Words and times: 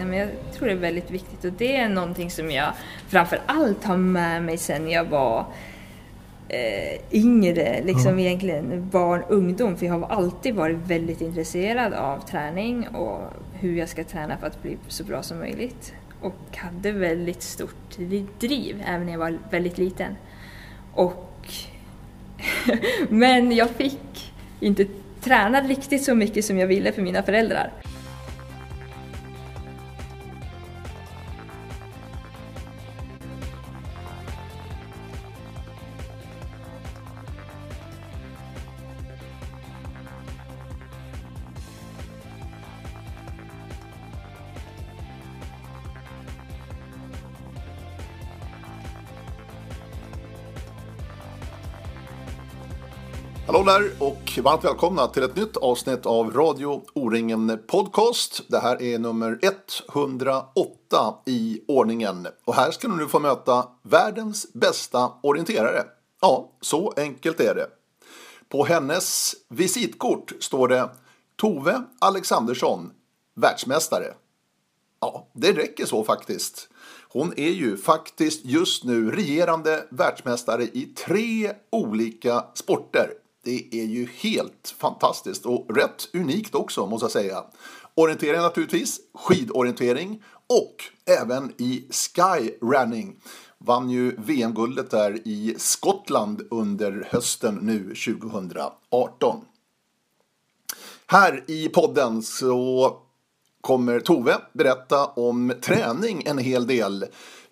Ja, 0.00 0.06
men 0.06 0.18
jag 0.18 0.28
tror 0.54 0.66
det 0.68 0.72
är 0.74 0.76
väldigt 0.76 1.10
viktigt 1.10 1.44
och 1.44 1.52
det 1.52 1.76
är 1.76 1.88
någonting 1.88 2.30
som 2.30 2.50
jag 2.50 2.72
framför 3.08 3.40
allt 3.46 3.84
har 3.84 3.96
med 3.96 4.42
mig 4.42 4.58
sedan 4.58 4.90
jag 4.90 5.04
var 5.04 5.46
eh, 6.48 7.00
yngre, 7.12 7.82
liksom 7.84 8.06
Mm. 8.12 8.18
egentligen 8.18 8.88
barn, 8.90 9.22
ungdom. 9.28 9.76
För 9.76 9.86
jag 9.86 9.98
har 9.98 10.16
alltid 10.16 10.54
varit 10.54 10.76
väldigt 10.76 11.20
intresserad 11.20 11.92
av 11.92 12.26
träning 12.28 12.88
och 12.88 13.20
hur 13.52 13.76
jag 13.78 13.88
ska 13.88 14.04
träna 14.04 14.36
för 14.36 14.46
att 14.46 14.62
bli 14.62 14.76
så 14.88 15.04
bra 15.04 15.22
som 15.22 15.38
möjligt. 15.38 15.92
Och 16.20 16.56
hade 16.56 16.92
väldigt 16.92 17.42
stort 17.42 17.98
driv 18.40 18.82
även 18.86 19.06
när 19.06 19.12
jag 19.12 19.18
var 19.18 19.38
väldigt 19.50 19.78
liten. 19.78 20.16
Och 20.94 21.46
Men 23.08 23.52
jag 23.52 23.70
fick 23.70 24.32
inte 24.60 24.86
träna 25.20 25.60
riktigt 25.60 26.04
så 26.04 26.14
mycket 26.14 26.44
som 26.44 26.58
jag 26.58 26.66
ville 26.66 26.92
för 26.92 27.02
mina 27.02 27.22
föräldrar. 27.22 27.72
Hallå 53.70 53.88
och 53.98 54.38
varmt 54.42 54.64
välkomna 54.64 55.06
till 55.06 55.22
ett 55.22 55.36
nytt 55.36 55.56
avsnitt 55.56 56.06
av 56.06 56.32
Radio 56.32 56.82
O-ringen 56.94 57.58
Podcast. 57.66 58.42
Det 58.48 58.58
här 58.58 58.82
är 58.82 58.98
nummer 58.98 59.38
108 59.94 61.14
i 61.26 61.60
ordningen. 61.68 62.26
Och 62.44 62.54
här 62.54 62.70
ska 62.70 62.88
du 62.88 62.96
nu 62.96 63.08
få 63.08 63.18
möta 63.18 63.68
världens 63.82 64.52
bästa 64.52 65.12
orienterare. 65.22 65.84
Ja, 66.20 66.52
så 66.60 66.92
enkelt 66.96 67.40
är 67.40 67.54
det. 67.54 67.66
På 68.48 68.64
hennes 68.64 69.34
visitkort 69.48 70.32
står 70.40 70.68
det 70.68 70.90
Tove 71.36 71.82
Alexandersson, 71.98 72.90
världsmästare. 73.34 74.14
Ja, 75.00 75.28
det 75.34 75.52
räcker 75.52 75.86
så 75.86 76.04
faktiskt. 76.04 76.68
Hon 77.08 77.32
är 77.36 77.50
ju 77.50 77.76
faktiskt 77.76 78.44
just 78.44 78.84
nu 78.84 79.10
regerande 79.10 79.86
världsmästare 79.90 80.62
i 80.62 80.94
tre 81.06 81.52
olika 81.70 82.44
sporter. 82.54 83.19
Det 83.42 83.68
är 83.72 83.84
ju 83.84 84.08
helt 84.16 84.74
fantastiskt 84.78 85.46
och 85.46 85.76
rätt 85.76 86.08
unikt 86.12 86.54
också 86.54 86.86
måste 86.86 87.04
jag 87.04 87.10
säga. 87.10 87.44
Orientering 87.94 88.40
naturligtvis, 88.40 89.00
skidorientering 89.14 90.22
och 90.46 90.76
även 91.20 91.52
i 91.58 91.84
skyrunning. 91.90 93.16
Vann 93.58 93.90
ju 93.90 94.16
VM-guldet 94.18 94.90
där 94.90 95.28
i 95.28 95.54
Skottland 95.58 96.46
under 96.50 97.08
hösten 97.10 97.54
nu 97.54 97.94
2018. 97.94 99.40
Här 101.06 101.44
i 101.46 101.68
podden 101.68 102.22
så 102.22 102.96
kommer 103.60 104.00
Tove 104.00 104.36
berätta 104.52 105.06
om 105.06 105.52
träning 105.62 106.22
en 106.26 106.38
hel 106.38 106.66
del. 106.66 107.04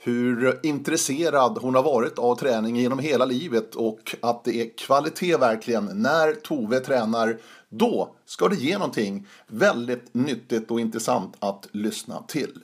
Hur 0.09 0.61
intresserad 0.63 1.59
hon 1.61 1.75
har 1.75 1.83
varit 1.83 2.19
av 2.19 2.37
träning 2.37 2.77
genom 2.77 2.99
hela 2.99 3.25
livet 3.25 3.75
och 3.75 4.17
att 4.23 4.45
det 4.45 4.61
är 4.61 4.79
kvalitet 4.79 5.37
verkligen. 5.37 5.85
När 5.85 6.33
Tove 6.33 6.81
tränar, 6.81 7.39
då 7.69 8.15
ska 8.27 8.49
det 8.49 8.57
ge 8.57 8.79
någonting 8.79 9.27
väldigt 9.47 10.15
nyttigt 10.15 10.71
och 10.71 10.81
intressant 10.81 11.37
att 11.39 11.69
lyssna 11.73 12.23
till. 12.29 12.59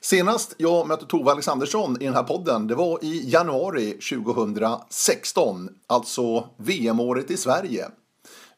Senast 0.00 0.54
jag 0.58 0.88
mötte 0.88 1.06
Tove 1.06 1.30
Alexandersson 1.30 2.02
i 2.02 2.04
den 2.04 2.14
här 2.14 2.22
podden, 2.22 2.66
det 2.66 2.74
var 2.74 3.04
i 3.04 3.30
januari 3.30 3.92
2016, 3.92 5.68
alltså 5.86 6.48
VM-året 6.56 7.30
i 7.30 7.36
Sverige. 7.36 7.86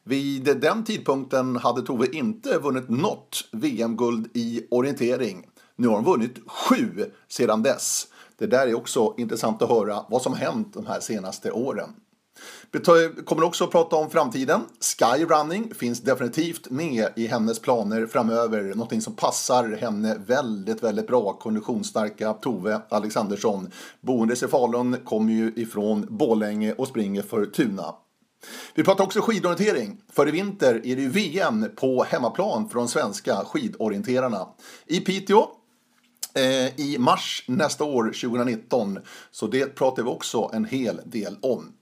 Vid 0.03 0.43
den 0.43 0.83
tidpunkten 0.83 1.55
hade 1.55 1.81
Tove 1.81 2.07
inte 2.11 2.57
vunnit 2.57 2.89
något 2.89 3.45
VM-guld 3.51 4.29
i 4.33 4.67
orientering. 4.71 5.45
Nu 5.79 5.87
har 5.87 5.95
hon 5.95 6.05
vunnit 6.05 6.37
sju 6.47 7.11
sedan 7.27 7.63
dess. 7.63 8.07
Det 8.37 8.47
där 8.47 8.67
är 8.67 8.75
också 8.75 9.13
intressant 9.17 9.61
att 9.61 9.69
höra 9.69 10.05
vad 10.09 10.21
som 10.21 10.33
hänt 10.33 10.73
de 10.73 10.85
här 10.85 10.99
senaste 10.99 11.51
åren. 11.51 11.89
Vi 12.71 12.79
kommer 13.25 13.43
också 13.43 13.63
att 13.63 13.71
prata 13.71 13.95
om 13.95 14.09
framtiden. 14.09 14.61
Skyrunning 14.79 15.73
finns 15.73 16.01
definitivt 16.01 16.69
med 16.69 17.09
i 17.15 17.27
hennes 17.27 17.59
planer 17.59 18.05
framöver. 18.05 18.63
Någonting 18.63 19.01
som 19.01 19.15
passar 19.15 19.77
henne 19.81 20.17
väldigt, 20.25 20.83
väldigt 20.83 21.07
bra. 21.07 21.33
Konditionsstarka 21.33 22.33
Tove 22.33 22.81
Alexandersson. 22.89 23.71
Boendes 24.01 24.43
i 24.43 24.47
Falun, 24.47 24.97
kommer 25.05 25.33
ju 25.33 25.53
ifrån 25.55 26.05
Bålänge 26.09 26.73
och 26.73 26.87
springer 26.87 27.21
för 27.21 27.45
Tuna. 27.45 27.95
Vi 28.75 28.83
pratar 28.83 29.03
också 29.03 29.21
skidorientering. 29.21 29.97
För 30.11 30.27
i 30.27 30.31
vinter 30.31 30.75
är 30.75 30.95
det 30.95 31.01
ju 31.01 31.09
VM 31.09 31.65
på 31.75 32.03
hemmaplan 32.03 32.69
för 32.69 32.79
de 32.79 32.87
svenska 32.87 33.35
skidorienterarna. 33.35 34.47
I 34.85 34.99
Piteå 34.99 35.47
Eh, 36.33 36.79
i 36.79 36.97
mars 36.99 37.43
nästa 37.47 37.83
år, 37.83 38.03
2019. 38.03 38.99
Så 39.31 39.47
det 39.47 39.75
pratar 39.75 40.03
vi 40.03 40.09
också 40.09 40.49
en 40.53 40.65
hel 40.65 41.01
del 41.05 41.37
om. 41.41 41.73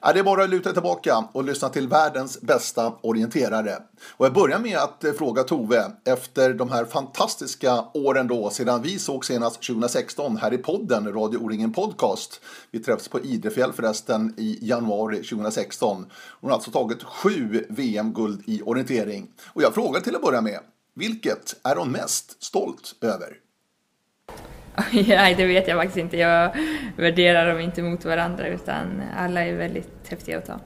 Ja, 0.00 0.12
det 0.12 0.18
är 0.18 0.24
bara 0.24 0.44
att 0.44 0.50
luta 0.50 0.72
tillbaka 0.72 1.28
och 1.32 1.44
lyssna 1.44 1.68
till 1.68 1.88
världens 1.88 2.40
bästa 2.40 2.92
orienterare. 3.00 3.78
Och 4.16 4.26
jag 4.26 4.32
börjar 4.32 4.58
med 4.58 4.78
att 4.78 5.04
eh, 5.04 5.12
fråga 5.12 5.42
Tove 5.42 5.92
efter 6.04 6.54
de 6.54 6.70
här 6.70 6.84
fantastiska 6.84 7.84
åren 7.94 8.26
då 8.26 8.50
sedan 8.50 8.82
vi 8.82 8.98
såg 8.98 9.24
senast 9.24 9.62
2016 9.62 10.36
här 10.36 10.54
i 10.54 10.58
podden 10.58 11.12
Radio 11.12 11.38
O-ringen 11.38 11.72
Podcast. 11.72 12.40
Vi 12.70 12.78
träffades 12.78 13.08
på 13.08 13.20
Idrefjäll 13.20 13.72
förresten 13.72 14.34
i 14.36 14.58
januari 14.62 15.16
2016. 15.16 16.06
Hon 16.40 16.50
har 16.50 16.54
alltså 16.54 16.70
tagit 16.70 17.02
sju 17.02 17.66
VM-guld 17.68 18.42
i 18.46 18.62
orientering. 18.62 19.30
Och 19.46 19.62
jag 19.62 19.74
frågar 19.74 20.00
till 20.00 20.16
att 20.16 20.22
börja 20.22 20.40
med, 20.40 20.60
vilket 20.94 21.56
är 21.62 21.76
hon 21.76 21.92
mest 21.92 22.42
stolt 22.42 22.94
över? 23.00 23.47
Nej, 25.08 25.34
det 25.34 25.46
vet 25.46 25.68
jag 25.68 25.78
faktiskt 25.78 25.98
inte. 25.98 26.16
Jag 26.16 26.50
värderar 26.96 27.48
dem 27.48 27.60
inte 27.60 27.82
mot 27.82 28.04
varandra 28.04 28.46
utan 28.46 29.02
alla 29.16 29.44
är 29.44 29.54
väldigt 29.54 30.08
häftiga 30.08 30.38
att 30.38 30.46
ta. 30.46 30.60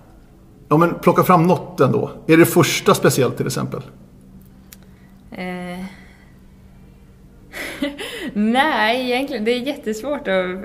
Ja, 0.69 0.77
men 0.77 0.95
plocka 0.95 1.23
fram 1.23 1.47
något 1.47 1.81
ändå. 1.81 2.11
Är 2.27 2.37
det 2.37 2.47
första 2.47 2.95
speciellt 2.95 3.37
till 3.37 3.47
exempel? 3.47 3.81
Eh... 5.33 5.85
Nej, 8.33 9.11
egentligen. 9.11 9.45
Det 9.45 9.51
är 9.51 9.59
jättesvårt 9.59 10.29
att... 10.29 10.65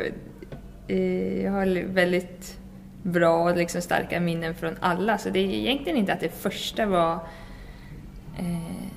Eh, 0.87 1.43
jag 1.43 1.51
har 1.51 1.93
väldigt 1.93 2.57
bra 3.01 3.43
och 3.43 3.57
liksom 3.57 3.81
starka 3.81 4.19
minnen 4.19 4.55
från 4.55 4.75
alla, 4.79 5.17
så 5.17 5.29
det 5.29 5.39
är 5.39 5.43
egentligen 5.43 5.97
inte 5.97 6.13
att 6.13 6.19
det 6.19 6.41
första 6.41 6.85
var... 6.85 7.13
Eh... 8.37 8.87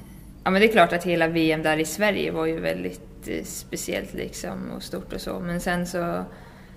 Ja, 0.44 0.50
men 0.50 0.61
det 0.61 0.69
är 0.69 0.72
klart 0.72 0.93
att 0.93 1.05
hela 1.05 1.28
VM 1.28 1.62
där 1.62 1.77
i 1.77 1.84
Sverige 1.84 2.32
var 2.32 2.47
ju 2.47 2.61
väldigt 2.61 3.09
speciellt 3.44 4.14
liksom 4.14 4.70
och 4.76 4.82
stort 4.82 5.12
och 5.12 5.20
så, 5.20 5.41
men 5.41 5.60
sen 5.60 5.86
så 5.86 6.25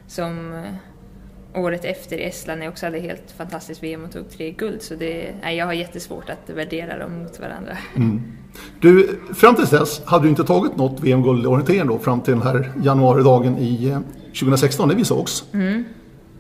som 0.08 0.54
eh, 0.54 1.62
året 1.62 1.86
efter 1.86 2.18
i 2.18 2.24
Estland 2.24 2.60
när 2.60 2.66
jag 2.66 2.72
också 2.72 2.86
hade 2.86 3.00
helt 3.00 3.32
fantastiskt 3.38 3.84
VM 3.84 4.04
och 4.04 4.12
tog 4.12 4.30
tre 4.30 4.52
guld. 4.52 4.82
Så 4.82 4.96
det, 4.96 5.36
nej, 5.42 5.58
jag 5.58 5.66
har 5.66 5.74
jättesvårt 5.74 6.30
att 6.30 6.56
värdera 6.56 7.00
dem 7.00 7.24
mot 7.24 7.40
varandra. 7.40 7.78
Mm. 7.96 8.22
Du, 8.80 9.20
fram 9.34 9.56
till 9.56 9.66
dess 9.66 10.02
hade 10.06 10.26
du 10.26 10.30
inte 10.30 10.44
tagit 10.44 10.78
något 10.78 11.00
VM-guld 11.00 11.44
i 11.44 11.48
orientering 11.48 11.88
då 11.88 12.00
fram 12.00 12.22
till 12.22 12.34
den 12.34 12.44
här 12.44 12.72
januaridagen 12.84 13.58
i 13.58 13.88
eh, 13.88 14.00
2016 14.40 14.88
när 14.88 14.96
vi 14.96 15.06
sågs. 15.06 15.44
Mm. 15.54 15.84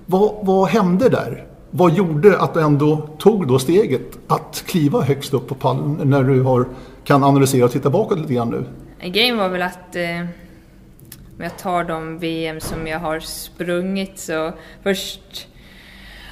Vad, 0.05 0.45
vad 0.45 0.69
hände 0.69 1.09
där? 1.09 1.47
Vad 1.71 1.93
gjorde 1.93 2.39
att 2.39 2.53
du 2.53 2.61
ändå 2.61 3.09
tog 3.19 3.47
då 3.47 3.59
steget 3.59 4.19
att 4.27 4.63
kliva 4.67 5.01
högst 5.01 5.33
upp 5.33 5.47
på 5.47 5.55
pallen 5.55 6.09
när 6.09 6.23
du 6.23 6.41
har, 6.41 6.65
kan 7.03 7.23
analysera 7.23 7.65
och 7.65 7.71
titta 7.71 7.89
bakåt 7.89 8.19
lite 8.19 8.33
grann 8.33 8.49
nu? 8.49 8.65
Grejen 9.05 9.37
var 9.37 9.49
väl 9.49 9.61
att 9.61 9.95
eh, 9.95 10.19
om 11.37 11.43
jag 11.43 11.57
tar 11.57 11.83
de 11.83 12.19
VM 12.19 12.59
som 12.59 12.87
jag 12.87 12.99
har 12.99 13.19
sprungit 13.19 14.19
så 14.19 14.53
först 14.83 15.47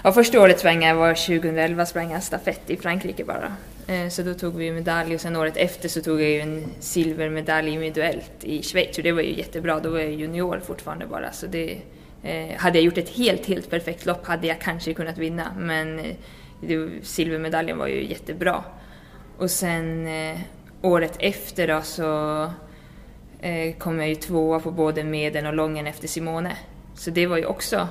Ja, 0.04 0.12
första 0.12 0.42
året 0.42 0.60
sprang 0.60 0.84
jag 0.84 0.96
var 0.96 1.14
2011 1.14 1.86
sprang 1.86 2.12
jag 2.12 2.24
stafett 2.24 2.70
i 2.70 2.78
Frankrike 2.78 3.24
bara. 3.24 3.56
Eh, 3.88 4.10
så 4.10 4.22
då 4.22 4.34
tog 4.34 4.56
vi 4.56 4.72
medalj 4.72 5.16
och 5.16 5.22
sen 5.22 5.36
året 5.36 5.58
efter 5.58 5.90
så 5.90 6.02
tog 6.02 6.22
jag 6.22 6.30
ju 6.30 6.40
en 6.40 6.66
silvermedalj 6.80 7.70
individuellt 7.70 8.44
i 8.44 8.64
Schweiz 8.64 8.98
och 8.98 9.04
det 9.04 9.12
var 9.12 9.22
ju 9.22 9.38
jättebra. 9.38 9.80
Då 9.80 9.90
var 9.90 10.00
jag 10.00 10.12
junior 10.12 10.60
fortfarande 10.60 11.08
bara 11.08 11.32
så 11.32 11.48
det 11.48 11.78
eh, 12.24 12.58
hade 12.58 12.78
jag 12.78 12.86
gjort 12.86 12.98
ett 12.98 13.10
helt, 13.10 13.46
helt 13.46 13.70
perfekt 13.70 14.06
lopp 14.06 14.28
hade 14.28 14.48
jag 14.48 14.62
kanske 14.62 14.94
kunnat 14.94 15.18
vinna 15.18 15.56
men 15.58 16.00
eh, 16.00 16.16
det, 16.62 16.90
silvermedaljen 17.04 17.78
var 17.78 17.88
ju 17.88 18.10
jättebra. 18.10 18.64
Och 19.38 19.52
sen 19.52 20.08
eh, 20.08 20.40
året 20.82 21.16
efter 21.20 21.68
då 21.68 21.82
så 21.82 22.44
eh, 23.40 23.76
kom 23.78 24.00
jag 24.00 24.10
ju 24.10 24.16
tvåa 24.16 24.60
på 24.60 24.72
både 24.72 25.04
meden 25.04 25.46
och 25.46 25.54
lången 25.54 25.88
efter 25.88 26.08
Simone. 26.08 26.56
Så 26.96 27.10
det 27.10 27.28
var 27.28 27.38
ju 27.38 27.46
också 27.46 27.88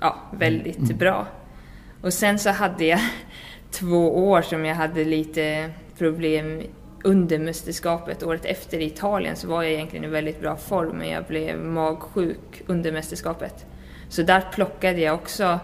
ja, 0.00 0.16
väldigt 0.32 0.78
Mm. 0.78 0.98
bra. 0.98 1.26
Och 2.02 2.12
sen 2.12 2.38
så 2.38 2.50
hade 2.50 2.84
jag 2.84 3.00
två 3.70 4.28
år 4.30 4.42
som 4.42 4.64
jag 4.64 4.74
hade 4.74 5.04
lite 5.04 5.70
problem 5.98 6.62
under 7.04 7.38
mästerskapet 7.38 8.22
året 8.22 8.44
efter 8.44 8.78
i 8.78 8.84
Italien 8.84 9.36
så 9.36 9.48
var 9.48 9.62
jag 9.62 9.72
egentligen 9.72 10.04
i 10.04 10.08
väldigt 10.08 10.40
bra 10.40 10.56
form 10.56 10.96
men 10.96 11.08
jag 11.08 11.24
blev 11.24 11.58
magsjuk 11.58 12.62
under 12.66 12.92
mästerskapet. 12.92 13.66
Så 14.08 14.22
där 14.22 14.40
plockade 14.52 15.00
jag 15.00 15.14
också 15.14 15.58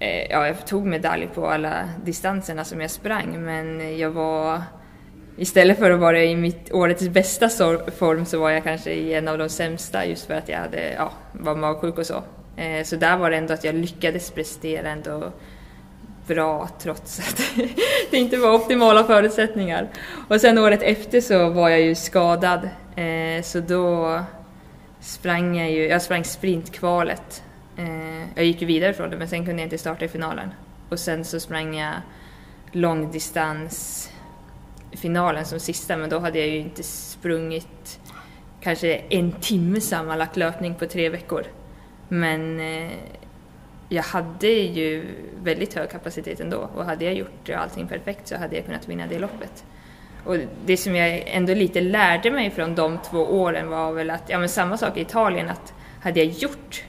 eh, 0.00 0.30
Ja, 0.30 0.46
jag 0.46 0.66
tog 0.66 0.86
medalj 0.86 1.28
på 1.34 1.46
alla 1.46 1.88
distanserna 2.04 2.64
som 2.64 2.80
jag 2.80 2.90
sprang 2.90 3.44
men 3.44 3.98
jag 3.98 4.10
var 4.10 4.62
Istället 5.40 5.78
för 5.78 5.90
att 5.90 6.00
vara 6.00 6.24
i 6.24 6.36
mitt 6.36 6.72
årets 6.72 7.08
bästa 7.08 7.48
form 7.98 8.26
så 8.26 8.40
var 8.40 8.50
jag 8.50 8.64
kanske 8.64 8.92
i 8.92 9.14
en 9.14 9.28
av 9.28 9.38
de 9.38 9.48
sämsta 9.48 10.06
just 10.06 10.26
för 10.26 10.34
att 10.34 10.48
jag 10.48 10.58
hade, 10.58 10.92
ja, 10.92 11.12
var 11.32 11.54
magsjuk 11.54 11.98
och 11.98 12.06
så. 12.06 12.22
Eh, 12.56 12.84
så 12.84 12.96
där 12.96 13.16
var 13.16 13.30
det 13.30 13.36
ändå 13.36 13.54
att 13.54 13.64
jag 13.64 13.74
lyckades 13.74 14.30
prestera 14.30 14.88
ändå 14.88 15.32
bra 16.26 16.68
trots 16.78 17.18
att 17.18 17.42
det 18.10 18.16
inte 18.16 18.36
var 18.36 18.54
optimala 18.54 19.04
förutsättningar. 19.04 19.88
Och 20.28 20.40
sen 20.40 20.58
året 20.58 20.82
efter 20.82 21.20
så 21.20 21.50
var 21.50 21.68
jag 21.68 21.80
ju 21.80 21.94
skadad 21.94 22.68
eh, 22.96 23.42
så 23.42 23.60
då 23.60 24.20
sprang 25.00 25.56
jag 25.56 25.70
ju, 25.70 25.88
jag 25.88 26.02
sprang 26.02 26.24
sprintkvalet. 26.24 27.42
Eh, 27.76 28.20
jag 28.34 28.44
gick 28.44 28.60
ju 28.60 28.66
vidare 28.66 28.92
från 28.92 29.10
det 29.10 29.16
men 29.16 29.28
sen 29.28 29.46
kunde 29.46 29.62
jag 29.62 29.66
inte 29.66 29.78
starta 29.78 30.04
i 30.04 30.08
finalen. 30.08 30.50
Och 30.88 30.98
sen 30.98 31.24
så 31.24 31.40
sprang 31.40 31.76
jag 31.76 31.94
långdistans 32.72 34.08
finalen 34.92 35.44
som 35.44 35.60
sista 35.60 35.96
men 35.96 36.10
då 36.10 36.18
hade 36.18 36.38
jag 36.38 36.48
ju 36.48 36.58
inte 36.58 36.82
sprungit 36.82 38.00
kanske 38.60 38.94
en 38.94 39.32
timme 39.32 39.80
sammanlagt 39.80 40.36
löpning 40.36 40.74
på 40.74 40.86
tre 40.86 41.08
veckor. 41.08 41.44
Men 42.08 42.60
eh, 42.60 42.92
jag 43.88 44.02
hade 44.02 44.48
ju 44.48 45.06
väldigt 45.42 45.74
hög 45.74 45.90
kapacitet 45.90 46.40
ändå 46.40 46.68
och 46.76 46.84
hade 46.84 47.04
jag 47.04 47.14
gjort 47.14 47.50
allting 47.50 47.86
perfekt 47.86 48.28
så 48.28 48.36
hade 48.36 48.56
jag 48.56 48.64
kunnat 48.64 48.88
vinna 48.88 49.06
det 49.06 49.18
loppet. 49.18 49.64
Och 50.24 50.36
det 50.66 50.76
som 50.76 50.96
jag 50.96 51.22
ändå 51.26 51.54
lite 51.54 51.80
lärde 51.80 52.30
mig 52.30 52.50
från 52.50 52.74
de 52.74 52.98
två 53.10 53.18
åren 53.18 53.68
var 53.68 53.92
väl 53.92 54.10
att, 54.10 54.22
ja 54.26 54.38
men 54.38 54.48
samma 54.48 54.76
sak 54.76 54.96
i 54.96 55.00
Italien, 55.00 55.48
att 55.48 55.72
hade 56.02 56.20
jag 56.20 56.28
gjort, 56.28 56.84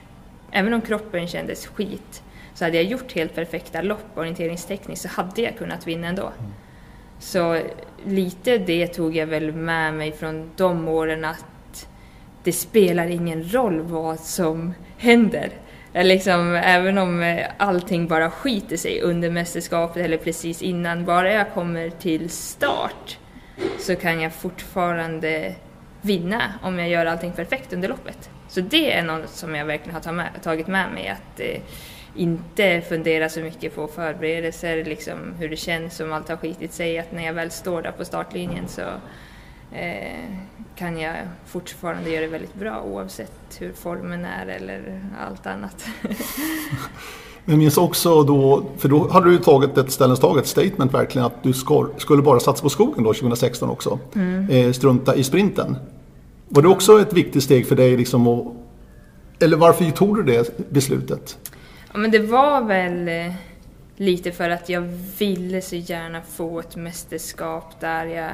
även 0.50 0.74
om 0.74 0.80
kroppen 0.80 1.28
kändes 1.28 1.66
skit, 1.66 2.22
så 2.54 2.64
hade 2.64 2.76
jag 2.76 2.84
gjort 2.84 3.12
helt 3.12 3.34
perfekta 3.34 3.82
lopp 3.82 4.04
orienteringstekniskt 4.14 5.02
så 5.02 5.08
hade 5.08 5.42
jag 5.42 5.56
kunnat 5.58 5.86
vinna 5.86 6.08
ändå. 6.08 6.22
Mm. 6.22 6.52
Så 7.18 7.60
lite 8.06 8.58
det 8.58 8.86
tog 8.86 9.16
jag 9.16 9.26
väl 9.26 9.52
med 9.52 9.94
mig 9.94 10.12
från 10.12 10.50
de 10.56 10.88
åren 10.88 11.24
att 11.24 11.88
det 12.44 12.52
spelar 12.52 13.06
ingen 13.06 13.52
roll 13.52 13.80
vad 13.80 14.20
som 14.20 14.74
händer. 14.98 15.50
Liksom, 15.94 16.54
även 16.54 16.98
om 16.98 17.22
eh, 17.22 17.46
allting 17.56 18.08
bara 18.08 18.30
skiter 18.30 18.76
sig 18.76 19.00
under 19.00 19.30
mästerskapet 19.30 20.04
eller 20.04 20.16
precis 20.16 20.62
innan, 20.62 21.04
bara 21.04 21.32
jag 21.32 21.52
kommer 21.54 21.90
till 21.90 22.30
start 22.30 23.18
så 23.78 23.96
kan 23.96 24.20
jag 24.20 24.32
fortfarande 24.32 25.54
vinna 26.00 26.42
om 26.62 26.78
jag 26.78 26.88
gör 26.88 27.06
allting 27.06 27.32
perfekt 27.32 27.72
under 27.72 27.88
loppet. 27.88 28.30
Så 28.48 28.60
det 28.60 28.92
är 28.92 29.02
något 29.02 29.30
som 29.30 29.54
jag 29.54 29.66
verkligen 29.66 29.94
har 29.94 30.40
tagit 30.42 30.66
med 30.66 30.92
mig, 30.94 31.08
att 31.08 31.40
eh, 31.40 31.60
inte 32.14 32.82
fundera 32.88 33.28
så 33.28 33.40
mycket 33.40 33.74
på 33.74 33.86
förberedelser, 33.86 34.84
liksom 34.84 35.18
hur 35.38 35.48
det 35.48 35.56
känns 35.56 36.00
om 36.00 36.12
allt 36.12 36.28
har 36.28 36.36
skitit 36.36 36.72
sig, 36.72 36.98
att 36.98 37.12
när 37.12 37.26
jag 37.26 37.32
väl 37.32 37.50
står 37.50 37.82
där 37.82 37.92
på 37.92 38.04
startlinjen 38.04 38.68
så 38.68 38.82
eh, 39.72 40.36
kan 40.76 40.98
jag 40.98 41.16
fortfarande 41.46 42.10
göra 42.10 42.20
det 42.20 42.26
väldigt 42.26 42.54
bra 42.54 42.82
oavsett 42.82 43.56
hur 43.58 43.72
formen 43.72 44.24
är 44.24 44.46
eller 44.46 45.00
allt 45.26 45.46
annat. 45.46 45.84
Men 47.44 47.58
minns 47.58 47.78
också 47.78 48.22
då, 48.22 48.64
för 48.78 48.88
då 48.88 49.08
hade 49.08 49.30
du 49.30 49.38
tagit 49.38 49.78
ett 49.78 49.90
ställningstaget 49.90 50.46
statement 50.46 50.94
verkligen 50.94 51.26
att 51.26 51.42
du 51.42 51.52
skulle 51.98 52.22
bara 52.22 52.40
satsa 52.40 52.62
på 52.62 52.68
skogen 52.68 53.04
då 53.04 53.12
2016 53.12 53.70
också. 53.70 53.98
Mm. 54.14 54.48
Eh, 54.50 54.72
strunta 54.72 55.14
i 55.14 55.24
sprinten. 55.24 55.76
Var 56.48 56.62
det 56.62 56.68
också 56.68 57.00
ett 57.00 57.12
viktigt 57.12 57.42
steg 57.42 57.66
för 57.66 57.76
dig 57.76 57.96
liksom 57.96 58.26
att, 58.26 58.46
eller 59.38 59.56
varför 59.56 59.90
tog 59.90 60.16
du 60.16 60.22
det 60.22 60.70
beslutet? 60.70 61.38
Ja 61.92 61.98
men 61.98 62.10
det 62.10 62.18
var 62.18 62.62
väl 62.62 63.08
eh, 63.08 63.34
lite 63.96 64.32
för 64.32 64.50
att 64.50 64.68
jag 64.68 64.80
ville 65.18 65.60
så 65.60 65.76
gärna 65.76 66.22
få 66.22 66.60
ett 66.60 66.76
mästerskap 66.76 67.80
där 67.80 68.06
jag 68.06 68.30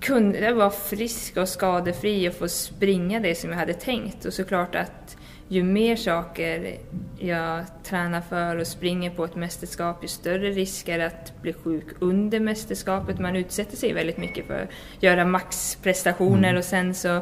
kunde 0.00 0.52
vara 0.52 0.70
frisk 0.70 1.36
och 1.36 1.48
skadefri 1.48 2.28
och 2.28 2.34
få 2.34 2.48
springa 2.48 3.20
det 3.20 3.34
som 3.34 3.50
jag 3.50 3.56
hade 3.56 3.74
tänkt. 3.74 4.24
Och 4.24 4.32
såklart 4.32 4.74
att 4.74 5.16
ju 5.48 5.62
mer 5.62 5.96
saker 5.96 6.78
jag 7.18 7.64
tränar 7.84 8.20
för 8.20 8.56
och 8.56 8.66
springer 8.66 9.10
på 9.10 9.24
ett 9.24 9.36
mästerskap, 9.36 10.02
ju 10.02 10.08
större 10.08 10.50
risk 10.50 10.88
är 10.88 10.98
det 10.98 11.06
att 11.06 11.42
bli 11.42 11.52
sjuk 11.52 11.86
under 11.98 12.40
mästerskapet. 12.40 13.18
Man 13.18 13.36
utsätter 13.36 13.76
sig 13.76 13.92
väldigt 13.92 14.18
mycket 14.18 14.46
för 14.46 14.62
att 14.62 15.02
göra 15.02 15.24
maxprestationer 15.24 16.48
mm. 16.48 16.58
och 16.58 16.64
sen 16.64 16.94
så 16.94 17.20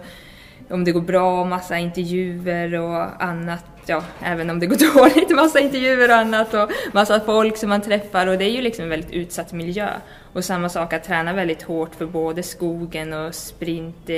om 0.70 0.84
det 0.84 0.93
går 0.93 1.00
bra, 1.00 1.44
massa 1.44 1.78
intervjuer 1.78 2.75
och 2.75 3.25
annat. 3.25 3.64
Ja, 3.88 4.05
även 4.23 4.50
om 4.50 4.61
det 4.61 4.67
går 4.67 4.94
dåligt, 4.94 5.31
massa 5.31 5.61
intervjuer 5.61 6.08
och 6.08 6.17
annat 6.17 6.55
och 6.55 6.70
massa 6.93 7.20
folk 7.20 7.56
som 7.56 7.69
man 7.69 7.82
träffar 7.82 8.26
och 8.26 8.38
det 8.38 8.44
är 8.44 8.50
ju 8.50 8.62
liksom 8.62 8.82
en 8.82 8.88
väldigt 8.88 9.11
utsatt 9.11 9.52
miljö. 9.52 9.88
Och 10.32 10.44
samma 10.44 10.69
sak 10.69 10.93
att 10.93 11.05
träna 11.05 11.32
väldigt 11.32 11.62
hårt 11.62 11.94
för 11.94 12.06
både 12.06 12.43
skogen 12.43 13.12
och 13.12 13.35
sprint. 13.35 14.11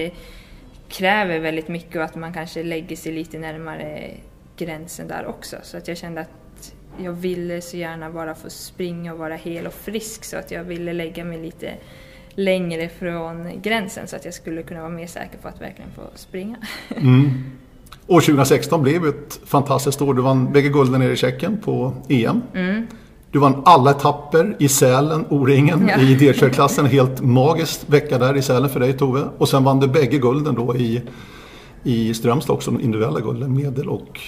Kräver 0.89 1.39
väldigt 1.39 1.69
mycket 1.69 1.97
och 1.97 2.03
att 2.03 2.15
man 2.15 2.33
kanske 2.33 2.63
lägger 2.63 2.97
sig 2.97 3.13
lite 3.13 3.39
närmare 3.39 4.11
gränsen 4.57 5.09
där 5.09 5.27
också. 5.27 5.57
Så 5.63 5.77
att 5.77 5.89
jag 5.89 5.97
kände 5.97 6.21
att 6.21 6.75
jag 6.99 7.13
ville 7.13 7.61
så 7.61 7.77
gärna 7.77 8.11
bara 8.11 8.35
få 8.35 8.51
springa 8.51 9.13
och 9.13 9.19
vara 9.19 9.35
hel 9.35 9.67
och 9.67 9.75
frisk 9.75 10.25
så 10.25 10.37
att 10.37 10.51
jag 10.51 10.65
ville 10.65 10.93
lägga 10.93 11.25
mig 11.25 11.39
lite 11.39 11.75
längre 12.31 12.89
från 12.89 13.63
gränsen 13.63 14.07
så 14.07 14.17
att 14.17 14.25
jag 14.25 14.35
skulle 14.35 14.63
kunna 14.63 14.81
vara 14.81 14.91
mer 14.91 15.07
säker 15.07 15.39
på 15.39 15.49
att 15.49 15.61
verkligen 15.61 15.91
få 15.91 16.03
springa. 16.15 16.57
Mm. 16.97 17.53
År 18.07 18.21
2016 18.21 18.83
blev 18.83 19.07
ett 19.07 19.41
fantastiskt 19.45 20.03
år. 20.03 20.15
Du 20.15 20.23
vann 20.23 20.53
bägge 20.53 20.69
gulden 20.69 21.01
nere 21.01 21.13
i 21.13 21.17
Tjeckien 21.17 21.61
på 21.65 21.93
EM. 22.09 22.43
Mm. 22.55 22.87
Du 23.33 23.39
vann 23.39 23.63
alla 23.65 23.91
etapper 23.91 24.57
i 24.59 24.69
Sälen, 24.69 25.25
O-ringen, 25.29 25.89
ja. 25.89 26.01
i 26.03 26.15
delkörklassen. 26.15 26.87
Helt 26.87 27.21
magisk 27.21 27.81
vecka 27.87 28.19
där 28.19 28.37
i 28.37 28.43
Sälen 28.43 28.71
för 28.71 28.81
dig 28.81 28.93
Tove. 28.93 29.25
Och 29.39 29.49
sen 29.49 29.65
vann 29.65 29.81
du 29.81 29.89
bägge 29.89 30.19
gulden 30.19 30.55
då 30.55 30.77
i, 30.77 31.03
i 31.83 32.15
Strömstad 32.15 32.53
också, 32.55 32.71
de 32.71 32.81
individuella 32.81 33.21
gulden, 33.21 33.55
medel 33.55 33.89
och 33.89 34.21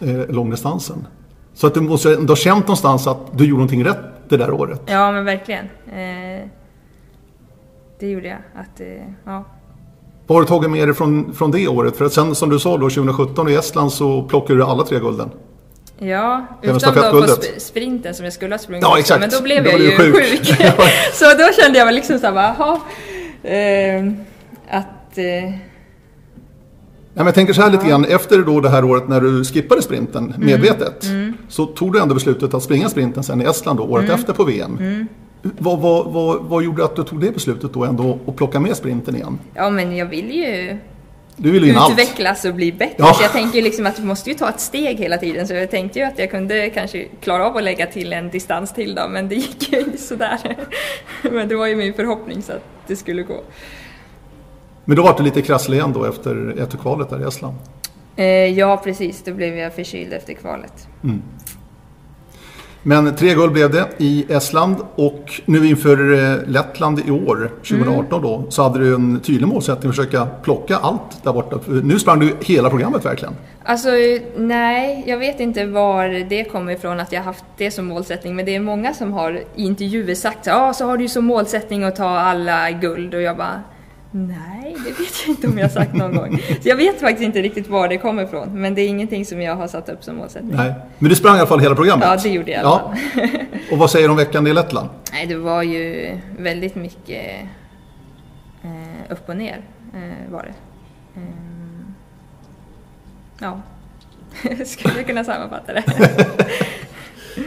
eh, 0.00 0.28
långdistansen. 0.28 1.06
Så 1.54 1.66
att 1.66 1.74
du 1.74 1.80
måste 1.80 2.14
ändå 2.14 2.30
ha 2.30 2.36
känt 2.36 2.64
någonstans 2.66 3.06
att 3.06 3.38
du 3.38 3.44
gjorde 3.44 3.58
någonting 3.58 3.84
rätt 3.84 4.28
det 4.28 4.36
där 4.36 4.50
året. 4.50 4.82
Ja, 4.86 5.12
men 5.12 5.24
verkligen. 5.24 5.64
Eh, 5.86 6.48
det 7.98 8.10
gjorde 8.10 8.28
jag. 8.28 8.38
Att, 8.54 8.80
eh, 8.80 8.86
ja. 9.24 9.44
Vad 10.30 10.36
har 10.36 10.42
du 10.42 10.48
tagit 10.48 10.70
med 10.70 10.88
dig 10.88 10.94
från, 10.94 11.34
från 11.34 11.50
det 11.50 11.68
året? 11.68 11.96
För 11.96 12.04
att 12.04 12.12
sen 12.12 12.34
som 12.34 12.50
du 12.50 12.58
sa 12.58 12.70
då 12.70 12.90
2017 12.90 13.48
i 13.48 13.54
Estland 13.54 13.92
så 13.92 14.22
plockade 14.22 14.58
du 14.58 14.64
alla 14.64 14.84
tre 14.84 14.98
gulden. 14.98 15.30
Ja, 15.98 16.46
utom 16.62 16.94
då 16.94 17.20
på 17.20 17.26
sprinten 17.58 18.14
som 18.14 18.24
jag 18.24 18.32
skulle 18.32 18.54
ha 18.54 18.58
sprungit 18.58 18.82
ja, 18.82 18.98
exakt. 18.98 19.20
men 19.20 19.30
då 19.30 19.42
blev 19.42 19.66
jag 19.66 19.80
ju 19.80 19.90
sjuk. 19.90 20.16
sjuk. 20.16 20.46
så 21.12 21.24
då 21.24 21.62
kände 21.62 21.78
jag 21.78 21.86
väl 21.86 21.94
liksom 21.94 22.18
såhär, 22.18 22.34
jaha. 22.34 22.80
Eh, 23.42 24.12
att... 24.70 25.18
Eh, 25.18 25.54
Ja, 27.14 27.22
men 27.22 27.26
jag 27.26 27.34
tänker 27.34 27.52
så 27.52 27.62
här 27.62 27.70
lite 27.70 27.88
grann, 27.88 28.04
efter 28.04 28.38
då 28.38 28.60
det 28.60 28.68
här 28.68 28.84
året 28.84 29.08
när 29.08 29.20
du 29.20 29.44
skippade 29.44 29.82
sprinten 29.82 30.24
mm. 30.24 30.46
medvetet 30.46 31.04
mm. 31.04 31.16
Mm. 31.16 31.36
så 31.48 31.66
tog 31.66 31.92
du 31.92 32.00
ändå 32.00 32.14
beslutet 32.14 32.54
att 32.54 32.62
springa 32.62 32.88
sprinten 32.88 33.22
sen 33.22 33.42
i 33.42 33.44
Estland 33.44 33.78
då, 33.78 33.84
året 33.84 34.04
mm. 34.04 34.16
efter 34.16 34.32
på 34.32 34.44
VM. 34.44 35.08
Vad, 35.42 35.78
vad, 35.78 36.12
vad, 36.12 36.42
vad, 36.42 36.62
gjorde 36.62 36.84
att 36.84 36.96
du 36.96 37.04
tog 37.04 37.20
det 37.20 37.32
beslutet 37.32 37.72
då 37.72 37.84
ändå 37.84 38.18
och 38.24 38.36
plocka 38.36 38.60
med 38.60 38.76
sprinten 38.76 39.16
igen? 39.16 39.38
Ja 39.54 39.70
men 39.70 39.96
jag 39.96 40.06
vill 40.06 40.34
ju 40.34 40.78
du 41.36 41.50
vill 41.50 41.64
utvecklas 41.64 42.44
allt. 42.44 42.50
och 42.50 42.54
bli 42.54 42.72
bättre. 42.72 42.94
Ja. 42.98 43.14
Så 43.14 43.22
jag 43.22 43.32
tänker 43.32 43.62
liksom 43.62 43.86
att 43.86 43.96
du 43.96 44.02
måste 44.02 44.30
ju 44.30 44.36
ta 44.36 44.48
ett 44.48 44.60
steg 44.60 44.98
hela 44.98 45.18
tiden. 45.18 45.48
Så 45.48 45.54
jag 45.54 45.70
tänkte 45.70 45.98
ju 45.98 46.04
att 46.04 46.18
jag 46.18 46.30
kunde 46.30 46.70
kanske 46.70 47.04
klara 47.20 47.46
av 47.46 47.56
att 47.56 47.62
lägga 47.62 47.86
till 47.86 48.12
en 48.12 48.30
distans 48.30 48.74
till 48.74 48.94
då, 48.94 49.08
men 49.08 49.28
det 49.28 49.34
gick 49.34 49.72
ju 49.72 49.96
sådär. 49.98 50.56
Men 51.30 51.48
det 51.48 51.56
var 51.56 51.66
ju 51.66 51.76
min 51.76 51.94
förhoppning 51.94 52.42
så 52.42 52.52
att 52.52 52.64
det 52.86 52.96
skulle 52.96 53.22
gå. 53.22 53.40
Men 54.84 54.96
då 54.96 55.02
var 55.02 55.16
du 55.16 55.22
lite 55.22 55.42
krasslig 55.42 55.76
igen 55.76 55.92
då 55.92 56.04
efter, 56.04 56.62
efter 56.62 56.78
kvalet 56.78 57.10
där 57.10 57.20
i 57.20 57.24
Estland? 57.24 57.56
Eh, 58.16 58.26
ja 58.26 58.80
precis, 58.84 59.22
då 59.24 59.34
blev 59.34 59.56
jag 59.56 59.74
förkyld 59.74 60.12
efter 60.12 60.34
kvalet. 60.34 60.88
Mm. 61.04 61.22
Men 62.82 63.14
tre 63.16 63.34
guld 63.34 63.52
blev 63.52 63.70
det 63.70 63.88
i 63.98 64.26
Estland 64.28 64.76
och 64.94 65.40
nu 65.44 65.66
inför 65.66 66.12
eh, 66.12 66.48
Lettland 66.48 67.00
i 67.06 67.10
år, 67.10 67.50
2018 67.56 67.96
mm. 67.96 68.22
då, 68.22 68.44
så 68.48 68.62
hade 68.62 68.78
du 68.78 68.94
en 68.94 69.20
tydlig 69.20 69.48
målsättning 69.48 69.90
att 69.90 69.96
försöka 69.96 70.26
plocka 70.42 70.76
allt 70.76 71.24
där 71.24 71.32
borta. 71.32 71.58
Nu 71.66 71.98
sprang 71.98 72.20
du 72.20 72.36
hela 72.40 72.70
programmet 72.70 73.04
verkligen. 73.04 73.34
Alltså 73.64 73.90
nej, 74.36 75.04
jag 75.06 75.18
vet 75.18 75.40
inte 75.40 75.66
var 75.66 76.28
det 76.28 76.44
kommer 76.44 76.72
ifrån 76.72 77.00
att 77.00 77.12
jag 77.12 77.22
haft 77.22 77.44
det 77.56 77.70
som 77.70 77.86
målsättning, 77.86 78.36
men 78.36 78.44
det 78.44 78.54
är 78.54 78.60
många 78.60 78.94
som 78.94 79.12
har 79.12 79.32
i 79.32 79.44
intervjuer 79.54 80.14
sagt 80.14 80.46
ja, 80.46 80.68
ah, 80.68 80.72
så 80.72 80.84
har 80.84 80.96
du 80.96 81.02
ju 81.02 81.08
som 81.08 81.24
målsättning 81.24 81.84
att 81.84 81.96
ta 81.96 82.08
alla 82.08 82.70
guld 82.70 83.14
och 83.14 83.22
jag 83.22 83.36
bara 83.36 83.62
Nej, 84.12 84.76
det 84.84 84.90
vet 84.90 85.20
jag 85.26 85.28
inte 85.28 85.48
om 85.48 85.58
jag 85.58 85.64
har 85.64 85.70
sagt 85.70 85.94
någon 85.94 86.16
gång. 86.16 86.38
Så 86.62 86.68
jag 86.68 86.76
vet 86.76 87.00
faktiskt 87.00 87.22
inte 87.22 87.42
riktigt 87.42 87.68
var 87.68 87.88
det 87.88 87.98
kommer 87.98 88.22
ifrån. 88.22 88.60
Men 88.60 88.74
det 88.74 88.82
är 88.82 88.88
ingenting 88.88 89.26
som 89.26 89.42
jag 89.42 89.56
har 89.56 89.68
satt 89.68 89.88
upp 89.88 90.04
som 90.04 90.16
målsättning. 90.16 90.56
Nej. 90.56 90.74
Men 90.98 91.08
du 91.08 91.16
sprang 91.16 91.36
i 91.36 91.38
alla 91.38 91.46
fall 91.46 91.60
hela 91.60 91.74
programmet? 91.74 92.08
Ja, 92.08 92.16
det 92.22 92.28
gjorde 92.28 92.50
jag 92.50 92.62
i 92.62 92.64
alla 92.64 92.78
fall. 92.80 92.96
Och 93.72 93.78
vad 93.78 93.90
säger 93.90 94.08
du 94.08 94.10
om 94.10 94.16
veckan 94.16 94.46
i 94.46 94.52
Lettland? 94.52 94.88
Nej, 95.12 95.26
det 95.26 95.36
var 95.36 95.62
ju 95.62 96.10
väldigt 96.38 96.74
mycket 96.74 97.26
eh, 98.62 99.12
upp 99.12 99.28
och 99.28 99.36
ner 99.36 99.60
eh, 99.94 100.32
var 100.32 100.42
det. 100.42 100.54
Ehm, 101.20 101.94
ja, 103.40 103.60
skulle 104.66 104.94
jag 104.96 105.06
kunna 105.06 105.24
sammanfatta 105.24 105.72
det. 105.72 105.84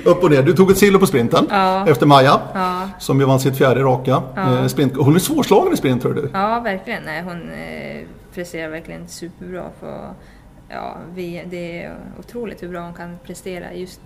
Upp 0.06 0.24
och 0.24 0.32
ner. 0.32 0.44
Du 0.44 0.54
tog 0.54 0.72
ett 0.72 0.78
silver 0.78 1.00
på 1.00 1.06
sprinten 1.06 1.46
Ja. 1.50 1.88
efter 1.90 2.06
Maja. 2.06 2.42
ja, 2.54 2.90
Som 3.00 3.20
ju 3.20 3.26
vann 3.26 3.40
sitt 3.40 3.58
fjärde 3.58 3.82
raka 3.84 4.24
Ja. 4.36 4.60
eh, 4.60 4.68
sprint. 4.68 4.96
Hon 4.98 5.16
är 5.16 5.20
svårslagen 5.20 5.74
i 5.74 5.78
sprint 5.78 6.04
hör 6.04 6.14
du. 6.14 6.30
ja, 6.34 6.60
verkligen. 6.60 7.04
Nej, 7.04 7.22
hon 7.24 7.50
eh, 7.52 8.02
presterar 8.34 8.70
verkligen 8.70 9.08
superbra. 9.08 9.64
På, 9.80 10.06
ja, 10.70 10.98
vi, 11.16 11.44
det 11.50 11.84
är 11.84 11.96
otroligt 12.20 12.64
hur 12.64 12.70
bra 12.70 12.82
hon 12.82 12.94
kan 12.94 13.18
prestera. 13.26 13.74
Just, 13.74 14.02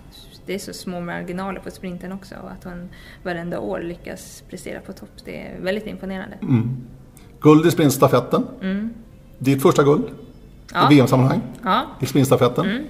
det 0.46 0.54
är 0.54 0.58
så 0.58 0.72
små 0.72 1.00
marginaler 1.00 1.60
på 1.60 1.70
sprinten 1.70 2.12
också 2.12 2.34
och 2.44 2.50
att 2.50 2.64
hon 2.64 2.88
varenda 3.22 3.58
år 3.60 3.80
lyckas 3.80 4.42
prestera 4.50 4.80
på 4.80 4.92
topp. 4.92 5.08
Det 5.24 5.40
är 5.40 5.60
väldigt 5.60 5.86
imponerande. 5.86 6.36
Guld 7.40 7.66
i 7.66 7.70
sprintstafetten. 7.70 8.46
Mm. 8.62 8.90
Ditt 9.38 9.62
första 9.62 9.82
guld 9.82 10.04
Ja. 10.74 10.92
i 10.92 10.96
VM-sammanhang 10.96 11.40
Ja, 11.64 11.82
i 12.00 12.06
sprintstafetten. 12.06 12.84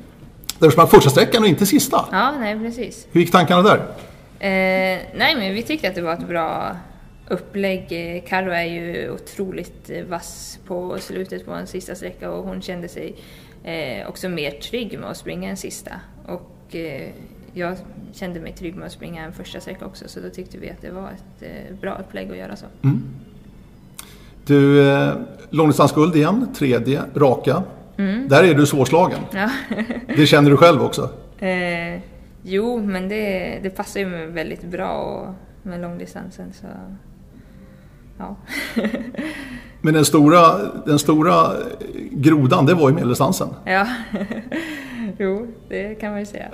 Där 0.58 0.66
du 0.66 0.72
sprang 0.72 0.86
första 0.86 1.10
sträckan 1.10 1.42
och 1.42 1.48
inte 1.48 1.66
sista. 1.66 2.04
ja 2.12 2.34
nej 2.38 2.58
precis. 2.58 3.06
Hur 3.12 3.20
gick 3.20 3.32
tankarna 3.32 3.62
där? 3.62 3.76
Eh, 4.40 4.98
nej, 5.14 5.36
men 5.36 5.54
vi 5.54 5.62
tyckte 5.62 5.88
att 5.88 5.94
det 5.94 6.02
var 6.02 6.12
ett 6.12 6.28
bra 6.28 6.76
upplägg. 7.28 7.88
Karo 8.28 8.50
är 8.50 8.64
ju 8.64 9.10
otroligt 9.10 9.90
vass 10.08 10.58
på 10.66 10.98
slutet 10.98 11.46
på 11.46 11.52
en 11.52 11.66
sista 11.66 11.94
sträcka 11.94 12.30
och 12.30 12.44
hon 12.44 12.62
kände 12.62 12.88
sig 12.88 13.14
eh, 13.64 14.08
också 14.08 14.28
mer 14.28 14.50
trygg 14.50 14.98
med 14.98 15.10
att 15.10 15.16
springa 15.16 15.50
en 15.50 15.56
sista. 15.56 15.92
Och 16.26 16.74
eh, 16.74 17.08
jag 17.52 17.76
kände 18.12 18.40
mig 18.40 18.52
trygg 18.52 18.74
med 18.76 18.86
att 18.86 18.92
springa 18.92 19.24
en 19.24 19.32
första 19.32 19.60
sträcka 19.60 19.86
också 19.86 20.08
så 20.08 20.20
då 20.20 20.30
tyckte 20.30 20.58
vi 20.58 20.70
att 20.70 20.82
det 20.82 20.90
var 20.90 21.08
ett 21.10 21.42
eh, 21.42 21.76
bra 21.80 21.98
upplägg 22.00 22.30
att 22.30 22.36
göra 22.36 22.56
så. 22.56 22.66
Du, 24.46 24.90
eh, 24.90 25.14
långdistansguld 25.50 26.16
igen, 26.16 26.48
tredje 26.54 27.02
raka. 27.14 27.62
Där 28.28 28.44
är 28.44 28.54
du 28.54 28.66
svårslagen. 28.66 29.20
Ja. 29.32 29.50
Det 30.16 30.26
känner 30.26 30.50
du 30.50 30.56
själv 30.56 30.82
också. 30.82 31.10
eh, 31.38 32.00
jo, 32.42 32.80
men 32.80 33.08
det, 33.08 33.58
det 33.62 33.70
passar 33.70 34.00
ju 34.00 34.06
mig 34.06 34.26
väldigt 34.26 34.64
bra 34.64 34.90
och, 34.92 35.34
med 35.62 35.80
långdistansen 35.80 36.52
så 36.52 36.66
ja. 38.18 38.36
Men 39.80 39.94
den 39.94 40.04
stora, 40.04 40.40
den 40.86 40.98
stora 40.98 41.52
grodan, 42.10 42.66
det 42.66 42.74
var 42.74 42.88
ju 42.88 42.94
medeldistansen. 42.94 43.48
ja. 43.64 43.86
jo, 45.18 45.46
det 45.68 45.94
kan 45.94 46.10
man 46.10 46.20
ju 46.20 46.26
säga. 46.26 46.48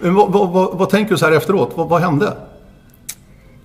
Men 0.00 0.14
vad, 0.14 0.32
vad, 0.32 0.50
vad, 0.50 0.78
vad 0.78 0.90
tänker 0.90 1.10
du 1.10 1.18
så 1.18 1.26
här 1.26 1.32
efteråt? 1.32 1.72
Vad, 1.76 1.88
vad 1.88 2.00
hände? 2.00 2.32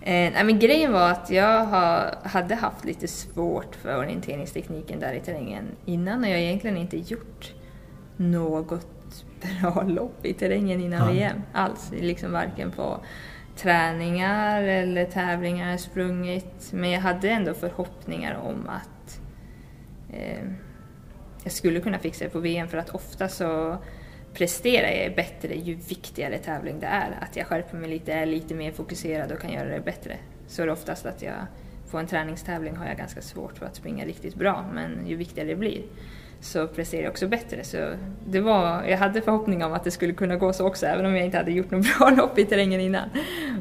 Eh, 0.04 0.32
nej, 0.34 0.44
men 0.44 0.60
grejen 0.60 0.94
var 0.94 1.10
att 1.10 1.30
jag 1.30 1.66
ha, 1.66 2.12
hade 2.24 2.56
haft 2.56 2.86
lite 2.86 3.08
svårt 3.08 3.76
för 3.76 3.98
orienteringstekniken 3.98 5.00
där 5.00 5.14
i 5.14 5.20
terrängen 5.20 5.66
innan 5.86 6.24
och 6.24 6.30
jag 6.30 6.34
har 6.34 6.40
egentligen 6.40 6.78
inte 6.78 6.98
gjort 6.98 7.54
något 8.18 9.26
bra 9.42 9.84
lopp 9.88 10.26
i 10.26 10.34
terrängen 10.34 10.82
innan 10.82 11.08
Nej. 11.08 11.16
VM 11.16 11.42
alls. 11.54 11.92
Liksom 12.00 12.32
varken 12.32 12.72
på 12.72 13.00
träningar 13.56 14.64
eller 14.64 15.06
tävlingar 15.06 15.78
sprungit. 15.78 16.72
Men 16.72 16.92
jag 16.92 17.02
hade 17.02 17.30
ändå 17.30 17.54
förhoppningar 17.54 18.36
om 18.36 18.70
att 18.70 19.22
eh, 20.14 20.44
jag 21.44 21.54
skulle 21.54 21.80
kunna 21.80 22.00
fixa 22.00 22.24
det 22.24 22.30
på 22.30 22.40
VM 22.40 22.68
för 22.68 22.78
att 22.78 22.90
ofta 22.90 23.30
så 23.30 23.78
presterar 24.34 24.90
jag 24.90 25.16
bättre 25.16 25.56
ju 25.56 25.76
viktigare 25.76 26.38
tävling 26.38 26.80
det 26.80 26.88
är. 26.88 27.18
Att 27.22 27.36
jag 27.36 27.48
skärper 27.48 27.78
mig 27.78 27.90
lite, 27.90 28.14
är 28.14 28.26
lite 28.26 28.54
mer 28.54 28.72
fokuserad 28.72 29.32
och 29.32 29.40
kan 29.40 29.54
göra 29.54 29.70
det 29.70 29.80
bättre. 29.80 30.18
Så 30.48 30.62
är 30.62 30.66
det 30.66 30.74
oftast 30.74 31.06
att 31.06 31.22
jag 31.22 31.36
på 31.92 31.98
en 31.98 32.08
träningstävling 32.08 32.76
har 32.76 32.86
jag 32.86 32.98
ganska 32.98 33.22
svårt 33.22 33.58
för 33.58 33.66
att 33.66 33.76
springa 33.76 34.06
riktigt 34.06 34.36
bra 34.36 34.66
men 34.74 35.08
ju 35.08 35.16
viktigare 35.16 35.48
det 35.48 35.56
blir 35.56 35.82
så 36.42 36.68
presterar 36.68 37.04
jag 37.04 37.12
också 37.12 37.28
bättre. 37.28 37.64
Så 37.64 37.78
det 38.28 38.40
var, 38.40 38.84
jag 38.84 38.98
hade 38.98 39.22
förhoppning 39.22 39.64
om 39.64 39.74
att 39.74 39.84
det 39.84 39.92
skulle 39.92 40.14
kunna 40.14 40.36
gå 40.36 40.54
så 40.54 40.68
också 40.68 40.86
även 40.86 41.06
om 41.06 41.16
jag 41.16 41.26
inte 41.26 41.38
hade 41.38 41.52
gjort 41.52 41.72
något 41.72 41.98
bra 41.98 42.10
lopp 42.10 42.40
i 42.40 42.46
terrängen 42.46 42.82
innan. 42.82 43.10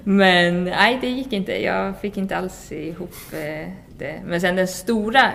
Men 0.04 0.64
nej, 0.64 0.98
det 1.00 1.08
gick 1.08 1.32
inte. 1.32 1.62
Jag 1.62 2.00
fick 2.00 2.16
inte 2.16 2.36
alls 2.36 2.72
ihop 2.72 3.14
eh, 3.32 3.68
det. 3.98 4.20
Men 4.24 4.40
sen 4.40 4.56
den 4.56 4.68
stora 4.68 5.30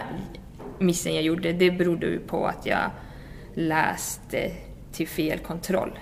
missen 0.79 1.15
jag 1.15 1.23
gjorde, 1.23 1.53
det 1.53 1.71
berodde 1.71 2.05
ju 2.05 2.19
på 2.19 2.45
att 2.45 2.65
jag 2.65 2.91
läste 3.53 4.51
till 4.95 5.07
fel 5.07 5.39
kontroll. 5.39 5.99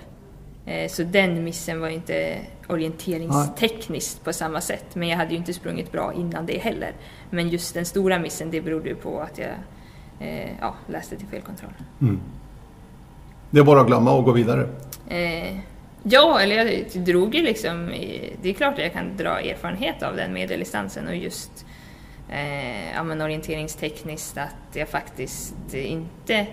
Eh, 0.66 0.88
Så 0.90 1.02
den 1.02 1.44
missen 1.44 1.80
var 1.80 1.88
inte 1.88 2.38
orienteringstekniskt 2.68 4.24
på 4.24 4.32
samma 4.32 4.60
sätt. 4.60 4.94
Men 4.94 5.08
jag 5.08 5.16
hade 5.16 5.30
ju 5.30 5.36
inte 5.36 5.54
sprungit 5.54 5.92
bra 5.92 6.12
innan 6.12 6.46
det 6.46 6.58
heller. 6.58 6.92
Men 7.30 7.48
just 7.48 7.74
den 7.74 7.84
stora 7.84 8.18
missen, 8.18 8.50
det 8.50 8.60
berodde 8.60 8.88
ju 8.88 8.94
på 8.94 9.20
att 9.20 9.38
jag 9.38 9.48
eh, 10.20 10.50
ja, 10.60 10.74
läste 10.88 11.16
till 11.16 11.26
fel 11.26 11.40
kontroll. 11.42 11.72
Det 13.50 13.60
är 13.60 13.64
bara 13.64 13.80
att 13.80 13.86
glömma 13.86 14.12
och 14.12 14.24
gå 14.24 14.32
vidare. 14.32 14.68
Eh, 15.08 15.58
ja, 16.02 16.40
eller 16.40 16.56
jag 16.56 17.04
drog 17.04 17.34
ju 17.34 17.42
liksom, 17.42 17.86
det 18.42 18.48
är 18.50 18.54
klart 18.54 18.72
att 18.74 18.82
jag 18.82 18.92
kan 18.92 19.16
dra 19.16 19.40
erfarenhet 19.40 20.02
av 20.02 20.16
den 20.16 20.32
medeldistansen 20.32 21.08
och 21.08 21.16
just 21.16 21.66
eh, 22.30 22.92
ja, 22.94 23.02
men 23.04 23.20
orienteringstekniskt 23.20 24.38
att 24.38 24.76
jag 24.76 24.88
faktiskt 24.88 25.74
inte 25.74 26.46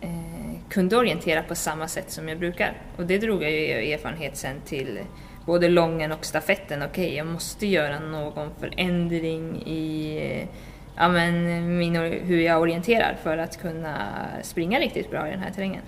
eh, 0.00 0.35
kunde 0.68 0.96
orientera 0.96 1.42
på 1.42 1.54
samma 1.54 1.88
sätt 1.88 2.10
som 2.10 2.28
jag 2.28 2.38
brukar. 2.38 2.82
Och 2.96 3.06
det 3.06 3.18
drog 3.18 3.42
jag 3.42 3.50
ju 3.50 3.92
erfarenhet 3.92 4.36
sen 4.36 4.56
till 4.64 4.98
både 5.46 5.68
lången 5.68 6.12
och 6.12 6.24
stafetten. 6.24 6.82
Okej, 6.82 7.14
jag 7.14 7.26
måste 7.26 7.66
göra 7.66 7.98
någon 7.98 8.48
förändring 8.60 9.62
i 9.66 10.16
eh, 10.22 10.48
ja, 10.96 11.08
men 11.08 11.78
min, 11.78 11.96
hur 11.96 12.40
jag 12.40 12.60
orienterar 12.60 13.16
för 13.22 13.38
att 13.38 13.60
kunna 13.60 13.96
springa 14.42 14.78
riktigt 14.78 15.10
bra 15.10 15.28
i 15.28 15.30
den 15.30 15.40
här 15.40 15.50
terrängen. 15.50 15.82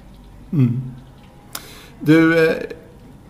Du, 2.00 2.49
eh, 2.49 2.54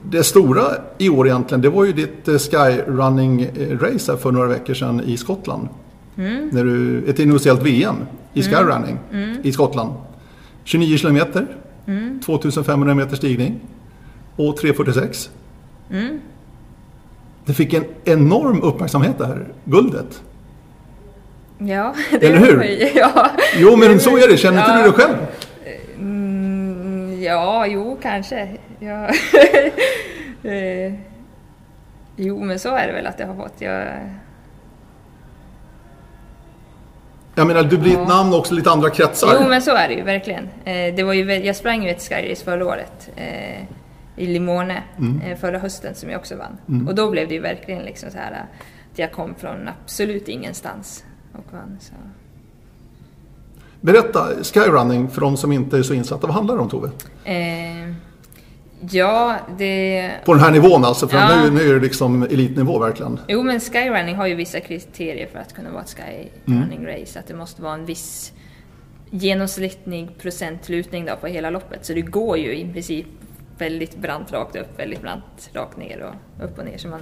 det 0.02 0.24
stora 0.24 0.62
i 0.98 1.08
år 1.08 1.26
egentligen, 1.26 1.62
det 1.62 1.70
var 1.70 1.84
ju 1.84 1.92
ditt 1.92 2.28
eh, 2.28 2.34
skyrunning-race 2.34 4.16
för 4.16 4.32
några 4.32 4.48
veckor 4.48 4.74
sedan 4.74 5.00
i 5.00 5.16
Skottland. 5.16 5.68
När 6.50 6.64
du, 6.64 7.04
ett 7.10 7.18
inofficiellt 7.18 7.62
VM 7.62 7.96
i 8.34 8.42
skyrunning 8.42 8.98
i 9.42 9.52
Skottland. 9.52 9.92
29 10.68 10.98
kilometer, 10.98 11.46
2500 12.24 12.94
meter 12.94 13.16
stigning 13.16 13.60
och 14.36 14.58
3.46. 14.58 15.28
Det 17.44 17.54
fick 17.54 17.74
en 17.74 17.84
enorm 18.04 18.62
uppmärksamhet 18.62 19.18
det 19.18 19.26
här 19.26 19.46
guldet. 19.64 20.22
Ja, 21.58 21.94
det 22.10 22.26
Eller 22.26 22.38
hur? 22.38 22.64
Ja. 22.98 23.30
Jo, 23.56 23.76
men 23.76 24.00
så 24.00 24.16
är 24.16 24.28
det. 24.30 24.36
Känner 24.36 24.58
inte 24.58 24.70
Ja. 24.72 24.78
du 24.78 24.84
det 24.90 24.92
själv? 24.92 25.16
Mm, 25.98 27.22
ja, 27.22 27.66
jo, 27.66 27.98
kanske. 28.02 28.48
Ja. 28.80 29.08
eh, 30.50 30.94
jo, 32.16 32.44
men 32.44 32.58
så 32.58 32.76
är 32.76 32.86
det 32.86 32.92
väl 32.92 33.06
att 33.06 33.20
jag 33.20 33.26
har 33.26 33.34
fått. 33.34 33.54
Jag, 33.58 33.86
Jag 37.38 37.46
menar, 37.46 37.62
du 37.62 37.78
blir 37.78 38.00
ett 38.00 38.08
namn 38.08 38.34
också 38.34 38.54
lite 38.54 38.70
andra 38.70 38.90
kretsar. 38.90 39.38
jo, 39.40 39.48
men 39.48 39.62
så 39.62 39.70
är 39.70 39.88
det 39.88 39.94
ju 39.94 40.02
verkligen. 40.02 40.48
Eh, 40.64 40.94
det 40.94 41.02
var 41.02 41.12
ju, 41.12 41.32
jag 41.32 41.56
sprang 41.56 41.84
ju 41.84 41.90
ett 41.90 42.02
Skyrace 42.02 42.44
förra 42.44 42.66
året. 42.66 43.10
Eh, 43.16 43.62
I 44.16 44.26
Limone 44.26 44.82
eh, 45.24 45.38
förra 45.38 45.58
hösten 45.58 45.94
som 45.94 46.10
jag 46.10 46.18
också 46.18 46.36
vann. 46.36 46.86
Och 46.88 46.94
då 46.94 47.10
blev 47.10 47.28
det 47.28 47.34
ju 47.34 47.40
verkligen 47.40 47.82
liksom 47.82 48.10
så 48.10 48.18
här 48.18 48.32
att 48.32 48.98
jag 48.98 49.12
kom 49.12 49.34
från 49.34 49.68
absolut 49.68 50.28
ingenstans 50.28 51.04
och 51.32 51.52
vann. 51.52 51.78
Så. 51.80 51.92
Berätta, 53.80 54.28
skyrunning 54.42 55.08
för 55.08 55.20
de 55.20 55.36
som 55.36 55.52
inte 55.52 55.78
är 55.78 55.82
så 55.82 55.94
insatta. 55.94 56.26
Vad 56.26 56.36
handlar 56.36 56.54
det 56.54 56.60
om 56.60 56.68
Tove? 56.68 56.90
Eh, 57.24 57.94
ja, 58.90 59.36
det... 59.58 60.10
På 60.24 60.34
den 60.34 60.42
här 60.42 60.50
nivån 60.50 60.84
alltså, 60.84 61.08
för 61.08 61.16
Ja. 61.16 61.42
nu, 61.42 61.50
nu 61.50 61.70
är 61.70 61.74
det 61.74 61.80
liksom 61.80 62.22
elitnivå 62.22 62.78
verkligen. 62.78 63.20
Jo, 63.28 63.42
men 63.42 63.60
skyrunning 63.60 64.16
har 64.16 64.26
ju 64.26 64.34
vissa 64.34 64.60
kriterier 64.60 65.26
för 65.32 65.38
att 65.38 65.54
kunna 65.54 65.70
vara 65.70 65.82
ett 65.82 65.96
skyrunning 65.96 66.86
race. 66.86 67.18
Att 67.18 67.26
det 67.26 67.34
måste 67.34 67.62
vara 67.62 67.74
en 67.74 67.84
viss 67.86 68.32
genomsnittlig 69.10 70.18
procentlutning 70.18 71.04
då 71.06 71.16
på 71.16 71.26
hela 71.26 71.50
loppet. 71.50 71.84
Så 71.84 71.92
det 71.92 72.02
går 72.02 72.38
ju 72.38 72.56
i 72.56 72.72
princip 72.72 73.06
väldigt 73.58 73.96
brant 73.96 74.32
rakt 74.32 74.56
upp, 74.56 74.78
väldigt 74.78 75.02
brant 75.02 75.50
rakt 75.52 75.76
ner 75.76 76.00
och 76.02 76.44
upp 76.44 76.58
och 76.58 76.64
ner. 76.64 76.78
Så 76.78 76.88
man, 76.88 77.00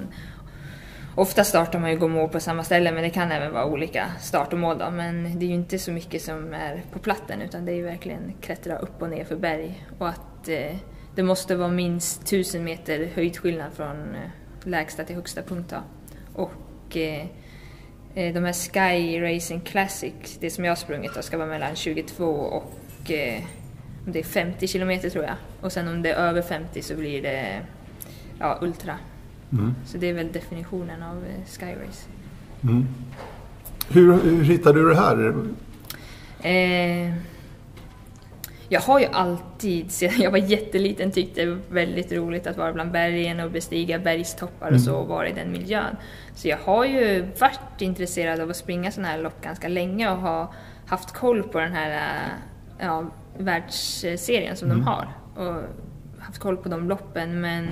ofta 1.14 1.44
startar 1.44 1.78
man 1.78 1.90
ju 1.90 1.98
gå 1.98 2.08
mål 2.08 2.28
på 2.28 2.40
samma 2.40 2.64
ställe, 2.64 2.92
men 2.92 3.02
det 3.02 3.10
kan 3.10 3.32
även 3.32 3.52
vara 3.52 3.66
olika 3.66 4.06
start 4.20 4.52
och 4.52 4.58
mål 4.58 4.78
då. 4.78 4.90
Men 4.90 5.38
det 5.38 5.44
är 5.44 5.48
ju 5.48 5.54
inte 5.54 5.78
så 5.78 5.90
mycket 5.90 6.22
som 6.22 6.54
är 6.54 6.82
på 6.92 6.98
platten, 6.98 7.42
utan 7.42 7.64
det 7.64 7.72
är 7.72 7.76
ju 7.76 7.82
verkligen 7.84 8.34
klättra 8.40 8.78
upp 8.78 9.02
och 9.02 9.10
ner 9.10 9.24
för 9.24 9.36
berg. 9.36 9.86
Och 9.98 10.08
att 10.08 10.48
eh, 10.48 10.76
det 11.16 11.22
måste 11.22 11.56
vara 11.56 11.68
minst 11.68 12.22
1000 12.22 12.64
meter 12.64 13.10
höjdskillnad 13.14 13.72
från 13.72 14.14
eh, 14.14 14.30
lägsta 14.64 15.04
till 15.04 15.16
högsta 15.16 15.42
punkt. 15.42 15.74
Och 16.34 16.96
eh, 16.96 17.26
eh, 18.14 18.34
de 18.34 18.44
här 18.44 18.52
Sky 18.52 19.20
Racing 19.20 19.64
Classic, 19.64 20.38
det 20.40 20.50
som 20.50 20.64
jag 20.64 20.70
har 20.70 20.76
sprungit 20.76 21.14
då, 21.14 21.22
ska 21.22 21.38
vara 21.38 21.48
mellan 21.48 21.76
22 21.76 22.24
och 22.24 23.10
eh, 23.10 23.42
det 24.06 24.18
är 24.18 24.24
50 24.24 24.68
kilometer 24.68 25.10
tror 25.10 25.24
jag. 25.24 25.34
Och 25.60 25.72
sen 25.72 25.88
om 25.88 26.02
det 26.02 26.10
är 26.10 26.28
över 26.28 26.42
50 26.42 26.82
så 26.82 26.94
blir 26.94 27.22
det 27.22 27.60
ja, 28.38 28.58
Ultra. 28.62 28.98
Så 29.86 29.98
det 29.98 30.06
är 30.06 30.14
väl 30.14 30.32
definitionen 30.32 31.02
av 31.02 31.16
eh, 31.16 31.44
Sky 31.58 31.66
Race. 31.66 32.08
Hur, 33.88 34.12
hur 34.12 34.44
hittade 34.44 34.80
du 34.80 34.88
det 34.88 34.96
här? 34.96 35.34
Eh, 36.42 37.12
jag 38.68 38.80
har 38.80 39.00
ju 39.00 39.06
alltid, 39.06 39.90
sedan 39.90 40.20
jag 40.20 40.30
var 40.30 40.38
jätteliten, 40.38 41.10
tyckt 41.10 41.34
det 41.34 41.46
var 41.46 41.58
väldigt 41.68 42.12
roligt 42.12 42.46
att 42.46 42.56
vara 42.56 42.72
bland 42.72 42.92
bergen 42.92 43.40
och 43.40 43.50
bestiga 43.50 43.98
bergstoppar 43.98 44.72
och 44.72 44.80
så 44.80 44.96
och 44.96 45.08
vara 45.08 45.28
i 45.28 45.32
den 45.32 45.52
miljön. 45.52 45.96
Så 46.34 46.48
jag 46.48 46.58
har 46.58 46.84
ju 46.84 47.26
varit 47.40 47.80
intresserad 47.80 48.40
av 48.40 48.50
att 48.50 48.56
springa 48.56 48.90
sådana 48.90 49.08
här 49.08 49.18
lopp 49.18 49.42
ganska 49.42 49.68
länge 49.68 50.10
och 50.10 50.16
har 50.16 50.54
haft 50.86 51.12
koll 51.12 51.42
på 51.42 51.60
den 51.60 51.72
här 51.72 51.90
eh, 51.90 52.86
ja, 52.86 53.04
världsserien 53.38 54.56
som 54.56 54.68
de 54.68 54.82
har. 54.82 55.08
Och 55.36 55.62
haft 56.18 56.38
koll 56.38 56.56
på 56.56 56.68
de 56.68 56.88
loppen 56.88 57.40
men 57.40 57.68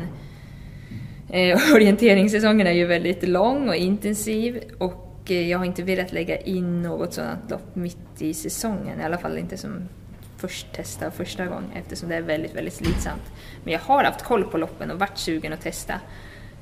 eh, 1.31 1.59
orienteringssäsongen 1.75 2.67
är 2.67 2.73
ju 2.73 2.87
väldigt 2.87 3.29
lång 3.29 3.69
och 3.69 3.77
intensiv 3.77 4.61
och 4.79 5.23
eh, 5.27 5.51
jag 5.51 5.59
har 5.59 5.65
inte 5.65 5.83
velat 5.83 6.13
lägga 6.13 6.37
in 6.37 6.83
något 6.83 7.13
sådant 7.13 7.51
lopp 7.51 7.77
mitt 7.77 8.23
i 8.23 8.35
säsongen, 8.35 9.01
i 9.01 9.05
alla 9.05 9.19
fall 9.19 9.39
inte 9.39 9.57
som 9.57 9.89
först 10.37 10.73
testa 10.73 11.11
första 11.11 11.47
gången 11.47 11.71
eftersom 11.75 12.09
det 12.09 12.15
är 12.17 12.23
väldigt, 12.23 12.55
väldigt 12.55 12.75
slitsamt. 12.75 13.23
Men 13.65 13.73
jag 13.73 13.81
har 13.81 14.05
haft 14.05 14.23
koll 14.23 14.45
på 14.45 14.59
loppen 14.59 14.91
och 14.91 14.99
varit 14.99 15.19
sugen 15.19 15.53
att 15.53 15.61
testa. 15.61 15.93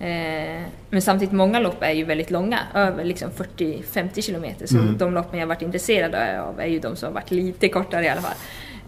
Eh, 0.00 0.62
men 0.90 1.02
samtidigt, 1.02 1.32
många 1.32 1.58
lopp 1.58 1.82
är 1.82 1.90
ju 1.92 2.04
väldigt 2.04 2.30
långa, 2.30 2.58
över 2.74 3.04
liksom 3.04 3.30
40-50 3.30 4.22
kilometer. 4.22 4.66
Så 4.66 4.78
Mm. 4.78 4.98
de 4.98 5.14
loppen 5.14 5.38
jag 5.40 5.46
varit 5.46 5.62
intresserad 5.62 6.14
av 6.40 6.60
är 6.60 6.66
ju 6.66 6.78
de 6.78 6.96
som 6.96 7.06
har 7.06 7.14
varit 7.14 7.30
lite 7.30 7.68
kortare 7.68 8.04
i 8.04 8.08
alla 8.08 8.20
fall. 8.20 8.36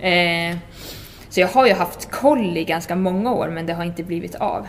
Eh, 0.00 0.57
så 1.29 1.41
jag 1.41 1.49
har 1.49 1.67
ju 1.67 1.73
haft 1.73 2.11
koll 2.11 2.57
i 2.57 2.64
ganska 2.64 2.97
många 2.97 3.33
år 3.33 3.49
men 3.49 3.67
det 3.67 3.73
har 3.75 3.85
inte 3.85 4.03
blivit 4.03 4.35
av. 4.35 4.67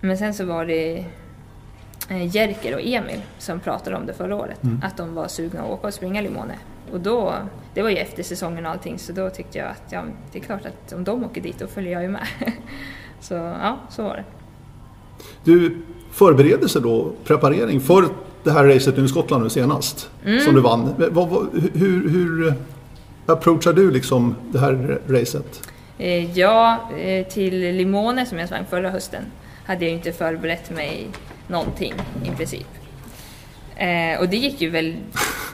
Men 0.00 0.18
sen 0.18 0.34
så 0.34 0.44
var 0.44 0.66
det 0.66 1.04
eh, 2.10 2.36
Jerker 2.36 2.74
och 2.74 2.80
Emil 2.80 3.20
som 3.38 3.60
pratade 3.60 3.96
om 3.96 4.06
det 4.06 4.12
förra 4.14 4.36
året. 4.36 4.58
Att 4.82 4.96
de 4.96 5.14
var 5.14 5.28
sugna 5.28 5.60
att 5.62 5.70
åka 5.70 5.86
och 5.86 5.94
springa 5.94 6.20
Limone. 6.20 6.54
Och 6.92 7.00
då, 7.00 7.34
det 7.74 7.82
var 7.82 7.90
ju 7.90 7.96
efter 7.96 8.22
säsongen 8.22 8.66
och 8.66 8.72
allting 8.72 8.98
så 8.98 9.12
då 9.12 9.30
tyckte 9.30 9.58
jag 9.58 9.68
att 9.68 9.82
ja, 9.90 10.04
det 10.32 10.38
är 10.38 10.42
klart 10.42 10.66
att 10.66 10.92
om 10.92 11.04
de 11.04 11.24
åker 11.24 11.40
dit 11.40 11.58
då 11.58 11.66
följer 11.66 11.92
jag 11.92 12.02
ju 12.02 12.08
med. 12.08 12.26
så 13.20 13.34
ja, 13.34 13.78
så 13.90 14.02
var 14.02 14.16
det. 14.16 14.24
Du 15.44 15.76
förberedelse 16.10 16.80
då, 16.80 17.12
preparering 17.24 17.80
för 17.80 18.04
det 18.42 18.50
här 18.50 18.64
racet 18.64 18.96
nu 18.96 19.04
i 19.04 19.08
Skottland 19.08 19.42
nu 19.42 19.50
senast, 19.50 20.10
som 20.44 20.54
du 20.54 20.60
vann. 20.60 20.94
Vad, 21.10 21.28
vad, 21.28 21.48
hur, 21.74 22.08
hur 22.08 22.54
approachar 23.26 23.72
du 23.72 23.90
liksom 23.90 24.34
det 24.50 24.58
här 24.58 25.00
racet? 25.08 25.68
Eh, 25.98 26.38
ja, 26.38 26.90
eh, 26.98 27.26
till 27.26 27.60
Limone 27.60 28.26
som 28.26 28.38
jag 28.38 28.48
sprang 28.48 28.64
förra 28.70 28.90
hösten 28.90 29.22
hade 29.64 29.84
jag 29.84 29.90
ju 29.90 29.96
inte 29.96 30.12
förberett 30.12 30.70
mig 30.70 31.06
någonting 31.46 31.94
i 32.24 32.36
princip. 32.36 32.66
Eh, 33.82 34.20
och 34.20 34.28
det 34.28 34.36
gick 34.36 34.60
ju 34.60 34.70
väl, 34.70 34.96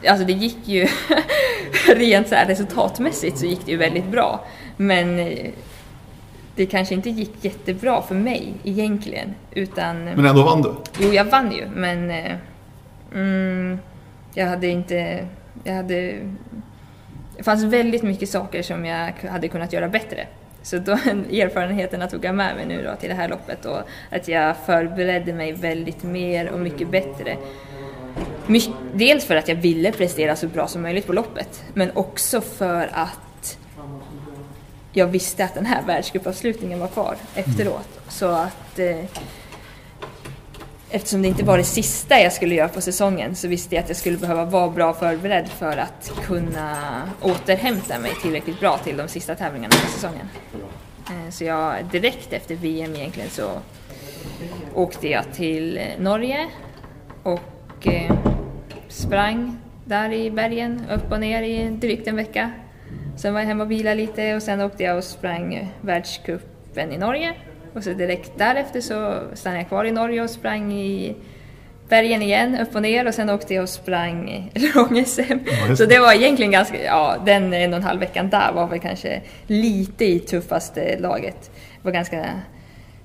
alltså 0.08 0.26
det 0.26 0.32
gick 0.32 0.58
ju 0.64 0.86
rent 1.94 2.28
så 2.28 2.34
här 2.34 2.46
resultatmässigt 2.46 3.38
så 3.38 3.46
gick 3.46 3.66
det 3.66 3.70
ju 3.70 3.76
väldigt 3.76 4.06
bra. 4.06 4.44
Men 4.76 5.18
eh, 5.18 5.50
det 6.56 6.66
kanske 6.66 6.94
inte 6.94 7.10
gick 7.10 7.44
jättebra 7.44 8.02
för 8.02 8.14
mig 8.14 8.54
egentligen. 8.64 9.34
Utan, 9.50 10.04
Men 10.04 10.26
ändå 10.26 10.42
vann 10.42 10.62
du. 10.62 10.74
jo 10.98 11.12
jag 11.12 11.24
vann 11.24 11.52
ju 11.52 11.66
men 11.74 12.10
eh, 12.10 12.32
mm, 13.14 13.78
jag 14.34 14.46
hade 14.46 14.66
inte, 14.66 15.26
jag 15.64 15.74
hade 15.74 16.14
det 17.36 17.42
fanns 17.42 17.64
väldigt 17.64 18.02
mycket 18.02 18.28
saker 18.28 18.62
som 18.62 18.84
jag 18.84 19.12
hade 19.30 19.48
kunnat 19.48 19.72
göra 19.72 19.88
bättre. 19.88 20.26
Så 20.62 20.78
då, 20.78 20.92
erfarenheterna 21.32 22.06
tog 22.06 22.24
jag 22.24 22.34
med 22.34 22.56
mig 22.56 22.66
nu 22.66 22.82
då 22.82 22.96
till 22.96 23.08
det 23.08 23.14
här 23.14 23.28
loppet 23.28 23.64
och 23.64 23.78
att 24.10 24.28
jag 24.28 24.56
förberedde 24.66 25.32
mig 25.32 25.52
väldigt 25.52 26.02
mer 26.02 26.50
och 26.50 26.58
mycket 26.58 26.90
bättre. 26.90 27.36
My, 28.48 28.62
dels 28.94 29.24
för 29.24 29.36
att 29.36 29.48
jag 29.48 29.56
ville 29.56 29.92
prestera 29.92 30.36
så 30.36 30.46
bra 30.46 30.66
som 30.68 30.82
möjligt 30.82 31.06
på 31.06 31.12
loppet, 31.12 31.64
men 31.74 31.90
också 31.94 32.40
för 32.40 32.90
att 32.92 33.58
jag 34.92 35.06
visste 35.06 35.44
att 35.44 35.54
den 35.54 35.66
här 35.66 35.82
världscupavslutningen 35.86 36.78
var 36.80 36.88
kvar 36.88 37.16
efteråt. 37.34 38.00
Så 38.08 38.26
att 38.26 38.78
eh, 38.78 39.04
Eftersom 40.90 41.22
det 41.22 41.28
inte 41.28 41.44
var 41.44 41.58
det 41.58 41.64
sista 41.64 42.20
jag 42.20 42.32
skulle 42.32 42.54
göra 42.54 42.68
på 42.68 42.80
säsongen 42.80 43.36
så 43.36 43.48
visste 43.48 43.74
jag 43.74 43.82
att 43.82 43.88
jag 43.88 43.96
skulle 43.96 44.18
behöva 44.18 44.44
vara 44.44 44.70
bra 44.70 44.94
förberedd 44.94 45.48
för 45.48 45.76
att 45.76 46.12
kunna 46.22 47.02
återhämta 47.22 47.98
mig 47.98 48.12
tillräckligt 48.22 48.60
bra 48.60 48.78
till 48.78 48.96
de 48.96 49.08
sista 49.08 49.34
tävlingarna 49.34 49.74
på 49.84 49.90
säsongen. 49.92 50.28
Eh, 51.10 51.30
Så 51.30 51.44
jag, 51.44 51.74
direkt 51.92 52.32
efter 52.32 52.54
VM 52.54 52.94
egentligen 52.96 53.30
så 53.30 53.50
åkte 54.74 55.08
jag 55.08 55.24
till 55.34 55.78
eh, 55.78 55.84
Norge 55.98 56.46
och 57.22 57.40
eh, 57.86 58.16
sprang 58.88 59.58
där 59.84 60.12
i 60.12 60.30
bergen, 60.30 60.82
upp 60.94 61.12
och 61.12 61.20
ner 61.20 61.42
i 61.42 61.70
drygt 61.70 62.08
en 62.08 62.16
vecka. 62.16 62.50
Sen 63.16 63.34
var 63.34 63.40
jag 63.40 63.46
hemma 63.46 63.64
och 63.64 63.70
vilade 63.70 63.96
lite 63.96 64.34
och 64.34 64.42
sen 64.42 64.60
åkte 64.60 64.82
jag 64.82 64.96
och 64.96 65.04
sprang 65.04 65.72
världscupen 65.80 66.92
i 66.92 66.98
Norge. 66.98 67.34
Och 67.74 67.84
så 67.84 67.92
direkt 67.92 68.32
därefter 68.36 68.80
så 68.80 69.20
stannade 69.34 69.60
jag 69.60 69.68
kvar 69.68 69.84
i 69.84 69.92
Norge 69.92 70.22
och 70.22 70.30
sprang 70.30 70.72
i 70.72 71.16
bergen 71.88 72.22
igen, 72.22 72.58
upp 72.58 72.74
och 72.74 72.82
ner 72.82 73.06
och 73.06 73.14
sen 73.14 73.30
åkte 73.30 73.54
jag 73.54 73.62
och 73.62 73.68
sprang 73.68 74.50
lång-SM. 74.74 75.38
så 75.76 75.84
det. 75.84 75.86
det 75.86 75.98
var 75.98 76.12
egentligen 76.12 76.52
ganska, 76.52 76.84
ja 76.84 77.16
den 77.26 77.54
en 77.54 77.72
och 77.72 77.76
en 77.76 77.84
halv 77.84 78.00
veckan 78.00 78.30
där 78.30 78.52
var 78.52 78.66
väl 78.66 78.80
kanske 78.80 79.22
lite 79.46 80.04
i 80.04 80.20
tuffaste 80.20 80.98
laget. 80.98 81.50
Det 81.52 81.82
var 81.82 81.92
ganska 81.92 82.24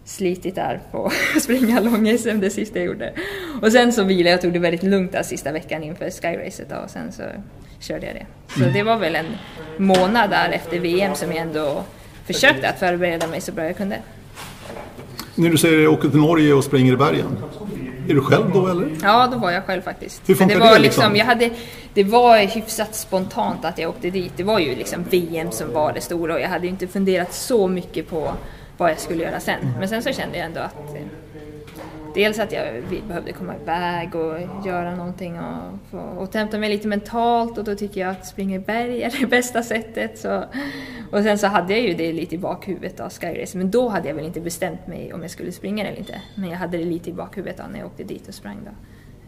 slitigt 0.06 0.56
där 0.56 0.82
på 0.92 1.06
att 1.36 1.44
springa 1.44 1.80
lång-SM 1.80 2.40
det 2.40 2.50
sista 2.50 2.80
jag 2.80 2.86
gjorde. 2.86 3.14
Och 3.62 3.72
sen 3.72 3.94
så 3.94 4.04
vilade 4.04 4.30
jag 4.30 4.38
och 4.38 4.42
tog 4.42 4.54
det 4.54 4.60
väldigt 4.60 4.84
lugnt 4.84 5.12
där 5.12 5.24
sista 5.24 5.52
veckan 5.52 5.84
inför 5.84 6.10
Skyracet 6.10 6.72
och 6.84 6.90
sen 6.90 7.12
så 7.12 7.24
körde 7.80 8.06
jag 8.06 8.16
det. 8.16 8.26
Så 8.54 8.70
det 8.74 8.84
var 8.84 8.98
väl 8.98 9.16
en 9.16 9.26
månad 9.78 10.30
där 10.30 10.50
efter 10.50 10.80
VM 10.80 11.16
som 11.16 11.32
jag 11.32 11.38
ändå 11.38 11.84
försökte 12.26 12.70
att 12.70 12.80
förbereda 12.80 13.28
mig 13.28 13.42
så 13.42 13.52
bra 13.52 13.66
jag 13.66 13.78
kunde. 13.78 14.00
När 15.36 15.50
du 15.50 15.58
säger 15.58 15.78
att 15.78 15.84
jag 15.84 15.94
åker 15.94 16.10
till 16.10 16.20
Norge 16.20 16.54
och 16.54 16.64
springer 16.64 16.94
i 16.94 16.98
bergen, 16.98 17.38
är 18.10 18.14
du 18.14 18.22
själv 18.22 18.52
då 18.54 18.68
eller? 18.68 18.88
Ja, 19.04 19.30
då 19.32 19.38
var 19.38 19.52
jag 19.52 19.66
själv 19.66 19.82
faktiskt. 19.82 20.22
Hur 20.30 20.36
För 20.36 20.46
det 20.46 20.50
funkar 20.54 20.68
var 20.68 20.76
det, 20.76 20.82
liksom, 20.82 21.02
liksom? 21.02 21.16
jag 21.16 21.26
hade, 21.26 21.50
det 21.94 22.04
var 22.04 22.38
hyfsat 22.38 22.96
spontant 22.96 23.66
att 23.66 23.80
jag 23.80 23.90
åkte 23.90 24.10
dit. 24.10 24.34
Det 24.36 24.44
var 24.44 24.60
ju 24.60 24.76
liksom 24.76 25.04
VM 25.10 25.52
som 25.52 25.74
var 25.74 25.94
det 25.94 26.02
stora 26.02 26.34
och 26.34 26.40
jag 26.40 26.50
hade 26.50 26.66
ju 26.66 26.70
inte 26.70 26.88
funderat 26.88 27.34
så 27.34 27.68
mycket 27.68 28.10
på 28.10 28.34
vad 28.84 28.92
jag 28.92 29.00
skulle 29.00 29.24
göra 29.24 29.40
sen. 29.40 29.60
Men 29.80 29.90
sen 29.90 30.04
så 30.04 30.12
kände 30.14 30.38
jag 30.38 30.46
ändå 30.46 30.60
att 30.60 30.96
eh, 30.96 31.02
dels 32.16 32.40
att 32.40 32.52
jag 32.52 32.66
behövde 33.08 33.32
komma 33.32 33.54
iväg 33.64 34.16
och 34.16 34.66
göra 34.66 34.96
någonting 34.96 35.40
och 35.40 35.80
få 35.92 36.00
återhämta 36.20 36.58
mig 36.60 36.70
lite 36.70 36.88
mentalt 36.88 37.58
och 37.58 37.64
då 37.64 37.76
tycker 37.76 38.02
jag 38.02 38.10
att 38.10 38.26
springa 38.28 38.56
i 38.56 38.60
berg 38.60 39.04
är 39.04 39.14
det 39.20 39.26
bästa 39.30 39.64
sättet. 39.64 40.20
Så, 40.20 40.44
och 41.12 41.24
sen 41.24 41.38
så 41.38 41.48
hade 41.48 41.74
jag 41.74 41.82
ju 41.82 41.94
det 41.94 42.14
lite 42.14 42.36
i 42.36 42.38
bakhuvudet 42.38 43.00
av 43.00 43.10
Skyrace, 43.12 43.58
men 43.58 43.72
då 43.72 43.90
hade 43.90 44.08
jag 44.08 44.16
väl 44.16 44.26
inte 44.26 44.42
bestämt 44.42 44.88
mig 44.88 45.14
om 45.14 45.22
jag 45.22 45.32
skulle 45.32 45.52
springa 45.52 45.86
eller 45.88 45.98
inte. 45.98 46.22
Men 46.36 46.50
jag 46.50 46.58
hade 46.58 46.78
det 46.78 46.86
lite 46.86 47.10
i 47.10 47.14
bakhuvudet 47.14 47.62
när 47.72 47.80
jag 47.80 47.86
åkte 47.88 48.04
dit 48.04 48.28
och 48.28 48.34
sprang 48.34 48.58
då. 48.66 48.72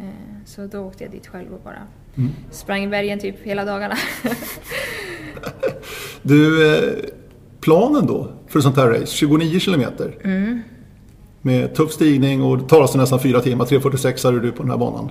Eh, 0.03 0.09
Så 0.45 0.67
då 0.67 0.79
åkte 0.79 1.03
jag 1.03 1.11
dit 1.11 1.27
själv 1.27 1.53
och 1.53 1.59
bara 1.63 1.87
sprang 2.51 2.83
i 2.83 2.87
bergen 2.87 3.19
typ 3.19 3.43
hela 3.43 3.65
dagarna. 3.65 3.95
Du, 6.21 6.75
eh, 6.77 6.93
planen 7.65 8.07
då 8.07 8.27
för 8.47 8.59
ett 8.59 8.63
sånt 8.63 8.77
här 8.77 8.87
race, 8.87 9.05
29 9.05 9.59
kilometer. 9.59 10.15
Med 11.41 11.75
tuff 11.75 11.91
stigning 11.91 12.43
och 12.43 12.57
det 12.57 12.67
talas 12.67 12.91
det 12.91 12.97
nästan 12.97 13.19
fyra 13.19 13.41
timmar, 13.41 13.65
3.46 13.65 14.27
är 14.27 14.39
du 14.39 14.51
på 14.51 14.63
den 14.63 14.71
här 14.71 14.77
banan. 14.77 15.09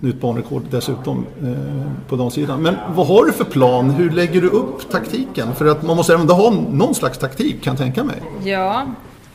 Nytt 0.00 0.20
banrekord 0.20 0.62
dessutom 0.70 1.26
eh, 1.42 2.08
på 2.08 2.16
damsidan. 2.16 2.62
Men 2.62 2.76
vad 2.94 3.06
har 3.06 3.24
du 3.24 3.32
för 3.32 3.44
plan? 3.44 3.90
Hur 3.90 4.10
lägger 4.10 4.40
du 4.40 4.48
upp 4.48 4.90
taktiken? 4.90 5.54
För 5.54 5.66
att 5.66 5.82
man 5.82 5.96
måste 5.96 6.14
ändå 6.14 6.34
ha 6.34 6.50
någon 6.50 6.94
slags 6.94 7.18
taktik 7.18 7.62
kan 7.62 7.70
jag 7.70 7.78
tänka 7.78 8.04
mig. 8.04 8.16
Ja, 8.44 8.86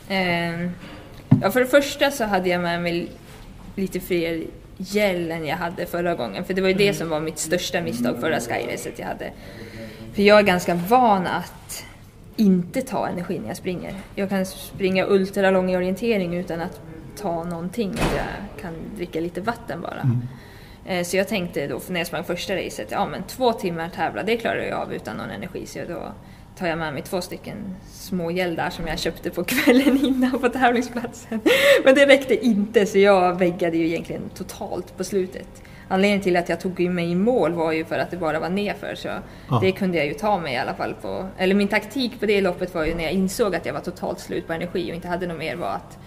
ehm, 0.08 0.70
ja, 1.42 1.50
för 1.50 1.60
det 1.60 1.66
första 1.66 2.10
så 2.10 2.24
hade 2.24 2.48
jag 2.48 2.60
med 2.60 2.82
mig 2.82 3.12
lite 3.74 4.00
fler 4.00 4.44
gel 4.76 5.30
än 5.30 5.46
jag 5.46 5.56
hade 5.56 5.86
förra 5.86 6.14
gången. 6.14 6.44
För 6.44 6.54
det 6.54 6.60
var 6.60 6.68
ju 6.68 6.74
det 6.74 6.94
som 6.94 7.08
var 7.08 7.20
mitt 7.20 7.38
största 7.38 7.80
misstag 7.80 8.20
förra 8.20 8.40
skyracet 8.40 8.98
jag 8.98 9.06
hade. 9.06 9.32
För 10.14 10.22
jag 10.22 10.38
är 10.38 10.42
ganska 10.42 10.74
van 10.74 11.26
att 11.26 11.57
inte 12.38 12.82
ta 12.82 13.08
energi 13.08 13.38
när 13.38 13.48
jag 13.48 13.56
springer. 13.56 13.94
Jag 14.14 14.28
kan 14.28 14.46
springa 14.46 15.06
ultralång 15.06 15.70
i 15.70 15.76
orientering 15.76 16.34
utan 16.36 16.60
att 16.60 16.80
ta 17.16 17.44
någonting. 17.44 17.94
Jag 18.16 18.62
kan 18.62 18.72
dricka 18.96 19.20
lite 19.20 19.40
vatten 19.40 19.80
bara. 19.80 20.02
Eh, 20.86 21.04
Så 21.04 21.16
jag 21.16 21.28
tänkte 21.28 21.66
då 21.66 21.80
när 21.88 22.00
jag 22.00 22.06
sprang 22.06 22.24
första 22.24 22.56
racet, 22.56 22.88
ja 22.90 23.06
men 23.06 23.22
två 23.22 23.52
timmar 23.52 23.88
tävla, 23.88 24.22
det 24.22 24.36
klarar 24.36 24.62
jag 24.62 24.78
av 24.80 24.92
utan 24.94 25.16
någon 25.16 25.30
energi. 25.30 25.66
Så 25.66 25.78
då 25.88 26.12
tar 26.58 26.66
jag 26.66 26.78
med 26.78 26.92
mig 26.94 27.02
två 27.02 27.20
stycken 27.20 27.56
små 27.92 28.30
gel 28.30 28.54
där 28.56 28.70
som 28.70 28.86
jag 28.86 28.98
köpte 28.98 29.30
på 29.30 29.44
kvällen 29.44 30.04
innan 30.04 30.38
på 30.38 30.48
tävlingsplatsen. 30.48 31.40
Men 31.84 31.94
det 31.94 32.06
räckte 32.06 32.46
inte 32.46 32.86
så 32.86 32.98
jag 32.98 33.38
väggade 33.38 33.76
ju 33.76 33.86
egentligen 33.88 34.22
totalt 34.34 34.96
på 34.96 35.04
slutet. 35.04 35.62
Anledningen 35.88 36.20
till 36.20 36.36
att 36.36 36.48
jag 36.48 36.60
tog 36.60 36.80
mig 36.80 37.10
i 37.10 37.14
mål 37.14 37.52
var 37.52 37.72
ju 37.72 37.84
för 37.84 37.98
att 37.98 38.10
det 38.10 38.16
bara 38.16 38.40
var 38.40 38.48
nerför 38.48 38.94
så 38.94 39.08
Ja. 39.50 39.58
det 39.62 39.72
kunde 39.72 39.98
jag 39.98 40.06
ju 40.06 40.14
ta 40.14 40.38
mig 40.38 40.54
i 40.54 40.56
alla 40.56 40.74
fall 40.74 40.94
på. 40.94 41.26
Eller 41.38 41.54
min 41.54 41.68
taktik 41.68 42.20
på 42.20 42.26
det 42.26 42.40
loppet 42.40 42.74
var 42.74 42.84
ju 42.84 42.94
när 42.94 43.04
jag 43.04 43.12
insåg 43.12 43.54
att 43.54 43.66
jag 43.66 43.72
var 43.72 43.80
totalt 43.80 44.20
slut 44.20 44.46
på 44.46 44.52
energi 44.52 44.90
och 44.90 44.94
inte 44.94 45.08
hade 45.08 45.26
något 45.26 45.38
mer 45.38 45.56
var 45.56 45.70
att 45.70 45.98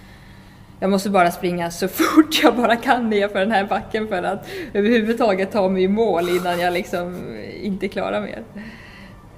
jag 0.79 0.89
måste 0.89 1.09
bara 1.09 1.31
springa 1.31 1.71
så 1.71 1.87
fort 1.87 2.43
jag 2.43 2.55
bara 2.55 2.75
kan 2.75 3.09
ner 3.09 3.27
för 3.27 3.39
den 3.39 3.51
här 3.51 3.63
backen 3.65 4.07
för 4.07 4.23
att 4.23 4.47
överhuvudtaget 4.73 5.51
ta 5.51 5.69
mig 5.69 5.83
i 5.83 5.87
mål 5.87 6.29
innan 6.29 6.59
jag 6.59 6.73
liksom 6.73 7.37
inte 7.61 7.87
klarar 7.87 8.21
mer. 8.21 8.43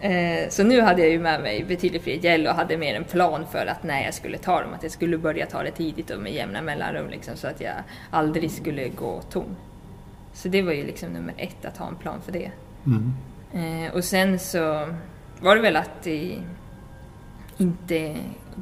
Eh, 0.01 0.49
så 0.49 0.63
nu 0.63 0.81
hade 0.81 1.01
jag 1.01 1.11
ju 1.11 1.19
med 1.19 1.41
mig 1.41 1.63
betydligt 1.67 2.03
fler 2.03 2.13
gäll 2.13 2.47
och 2.47 2.53
hade 2.53 2.77
mer 2.77 2.95
en 2.95 3.03
plan 3.03 3.45
för 3.51 3.65
att 3.65 3.83
när 3.83 4.03
jag 4.03 4.13
skulle 4.13 4.37
ta 4.37 4.61
dem, 4.61 4.73
att 4.73 4.83
jag 4.83 4.91
skulle 4.91 5.17
börja 5.17 5.45
ta 5.45 5.63
det 5.63 5.71
tidigt 5.71 6.09
och 6.09 6.19
med 6.21 6.33
jämna 6.33 6.61
mellanrum 6.61 7.09
liksom, 7.09 7.35
så 7.37 7.47
att 7.47 7.61
jag 7.61 7.73
aldrig 8.11 8.51
skulle 8.51 8.87
gå 8.87 9.21
tom. 9.21 9.55
Så 10.33 10.47
det 10.47 10.61
var 10.61 10.71
ju 10.71 10.83
liksom 10.85 11.09
nummer 11.09 11.33
ett, 11.37 11.65
att 11.65 11.77
ha 11.77 11.87
en 11.87 11.95
plan 11.95 12.21
för 12.21 12.31
det. 12.31 12.51
Mm. 12.85 13.13
Eh, 13.53 13.93
och 13.93 14.03
sen 14.03 14.39
så 14.39 14.87
var 15.41 15.55
det 15.55 15.61
väl 15.61 15.75
att 15.75 16.07
eh, 16.07 16.39
inte 17.57 18.17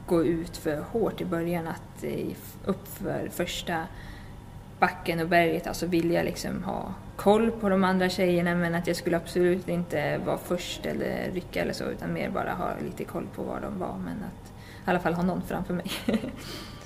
gå 0.08 0.24
ut 0.24 0.58
för 0.58 0.84
hårt 0.92 1.22
i 1.22 1.26
början, 1.26 1.68
att 1.68 2.04
eh, 2.04 2.36
upp 2.66 2.88
för 2.88 3.30
första 3.32 3.84
backen 4.80 5.20
och 5.20 5.28
berget, 5.28 5.68
alltså 5.68 5.86
vilja 5.86 6.24
liksom 6.24 6.64
ha 6.64 6.94
koll 7.16 7.52
på 7.52 7.70
de 7.70 7.84
andra 7.84 8.10
tjejerna 8.10 8.56
men 8.56 8.76
att 8.76 8.88
jag 8.88 8.96
skulle 8.96 9.18
absolut 9.18 9.70
inte 9.70 10.18
vara 10.26 10.38
först 10.38 10.86
eller 10.86 11.32
rycka 11.34 11.62
eller 11.62 11.74
så 11.74 11.84
utan 11.84 12.14
mer 12.14 12.30
bara 12.30 12.54
ha 12.54 12.70
lite 12.86 13.04
koll 13.04 13.28
på 13.36 13.44
var 13.44 13.62
de 13.62 13.80
var 13.80 13.98
men 13.98 14.14
att 14.14 14.52
i 14.88 14.90
alla 14.90 15.00
fall 15.00 15.14
ha 15.14 15.24
någon 15.24 15.42
framför 15.48 15.74
mig. 15.74 15.92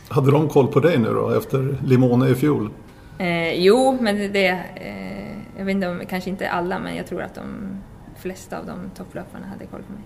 Hade 0.09 0.31
de 0.31 0.49
koll 0.49 0.67
på 0.67 0.79
dig 0.79 0.97
nu 0.97 1.13
då 1.13 1.29
efter 1.29 1.77
Limone 1.83 2.29
i 2.29 2.35
fjol? 2.35 2.69
Eh, 3.17 3.53
jo, 3.53 3.97
men 4.01 4.33
det, 4.33 4.47
eh, 4.75 5.37
jag 5.57 5.65
vet 5.65 5.71
inte 5.71 5.87
om, 5.87 6.01
kanske 6.09 6.29
inte 6.29 6.49
alla 6.49 6.79
men 6.79 6.95
jag 6.95 7.07
tror 7.07 7.21
att 7.21 7.35
de 7.35 7.77
flesta 8.17 8.57
av 8.59 8.65
de 8.65 8.91
topplöparna 8.97 9.47
hade 9.47 9.65
koll 9.65 9.81
på 9.83 9.93
mig. 9.93 10.01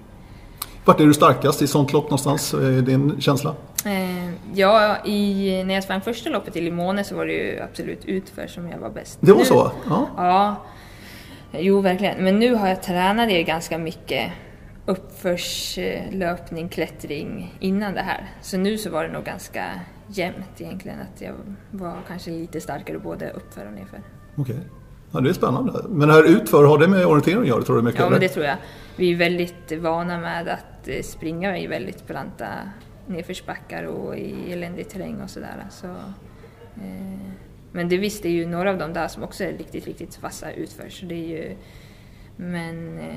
Vart 0.86 1.00
är 1.00 1.06
du 1.06 1.14
starkast 1.14 1.62
i 1.62 1.68
sånt 1.68 1.94
lopp 1.94 2.04
någonstans, 2.04 2.54
är 2.54 2.82
din 2.82 3.22
känsla? 3.22 3.56
Eh, 3.86 4.30
ja, 4.54 4.98
i, 5.06 5.64
när 5.64 5.74
jag 5.74 5.84
sprang 5.84 6.02
första 6.02 6.30
loppet 6.30 6.56
i 6.56 6.62
Limone 6.62 7.04
så 7.04 7.16
var 7.16 7.26
det 7.26 7.34
ju 7.34 7.60
absolut 7.60 8.06
utför 8.06 8.48
som 8.48 8.70
jag 8.70 8.78
var 8.78 8.90
bäst. 8.90 9.18
Det 9.22 9.32
var 9.32 9.40
nu, 9.40 9.46
så? 9.46 9.72
Ja. 9.90 10.08
Ja, 10.18 10.56
jo 11.52 11.82
verkligen. 11.82 12.24
Men 12.24 12.40
nu 12.40 12.56
har 12.56 12.68
jag 12.68 12.84
tränat 12.84 13.30
det 13.30 13.44
ganska 13.44 13.78
mycket 13.78 14.32
uppförslöpning, 14.86 16.70
klättring 16.70 17.58
innan 17.60 17.94
det 17.94 18.02
här. 18.02 18.30
Så 18.42 18.58
nu 18.58 18.78
så 18.78 18.90
var 18.90 19.04
det 19.04 19.14
nog 19.14 19.24
ganska 19.24 19.66
jämnt 20.10 20.62
egentligen 20.62 21.00
att 21.00 21.22
jag 21.22 21.34
var 21.72 21.98
kanske 22.08 22.32
lite 22.32 22.62
starkare 22.62 23.00
både 23.00 23.30
uppför 23.30 23.66
och 23.66 23.74
nerför. 23.74 24.00
Okej. 24.36 24.60
Ja, 25.12 25.20
det 25.20 25.30
är 25.30 25.34
spännande. 25.34 25.86
Men 25.90 26.08
det 26.08 26.14
här 26.14 26.24
utför, 26.24 26.64
har 26.64 26.78
det 26.78 26.88
med 26.88 27.06
orientering 27.06 27.40
att 27.40 27.48
göra 27.48 27.62
tror 27.62 27.76
du 27.76 27.82
mycket? 27.82 28.00
Ja, 28.00 28.10
men 28.10 28.20
det 28.20 28.30
tror 28.30 28.46
jag. 28.46 28.58
Vi 28.96 29.12
är 29.12 29.16
väldigt 29.16 29.72
vana 29.72 30.20
med 30.20 30.48
att 30.48 30.88
eh, 30.88 31.02
springa 31.02 31.58
i 31.58 31.68
väldigt 31.68 32.08
branta 32.08 32.48
nedförsbackar 33.08 33.84
och 33.84 34.18
i 34.18 34.52
eländig 34.52 34.90
terräng 34.90 35.22
och 35.22 35.30
sådär. 35.30 35.68
Så, 35.70 35.88
eh, 35.88 37.20
men 37.72 37.90
det 37.90 37.98
visst, 37.98 38.24
det 38.24 38.30
är 38.30 38.34
ju 38.34 38.46
några 38.46 38.72
av 38.72 38.78
dem 38.78 38.94
där 38.94 39.08
som 39.08 39.24
också 39.24 39.44
är 39.44 39.52
riktigt, 39.52 39.86
riktigt 39.86 40.24
vassa 40.24 40.52
utför. 40.52 40.90
Så 40.90 41.06
det 41.06 41.16
är 41.16 41.28
ju, 41.28 41.56
men 42.36 43.00
eh, 43.00 43.16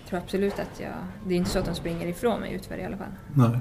jag 0.00 0.08
tror 0.08 0.18
absolut 0.18 0.58
att 0.58 0.80
jag... 0.80 0.92
Det 1.26 1.34
är 1.34 1.38
inte 1.38 1.50
så 1.50 1.58
att 1.58 1.64
de 1.64 1.74
springer 1.74 2.06
ifrån 2.06 2.40
mig 2.40 2.52
utför 2.52 2.78
i 2.78 2.84
alla 2.84 2.96
fall. 2.96 3.14
Nej. 3.34 3.58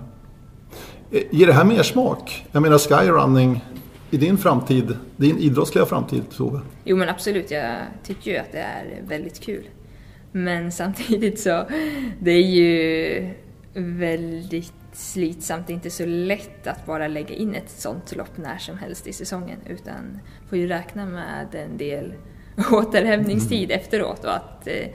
Eh, 1.11 1.21
Ger 1.31 1.47
det 1.47 1.53
här 1.53 1.65
mer 1.65 1.83
smak? 1.83 2.45
Jag 2.51 2.61
menar 2.61 2.77
skyrunning 2.77 3.65
i 4.11 4.17
din 4.17 4.37
framtid, 4.37 4.97
din 5.17 5.37
idrottsliga 5.37 5.85
framtid 5.85 6.23
Tove? 6.37 6.59
Jo 6.83 6.97
men 6.97 7.09
absolut, 7.09 7.51
jag 7.51 7.75
tycker 8.03 8.31
ju 8.31 8.37
att 8.37 8.51
det 8.51 8.59
är 8.59 9.01
väldigt 9.07 9.39
kul. 9.39 9.69
Men 10.31 10.71
samtidigt 10.81 11.39
så, 11.39 11.65
det 12.19 12.31
är 12.31 12.47
ju 12.47 13.29
väldigt 13.73 14.73
slitsamt. 14.93 15.67
Det 15.67 15.73
är 15.73 15.75
inte 15.75 15.89
så 15.89 16.05
lätt 16.05 16.67
att 16.67 16.85
bara 16.85 17.07
lägga 17.07 17.35
in 17.35 17.55
ett 17.55 17.69
sånt 17.69 18.15
lopp 18.15 18.37
när 18.37 18.57
som 18.57 18.77
helst 18.77 19.07
i 19.07 19.13
säsongen 19.13 19.57
utan 19.69 20.19
får 20.49 20.57
ju 20.57 20.67
räkna 20.67 21.05
med 21.05 21.55
en 21.55 21.77
del 21.77 22.13
återhämtningstid 22.71 23.71
efteråt 23.71 24.23
och 24.23 24.35
att 24.35 24.67
eh, 24.67 24.87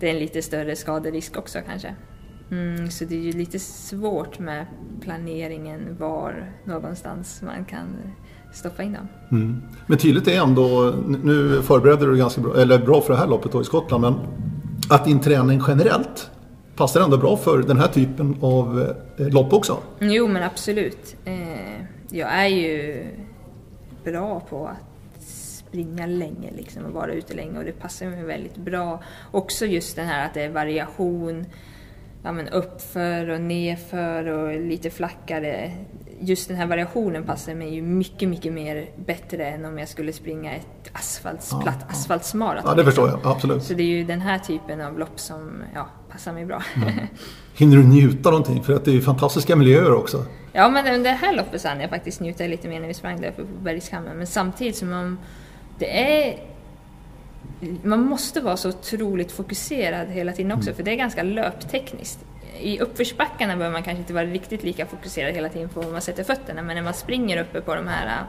det 0.00 0.08
är 0.08 0.10
en 0.10 0.18
lite 0.18 0.42
större 0.42 0.76
skaderisk 0.76 1.36
också 1.36 1.58
kanske. 1.66 1.94
Mm, 2.50 2.90
så 2.90 3.04
det 3.04 3.14
är 3.14 3.20
ju 3.20 3.32
lite 3.32 3.58
svårt 3.58 4.38
med 4.38 4.66
planeringen 5.00 5.96
var 5.98 6.52
någonstans 6.64 7.42
man 7.42 7.64
kan 7.64 7.86
stoppa 8.52 8.82
in 8.82 8.92
dem. 8.92 9.08
Mm. 9.30 9.62
Men 9.86 9.98
tydligt 9.98 10.28
är 10.28 10.42
ändå, 10.42 10.94
nu 11.24 11.62
förbereder 11.62 12.06
du 12.06 12.16
ganska 12.16 12.40
bra, 12.40 12.60
eller 12.60 12.78
bra 12.78 13.00
för 13.00 13.12
det 13.12 13.18
här 13.18 13.26
loppet 13.26 13.52
då 13.52 13.60
i 13.60 13.64
Skottland, 13.64 14.00
men 14.00 14.14
att 14.90 15.04
din 15.04 15.20
träning 15.20 15.62
generellt 15.68 16.30
passar 16.76 17.00
ändå 17.00 17.16
bra 17.16 17.36
för 17.36 17.58
den 17.58 17.76
här 17.76 17.88
typen 17.88 18.36
av 18.40 18.94
eh, 19.18 19.28
lopp 19.28 19.52
också. 19.52 19.78
Jo 19.98 20.28
men 20.28 20.42
absolut. 20.42 21.16
Eh, 21.24 21.82
jag 22.10 22.32
är 22.32 22.46
ju 22.46 23.04
bra 24.04 24.40
på 24.40 24.66
att 24.66 25.22
springa 25.22 26.06
länge 26.06 26.50
liksom 26.56 26.84
och 26.84 26.92
vara 26.92 27.12
ute 27.12 27.34
länge 27.34 27.58
och 27.58 27.64
det 27.64 27.72
passar 27.72 28.06
mig 28.06 28.24
väldigt 28.24 28.56
bra. 28.56 29.02
Också 29.30 29.66
just 29.66 29.96
den 29.96 30.06
här 30.06 30.26
att 30.26 30.34
det 30.34 30.42
är 30.42 30.50
variation, 30.50 31.46
ja 32.22 32.32
men 32.32 32.48
uppför 32.48 33.28
och 33.30 33.40
nerför 33.40 34.26
och 34.26 34.60
lite 34.60 34.90
flackare. 34.90 35.72
Just 36.22 36.48
den 36.48 36.56
här 36.56 36.66
variationen 36.66 37.24
passar 37.24 37.54
mig 37.54 37.74
ju 37.74 37.82
mycket, 37.82 38.28
mycket 38.28 38.52
mer 38.52 38.86
bättre 39.06 39.46
än 39.46 39.64
om 39.64 39.78
jag 39.78 39.88
skulle 39.88 40.12
springa 40.12 40.52
ett 40.52 40.90
asfaltsplatt 40.92 41.76
Ja, 41.80 41.86
asfaltsmaraton. 41.88 42.70
Ja, 42.70 42.74
det 42.74 42.84
förstår 42.84 43.02
liksom. 43.04 43.20
jag. 43.24 43.32
Absolut. 43.32 43.62
Så 43.62 43.74
det 43.74 43.82
är 43.82 43.86
ju 43.86 44.04
den 44.04 44.20
här 44.20 44.38
typen 44.38 44.80
av 44.80 44.98
lopp 44.98 45.20
som 45.20 45.62
ja, 45.74 45.86
passar 46.10 46.32
mig 46.32 46.44
bra. 46.44 46.62
Hinner 47.54 47.76
du 47.76 47.82
njuta 47.84 48.30
någonting? 48.30 48.62
För 48.62 48.74
att 48.74 48.84
det 48.84 48.90
är 48.90 48.94
ju 48.94 49.00
fantastiska 49.02 49.56
miljöer 49.56 49.94
också. 49.94 50.24
Ja, 50.52 50.68
men 50.68 51.02
det- 51.02 51.08
här 51.10 51.36
loppet 51.36 51.60
så 51.60 51.68
hann 51.68 51.80
jag 51.80 51.90
faktiskt 51.90 52.20
njuta 52.20 52.44
lite 52.44 52.68
mer 52.68 52.80
när 52.80 52.88
vi 52.88 52.94
sprang 52.94 53.20
där 53.20 53.28
uppe 53.28 53.42
på 53.42 53.62
Bergskammen. 53.62 54.16
Men 54.16 54.26
samtidigt 54.26 54.76
som 54.76 54.90
man... 54.90 55.18
Det 55.78 56.00
är... 56.28 56.38
Man 57.82 58.00
måste 58.00 58.40
vara 58.40 58.56
så 58.56 58.68
otroligt 58.68 59.32
fokuserad 59.32 60.08
hela 60.08 60.32
tiden 60.32 60.52
också, 60.52 60.74
för 60.74 60.82
det 60.82 60.90
är 60.90 60.96
ganska 60.96 61.22
löptekniskt. 61.22 62.24
I 62.60 62.80
uppförsbackarna 62.80 63.56
behöver 63.56 63.72
man 63.72 63.82
kanske 63.82 64.00
inte 64.00 64.12
vara 64.12 64.24
riktigt 64.24 64.62
lika 64.62 64.86
fokuserad 64.86 65.34
hela 65.34 65.48
tiden 65.48 65.68
på 65.68 65.80
var 65.80 65.92
man 65.92 66.00
sätter 66.00 66.24
fötterna, 66.24 66.62
men 66.62 66.76
när 66.76 66.82
man 66.82 66.94
springer 66.94 67.42
uppe 67.42 67.60
på 67.60 67.74
de 67.74 67.88
här 67.88 68.24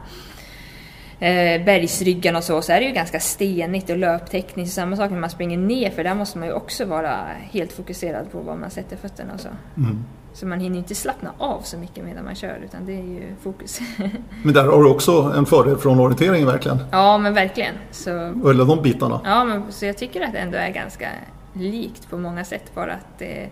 eh, 1.20 1.64
bergsryggarna 1.64 2.38
och 2.38 2.44
så, 2.44 2.62
så 2.62 2.72
är 2.72 2.80
det 2.80 2.86
ju 2.86 2.92
ganska 2.92 3.20
stenigt 3.20 3.90
och 3.90 3.96
löptekniskt. 3.96 4.74
Samma 4.74 4.96
sak 4.96 5.10
när 5.10 5.18
man 5.18 5.30
springer 5.30 5.58
ner, 5.58 5.90
för 5.90 6.04
där 6.04 6.14
måste 6.14 6.38
man 6.38 6.48
ju 6.48 6.54
också 6.54 6.84
vara 6.84 7.26
helt 7.50 7.72
fokuserad 7.72 8.32
på 8.32 8.40
var 8.40 8.56
man 8.56 8.70
sätter 8.70 8.96
fötterna 8.96 9.34
och 9.34 9.40
så. 9.40 9.48
Mm. 9.76 10.04
Så 10.34 10.46
man 10.46 10.60
hinner 10.60 10.78
inte 10.78 10.94
slappna 10.94 11.32
av 11.38 11.60
så 11.60 11.78
mycket 11.78 12.04
medan 12.04 12.24
man 12.24 12.34
kör, 12.34 12.60
utan 12.64 12.86
det 12.86 12.92
är 12.92 13.02
ju 13.02 13.34
fokus. 13.42 13.80
Men 14.42 14.54
där 14.54 14.64
har 14.64 14.82
du 14.82 14.90
också 14.90 15.32
en 15.36 15.46
fördel 15.46 15.76
från 15.76 16.00
orienteringen 16.00 16.46
verkligen. 16.46 16.78
ja, 16.92 17.18
men 17.18 17.34
verkligen. 17.34 17.74
Så, 17.90 18.10
Eller 18.50 18.64
de 18.64 18.82
bitarna. 18.82 19.20
ja, 19.24 19.44
men, 19.44 19.72
så 19.72 19.86
jag 19.86 19.96
tycker 19.98 20.20
att 20.20 20.32
det 20.32 20.38
ändå 20.38 20.58
är 20.58 20.70
ganska 20.70 21.08
likt 21.54 22.10
på 22.10 22.18
många 22.18 22.44
sätt, 22.44 22.74
bara 22.74 22.92
att 22.92 23.18
det 23.18 23.42
är 23.42 23.48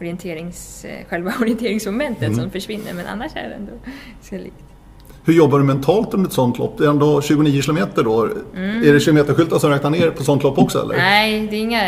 orienterings, 0.00 0.84
eh, 0.84 1.06
själva 1.08 1.32
orienteringsmomentet 1.40 2.36
som 2.36 2.50
försvinner, 2.50 2.94
men 2.94 3.06
annars 3.06 3.32
är 3.36 3.48
det 3.48 3.54
ändå 3.54 3.72
ganska 4.14 4.36
likt. 4.38 4.64
Hur 5.26 5.34
jobbar 5.34 5.58
du 5.58 5.64
mentalt 5.64 6.14
under 6.14 6.28
ett 6.28 6.34
sånt 6.34 6.58
lopp? 6.58 6.78
Det 6.78 6.84
är 6.84 6.88
ändå 6.90 7.22
29 7.22 7.62
kilometer 7.62 8.04
då. 8.04 8.24
Är 8.56 8.92
det 8.92 9.00
kilometerskyltar 9.00 9.58
som 9.58 9.70
räknar 9.70 9.90
ner 9.90 10.10
på 10.10 10.24
sånt 10.24 10.42
lopp 10.42 10.58
också 10.58 10.82
eller? 10.82 10.94
Mm. 10.94 11.06
Nej, 11.06 11.48
det 11.50 11.56
är 11.56 11.60
inga, 11.60 11.82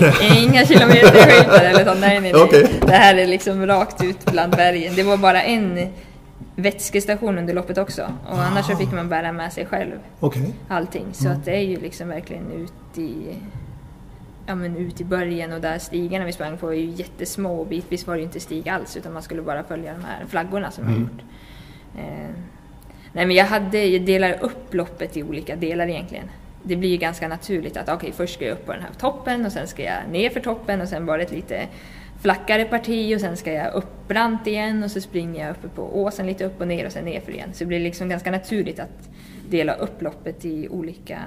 det? 0.00 0.42
inga 0.42 0.66
kilometerskyltar 0.66 1.64
eller 1.64 1.84
så. 1.84 2.00
Nej, 2.00 2.20
nej, 2.20 2.32
nej. 2.32 2.42
Okej. 2.42 2.80
Det 2.80 2.92
här 2.92 3.14
är 3.14 3.26
liksom 3.26 3.66
rakt 3.66 4.04
ut 4.04 4.32
bland 4.32 4.52
bergen. 4.52 4.92
Det 4.96 5.02
var 5.02 5.16
bara 5.16 5.42
en 5.42 5.92
vätskestation 6.56 7.38
under 7.38 7.54
loppet 7.54 7.78
också. 7.78 8.02
Och 8.30 8.38
annars 8.42 8.66
så 8.66 8.76
fick 8.76 8.92
man 8.92 9.08
bära 9.08 9.32
med 9.32 9.52
sig 9.52 9.66
själv 9.66 9.94
Okej. 10.20 10.54
allting. 10.68 11.06
Så 11.12 11.28
att 11.28 11.44
det 11.44 11.56
är 11.56 11.64
ju 11.64 11.80
liksom 11.80 12.08
verkligen 12.08 12.50
ut 12.52 12.98
i, 12.98 13.36
ja, 14.46 14.54
men 14.54 14.76
ut 14.76 15.00
i 15.00 15.04
början 15.04 15.52
och 15.52 15.60
där 15.60 15.78
stigarna 15.78 16.24
vi 16.24 16.32
sprang 16.32 16.56
på 16.56 16.68
är 16.68 16.76
ju 16.76 16.90
jättesmå 16.90 17.60
och 17.60 17.66
bitvis 17.66 18.06
var 18.06 18.14
det 18.14 18.20
ju 18.20 18.24
inte 18.24 18.40
stig 18.40 18.68
alls 18.68 18.96
utan 18.96 19.12
man 19.12 19.22
skulle 19.22 19.42
bara 19.42 19.62
följa 19.62 19.92
de 19.92 20.04
här 20.04 20.24
flaggorna 20.28 20.70
som 20.70 20.84
jag 20.84 20.92
har 20.92 21.00
gjort. 21.00 21.20
Eh, 21.98 22.30
nej 23.12 23.26
men 23.26 23.36
jag, 23.36 23.44
hade, 23.44 23.84
jag 23.84 24.02
delar 24.02 24.36
upp 24.40 24.74
loppet 24.74 25.16
i 25.16 25.22
olika 25.22 25.56
delar 25.56 25.86
egentligen. 25.88 26.24
Det 26.62 26.76
blir 26.76 26.90
ju 26.90 26.96
ganska 26.96 27.28
naturligt 27.28 27.76
att 27.76 27.88
okej 27.88 28.12
först 28.16 28.34
ska 28.34 28.44
jag 28.44 28.52
upp 28.52 28.66
på 28.66 28.72
den 28.72 28.82
här 28.82 28.90
toppen 29.00 29.46
och 29.46 29.52
sen 29.52 29.66
ska 29.66 29.82
jag 29.82 29.96
ner 30.10 30.30
för 30.30 30.40
toppen 30.40 30.80
och 30.80 30.88
sen 30.88 31.06
bara 31.06 31.22
ett 31.22 31.32
lite 31.32 31.68
flackare 32.22 32.64
parti 32.64 33.16
och 33.16 33.20
sen 33.20 33.36
ska 33.36 33.52
jag 33.52 33.74
upp 33.74 34.08
brant 34.08 34.46
igen 34.46 34.82
och 34.82 34.90
så 34.90 35.00
springer 35.00 35.46
jag 35.46 35.50
uppe 35.50 35.68
på 35.68 36.02
åsen 36.02 36.26
lite 36.26 36.44
upp 36.44 36.60
och 36.60 36.68
ner 36.68 36.86
och 36.86 36.92
sen 36.92 37.04
ner 37.04 37.20
för 37.20 37.32
igen. 37.32 37.48
Så 37.52 37.58
det 37.58 37.66
blir 37.66 37.80
liksom 37.80 38.08
ganska 38.08 38.30
naturligt 38.30 38.80
att 38.80 39.08
dela 39.50 39.74
upp 39.74 40.02
loppet 40.02 40.44
i 40.44 40.68
olika 40.68 41.18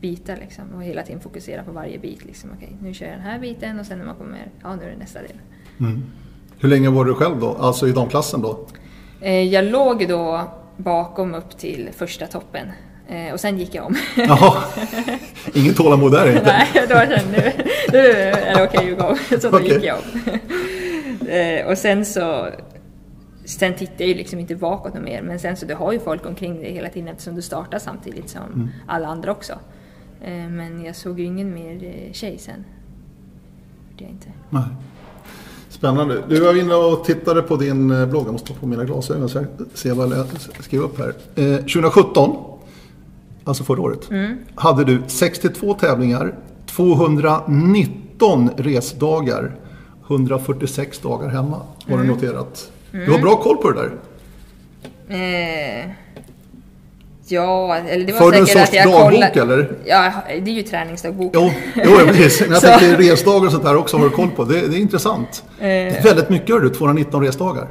bitar 0.00 0.36
liksom 0.40 0.64
och 0.74 0.82
hela 0.82 1.02
tiden 1.02 1.20
fokusera 1.20 1.62
på 1.62 1.72
varje 1.72 1.98
bit. 1.98 2.24
Liksom. 2.24 2.50
Okej, 2.56 2.76
nu 2.82 2.94
kör 2.94 3.06
jag 3.06 3.14
den 3.14 3.22
här 3.22 3.38
biten 3.38 3.80
och 3.80 3.86
sen 3.86 3.98
när 3.98 4.06
man 4.06 4.14
kommer, 4.14 4.46
ja 4.62 4.76
nu 4.76 4.82
är 4.84 4.90
det 4.90 4.96
nästa 4.96 5.22
del. 5.22 5.36
Mm. 5.80 6.02
Hur 6.60 6.68
länge 6.68 6.88
var 6.90 7.04
du 7.04 7.14
själv 7.14 7.40
då? 7.40 7.54
Alltså 7.60 7.88
i 7.88 7.92
damklassen 7.92 8.42
då? 8.42 8.66
Eh, 9.20 9.42
Jag 9.42 9.64
låg 9.64 10.08
då 10.08 10.50
bakom 10.78 11.34
upp 11.34 11.58
till 11.58 11.90
första 11.96 12.26
toppen 12.26 12.72
eh, 13.08 13.32
och 13.32 13.40
sen 13.40 13.58
gick 13.58 13.74
jag 13.74 13.86
om. 13.86 13.96
Jaha. 14.16 14.62
Ingen 15.54 15.74
tålamod 15.74 16.12
där 16.12 16.30
inte. 16.30 16.44
Nej, 16.44 16.86
då 16.88 16.94
kände 16.94 17.24
nu, 17.32 17.52
nu 17.92 17.98
är 17.98 18.54
det 18.54 18.62
okej 18.62 18.92
att 18.92 18.98
gå 18.98 19.04
om. 19.06 19.40
Så 19.40 19.50
då 19.50 19.56
Okej. 19.58 19.74
gick 19.74 19.84
jag 19.84 19.96
om. 19.98 20.38
Eh, 21.28 21.66
Och 21.66 21.78
sen 21.78 22.04
så 22.04 22.48
sen 23.44 23.74
tittar 23.74 23.94
jag 23.98 24.08
ju 24.08 24.14
liksom 24.14 24.38
inte 24.38 24.56
bakåt 24.56 24.94
något 24.94 25.04
mer. 25.04 25.22
Men 25.22 25.38
sen 25.38 25.56
så 25.56 25.66
du 25.66 25.74
har 25.74 25.92
ju 25.92 25.98
folk 25.98 26.26
omkring 26.26 26.60
dig 26.60 26.72
hela 26.72 26.88
tiden 26.88 27.08
eftersom 27.08 27.34
du 27.34 27.42
startar 27.42 27.78
samtidigt 27.78 28.28
som 28.28 28.42
mm. 28.42 28.68
alla 28.86 29.08
andra 29.08 29.32
också. 29.32 29.52
Eh, 30.22 30.32
men 30.32 30.84
jag 30.84 30.96
såg 30.96 31.20
ju 31.20 31.26
ingen 31.26 31.54
mer 31.54 32.12
tjej 32.12 32.38
sen. 32.38 32.64
Det 33.98 34.04
jag 34.04 34.10
inte. 34.10 34.28
Nej. 34.50 34.62
Spännande. 35.78 36.22
Du 36.28 36.40
var 36.40 36.60
inne 36.60 36.74
och 36.74 37.04
tittade 37.04 37.42
på 37.42 37.56
din 37.56 37.90
eh, 37.90 38.06
blogg. 38.06 38.26
Jag 38.26 38.32
måste 38.32 38.48
ta 38.48 38.54
på 38.60 38.66
mina 38.66 38.84
glasögon 38.84 39.28
så 39.28 39.38
jag 39.38 39.46
ser 39.74 39.94
vad 39.94 40.10
jag 40.10 40.26
skrev 40.60 40.82
upp 40.82 40.98
här. 40.98 41.14
Eh, 41.34 41.56
2017, 41.56 42.36
alltså 43.44 43.64
förra 43.64 43.80
året, 43.80 44.10
mm. 44.10 44.38
hade 44.54 44.84
du 44.84 45.02
62 45.06 45.74
tävlingar, 45.74 46.34
219 46.66 48.50
resdagar, 48.56 49.56
146 50.06 50.98
dagar 50.98 51.28
hemma. 51.28 51.62
Har 51.86 51.94
mm. 51.94 52.06
du 52.06 52.12
noterat. 52.14 52.72
Mm. 52.92 53.06
Du 53.06 53.12
har 53.12 53.18
bra 53.18 53.36
koll 53.36 53.56
på 53.56 53.70
det 53.70 53.80
där. 53.80 53.92
Eh, 55.08 55.90
ja, 57.30 57.76
eller 57.76 58.06
det 58.06 58.12
var 58.12 58.32
För 58.32 58.44
säkert 58.44 58.68
att 58.68 58.74
jag 58.74 58.86
dagbok 58.86 59.10
kollade. 59.10 59.40
eller? 59.42 59.72
Ja, 59.84 60.12
det 60.26 60.50
är 60.50 60.54
ju 60.54 60.62
träningsdagbok. 60.62 61.30
Jo, 61.34 61.50
jo 61.74 61.96
precis. 62.06 62.40
Men 62.40 62.50
jag 62.50 62.60
tänker 62.78 62.96
resdagar 62.96 63.46
och 63.46 63.52
sånt 63.52 63.64
där 63.64 63.76
också 63.76 63.96
har 63.96 64.04
du 64.04 64.10
koll 64.10 64.30
på. 64.30 64.44
Det, 64.44 64.68
det 64.68 64.76
är 64.76 64.80
intressant. 64.80 65.44
Eh. 65.58 65.64
Det 65.64 65.98
är 65.98 66.02
väldigt 66.02 66.30
mycket 66.30 66.62
du, 66.62 66.70
219 66.70 67.24
resdagar. 67.24 67.68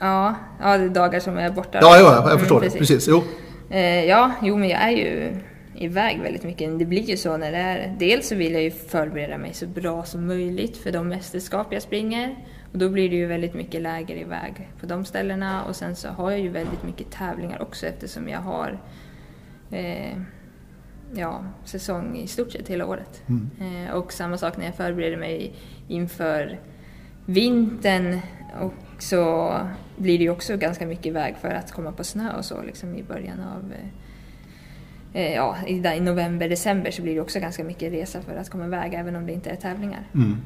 Ja, 0.00 0.34
ja, 0.62 0.78
det 0.78 0.84
är 0.84 0.88
dagar 0.88 1.20
som 1.20 1.38
är 1.38 1.50
borta. 1.50 1.78
Ja, 1.82 1.98
ja 1.98 2.30
jag 2.30 2.40
förstår 2.40 2.56
mm, 2.56 2.70
det. 2.72 2.78
Precis, 2.78 3.08
jo. 3.08 3.22
Eh, 3.70 4.04
ja, 4.04 4.30
jo 4.42 4.56
men 4.56 4.68
jag 4.68 4.82
är 4.82 4.90
ju 4.90 5.32
iväg 5.76 6.20
väldigt 6.22 6.42
mycket. 6.42 6.78
Det 6.78 6.84
blir 6.84 7.02
ju 7.02 7.16
så 7.16 7.36
när 7.36 7.52
det 7.52 7.58
är... 7.58 7.96
Dels 7.98 8.28
så 8.28 8.34
vill 8.34 8.52
jag 8.52 8.62
ju 8.62 8.70
förbereda 8.70 9.38
mig 9.38 9.54
så 9.54 9.66
bra 9.66 10.04
som 10.04 10.26
möjligt 10.26 10.76
för 10.76 10.92
de 10.92 11.08
mästerskap 11.08 11.66
jag 11.70 11.82
springer. 11.82 12.36
Och 12.74 12.80
då 12.80 12.88
blir 12.88 13.10
det 13.10 13.16
ju 13.16 13.26
väldigt 13.26 13.54
mycket 13.54 13.82
läger 13.82 14.16
iväg 14.16 14.68
på 14.80 14.86
de 14.86 15.04
ställena 15.04 15.64
och 15.64 15.76
sen 15.76 15.96
så 15.96 16.08
har 16.08 16.30
jag 16.30 16.40
ju 16.40 16.48
väldigt 16.48 16.82
mycket 16.82 17.10
tävlingar 17.10 17.62
också 17.62 17.86
eftersom 17.86 18.28
jag 18.28 18.38
har 18.38 18.78
eh, 19.70 20.18
ja, 21.14 21.44
säsong 21.64 22.16
i 22.16 22.26
stort 22.26 22.52
sett 22.52 22.68
hela 22.68 22.86
året. 22.86 23.22
Mm. 23.26 23.50
Eh, 23.60 23.94
och 23.94 24.12
samma 24.12 24.38
sak 24.38 24.56
när 24.56 24.64
jag 24.64 24.74
förbereder 24.74 25.16
mig 25.16 25.52
inför 25.88 26.58
vintern 27.26 28.20
och 28.60 29.02
så 29.02 29.54
blir 29.96 30.18
det 30.18 30.24
ju 30.24 30.30
också 30.30 30.56
ganska 30.56 30.86
mycket 30.86 31.06
iväg 31.06 31.36
för 31.40 31.50
att 31.50 31.72
komma 31.72 31.92
på 31.92 32.04
snö 32.04 32.36
och 32.36 32.44
så 32.44 32.62
liksom 32.62 32.96
i 32.96 33.02
början 33.02 33.40
av 33.40 33.72
eh, 33.72 35.22
eh 35.22 35.34
ja, 35.34 35.56
i, 35.66 36.00
november, 36.00 36.48
december 36.48 36.90
så 36.90 37.02
blir 37.02 37.14
det 37.14 37.20
också 37.20 37.40
ganska 37.40 37.64
mycket 37.64 37.92
resa 37.92 38.22
för 38.22 38.36
att 38.36 38.50
komma 38.50 38.64
iväg 38.64 38.94
även 38.94 39.16
om 39.16 39.26
det 39.26 39.32
inte 39.32 39.50
är 39.50 39.56
tävlingar. 39.56 40.08
Mm. 40.14 40.36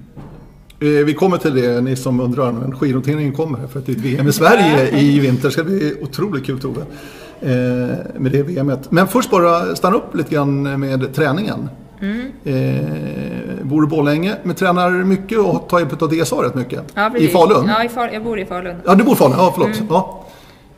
Eh, 0.81 0.89
vi 0.89 1.15
kommer 1.15 1.37
till 1.37 1.55
det, 1.55 1.81
ni 1.81 1.97
som 1.97 2.21
undrar, 2.21 2.53
men 2.53 2.77
skidnoteringen 2.77 3.33
kommer 3.33 3.67
för 3.67 3.79
att 3.79 3.87
det 3.87 3.93
är 3.93 3.97
ett 3.97 4.03
VM 4.03 4.29
i 4.29 4.33
Sverige 4.33 4.99
i 4.99 5.21
vinter. 5.21 5.43
Det 5.43 5.51
ska 5.51 5.65
bli 5.65 5.95
otroligt 6.03 6.47
kul 6.47 6.61
Tove. 6.61 6.81
Eh, 7.41 7.49
med 8.17 8.33
det 8.33 8.43
VMet. 8.43 8.91
Men 8.91 9.09
först 9.09 9.31
bara 9.31 9.77
stanna 9.77 9.97
upp 9.97 10.15
lite 10.15 10.35
grann 10.35 10.81
med 10.81 11.15
träningen. 11.15 11.69
Mm. 12.01 12.33
Eh, 12.45 13.65
bor 13.65 13.85
i 13.85 13.87
Borlänge, 13.87 14.35
men 14.43 14.55
tränar 14.55 14.91
mycket 14.91 15.39
och 15.39 15.69
tar 15.69 15.79
hjälp 15.79 16.03
av 16.03 16.11
DSA 16.11 16.37
rätt 16.37 16.55
mycket. 16.55 16.83
Ja, 16.95 17.17
I 17.17 17.29
Falun? 17.29 17.69
Ja, 17.69 17.85
i 17.85 17.89
Fal 17.89 18.09
jag 18.13 18.25
bor 18.25 18.39
i 18.39 18.45
Falun. 18.45 18.77
Ja, 18.85 18.95
du 18.95 19.05
bor 19.05 19.15
i 19.15 19.17
Falun. 19.17 19.37
Ja, 19.39 19.53
förlåt. 19.55 19.77
Mm. 19.77 19.87
Ja. 19.91 20.25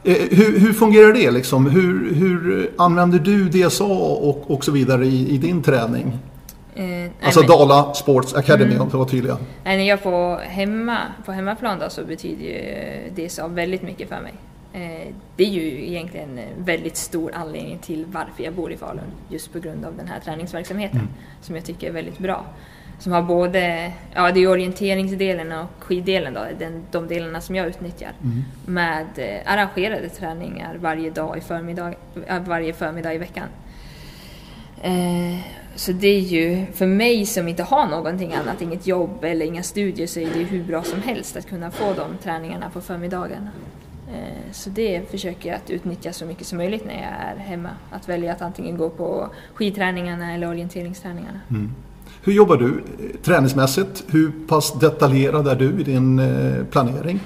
Eh, 0.05 0.17
hur, 0.31 0.59
hur, 0.59 0.73
fungerar 0.73 1.13
det 1.13 1.31
liksom? 1.31 1.67
Hur, 1.67 2.15
hur 2.15 2.71
använder 2.79 3.19
du 3.19 3.49
DSA 3.49 3.85
och, 3.85 4.51
och 4.51 4.65
så 4.65 4.73
vidare 4.73 5.07
i, 5.07 5.35
i 5.35 5.39
din 5.39 5.63
träning? 5.63 6.19
Eh, 6.81 7.11
alltså 7.23 7.41
men, 7.41 7.49
Dala 7.49 7.95
Sports 7.95 8.35
Academy 8.35 8.71
mm. 8.71 8.83
om 8.83 8.89
det 8.89 8.97
var 8.97 9.05
tydliga. 9.05 9.39
Nej, 9.65 9.77
när 9.77 9.85
jag 9.85 10.03
på, 10.03 10.41
hemma, 10.43 10.99
på 11.25 11.33
hemmaplan 11.33 11.79
då, 11.79 11.91
så 11.91 12.05
betyder 12.05 12.45
ju 12.45 13.29
DSA 13.29 13.49
väldigt 13.49 13.83
mycket 13.83 14.09
för 14.09 14.21
mig. 14.21 14.35
Eh, 14.73 15.15
det 15.37 15.45
är 15.45 15.49
ju 15.49 15.89
egentligen 15.89 16.39
en 16.39 16.65
väldigt 16.65 16.97
stor 16.97 17.33
anledning 17.35 17.79
till 17.79 18.07
varför 18.07 18.43
jag 18.43 18.53
bor 18.53 18.73
i 18.73 18.77
Falun. 18.77 19.05
Just 19.29 19.53
på 19.53 19.59
grund 19.59 19.85
av 19.85 19.97
den 19.97 20.09
här 20.09 20.21
träningsverksamheten 20.21 20.99
mm. 20.99 21.13
som 21.41 21.55
jag 21.57 21.65
tycker 21.65 21.89
är 21.89 21.93
väldigt 21.93 22.19
bra. 22.19 22.45
Som 22.99 23.13
har 23.13 23.23
både, 23.23 23.93
ja 24.15 24.31
det 24.33 24.41
är 24.41 24.49
orienteringsdelen 24.49 25.53
och 25.53 25.67
skiddelen 25.79 26.35
då, 26.35 26.41
den, 26.59 26.85
de 26.91 27.09
delarna 27.09 27.41
som 27.41 27.55
jag 27.55 27.67
utnyttjar. 27.67 28.13
Mm. 28.23 28.43
Med 28.67 29.07
eh, 29.17 29.53
arrangerade 29.53 30.09
träningar 30.09 30.77
varje 30.81 31.11
dag 31.11 31.39
i 31.39 31.41
förmiddag, 31.41 31.95
varje 32.47 32.73
förmiddag 32.73 33.15
i 33.15 33.19
veckan. 33.19 33.47
Eh, 34.83 35.41
så 35.81 35.93
det 35.93 36.09
är 36.09 36.21
ju, 36.21 36.67
för 36.75 36.87
mig 36.87 37.27
som 37.27 37.49
inte 37.49 37.63
har 37.63 37.87
någonting 37.87 38.35
annat, 38.35 38.63
inget 38.63 38.87
jobb 38.87 39.25
eller 39.25 39.47
inga 39.47 39.63
studier, 39.63 40.07
så 40.07 40.21
är 40.21 40.31
det 40.35 40.43
hur 40.43 40.65
bra 40.65 40.83
som 40.83 41.03
helst 41.03 41.37
att 41.37 41.49
kunna 41.49 41.71
få 41.71 41.95
de 41.95 42.17
träningarna 42.23 42.71
på 42.71 42.81
förmiddagen. 42.81 43.49
Eh, 44.09 44.53
så 44.53 44.71
det 44.71 45.11
försöker 45.11 45.49
jag 45.49 45.57
att 45.57 45.71
utnyttja 45.71 46.13
så 46.13 46.25
mycket 46.27 46.47
som 46.47 46.59
möjligt 46.59 46.85
när 46.85 46.95
jag 46.95 47.03
är 47.03 47.37
hemma. 47.37 47.69
Att 47.91 48.09
välja 48.09 48.33
att 48.33 48.43
antingen 48.43 48.77
gå 48.77 48.91
på 48.91 49.31
skidträningarna 49.55 50.35
eller 50.35 50.49
orienteringsträningarna. 50.49 51.41
Mm. 51.51 51.73
Hur 52.25 52.33
jobbar 52.33 52.57
du 52.57 52.69
eh, 52.69 53.21
träningsmässigt? 53.23 54.05
Hur 54.09 54.33
pass 54.49 54.81
detaljerad 54.81 55.49
är 55.49 55.57
du 55.57 55.81
i 55.81 55.83
din 55.83 56.19
eh, 56.19 56.65
planering? 56.65 57.21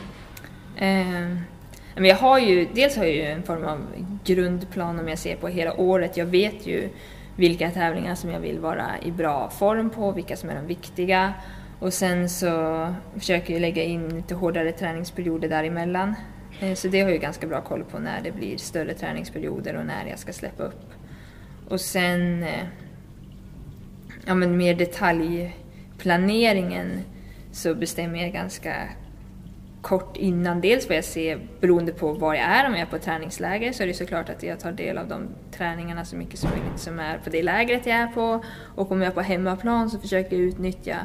jag 1.94 2.16
har 2.16 2.38
ju, 2.38 2.68
dels 2.74 2.96
har 2.96 3.04
jag 3.04 3.14
ju 3.14 3.22
en 3.22 3.42
form 3.42 3.64
av 3.64 3.78
grundplan 4.24 4.98
om 4.98 5.08
jag 5.08 5.18
ser 5.18 5.36
på 5.36 5.48
hela 5.48 5.80
året. 5.80 6.16
Jag 6.16 6.26
vet 6.26 6.66
ju 6.66 6.88
vilka 7.36 7.70
tävlingar 7.70 8.14
som 8.14 8.30
jag 8.30 8.40
vill 8.40 8.58
vara 8.58 8.90
i 9.02 9.10
bra 9.10 9.50
form 9.50 9.90
på, 9.90 10.12
vilka 10.12 10.36
som 10.36 10.50
är 10.50 10.54
de 10.54 10.66
viktiga. 10.66 11.34
Och 11.78 11.92
sen 11.92 12.28
så 12.28 12.94
försöker 13.14 13.52
jag 13.52 13.60
lägga 13.60 13.82
in 13.82 14.08
lite 14.08 14.34
hårdare 14.34 14.72
träningsperioder 14.72 15.48
däremellan. 15.48 16.14
Eh, 16.60 16.74
så 16.74 16.88
det 16.88 17.00
har 17.00 17.10
jag 17.10 17.20
ganska 17.20 17.46
bra 17.46 17.60
koll 17.60 17.84
på 17.84 17.98
när 17.98 18.20
det 18.20 18.32
blir 18.32 18.56
större 18.56 18.94
träningsperioder 18.94 19.76
och 19.76 19.86
när 19.86 20.06
jag 20.06 20.18
ska 20.18 20.32
släppa 20.32 20.62
upp. 20.62 20.92
Och 21.68 21.80
sen 21.80 22.42
eh, 22.42 22.64
ja, 24.26 24.34
men 24.34 24.56
mer 24.56 24.74
detaljplaneringen 24.74 27.00
så 27.52 27.74
bestämmer 27.74 28.22
jag 28.22 28.32
ganska 28.32 28.74
kort 29.84 30.16
innan. 30.16 30.60
Dels 30.60 30.88
vad 30.88 30.96
jag 30.96 31.04
ser 31.04 31.40
beroende 31.60 31.92
på 31.92 32.12
var 32.12 32.34
jag 32.34 32.44
är. 32.44 32.66
Om 32.66 32.72
jag 32.72 32.80
är 32.80 32.86
på 32.86 32.98
träningsläger 32.98 33.72
så 33.72 33.82
är 33.82 33.86
det 33.86 33.94
såklart 33.94 34.28
att 34.28 34.42
jag 34.42 34.60
tar 34.60 34.72
del 34.72 34.98
av 34.98 35.08
de 35.08 35.28
träningarna 35.56 36.04
så 36.04 36.16
mycket 36.16 36.38
som 36.38 36.50
möjligt 36.50 36.80
som 36.80 36.98
är 36.98 37.18
på 37.18 37.30
det 37.30 37.42
lägret 37.42 37.86
jag 37.86 37.96
är 37.96 38.06
på. 38.06 38.44
Och 38.74 38.92
om 38.92 39.02
jag 39.02 39.10
är 39.10 39.14
på 39.14 39.20
hemmaplan 39.20 39.90
så 39.90 39.98
försöker 39.98 40.36
jag 40.36 40.44
utnyttja 40.44 40.96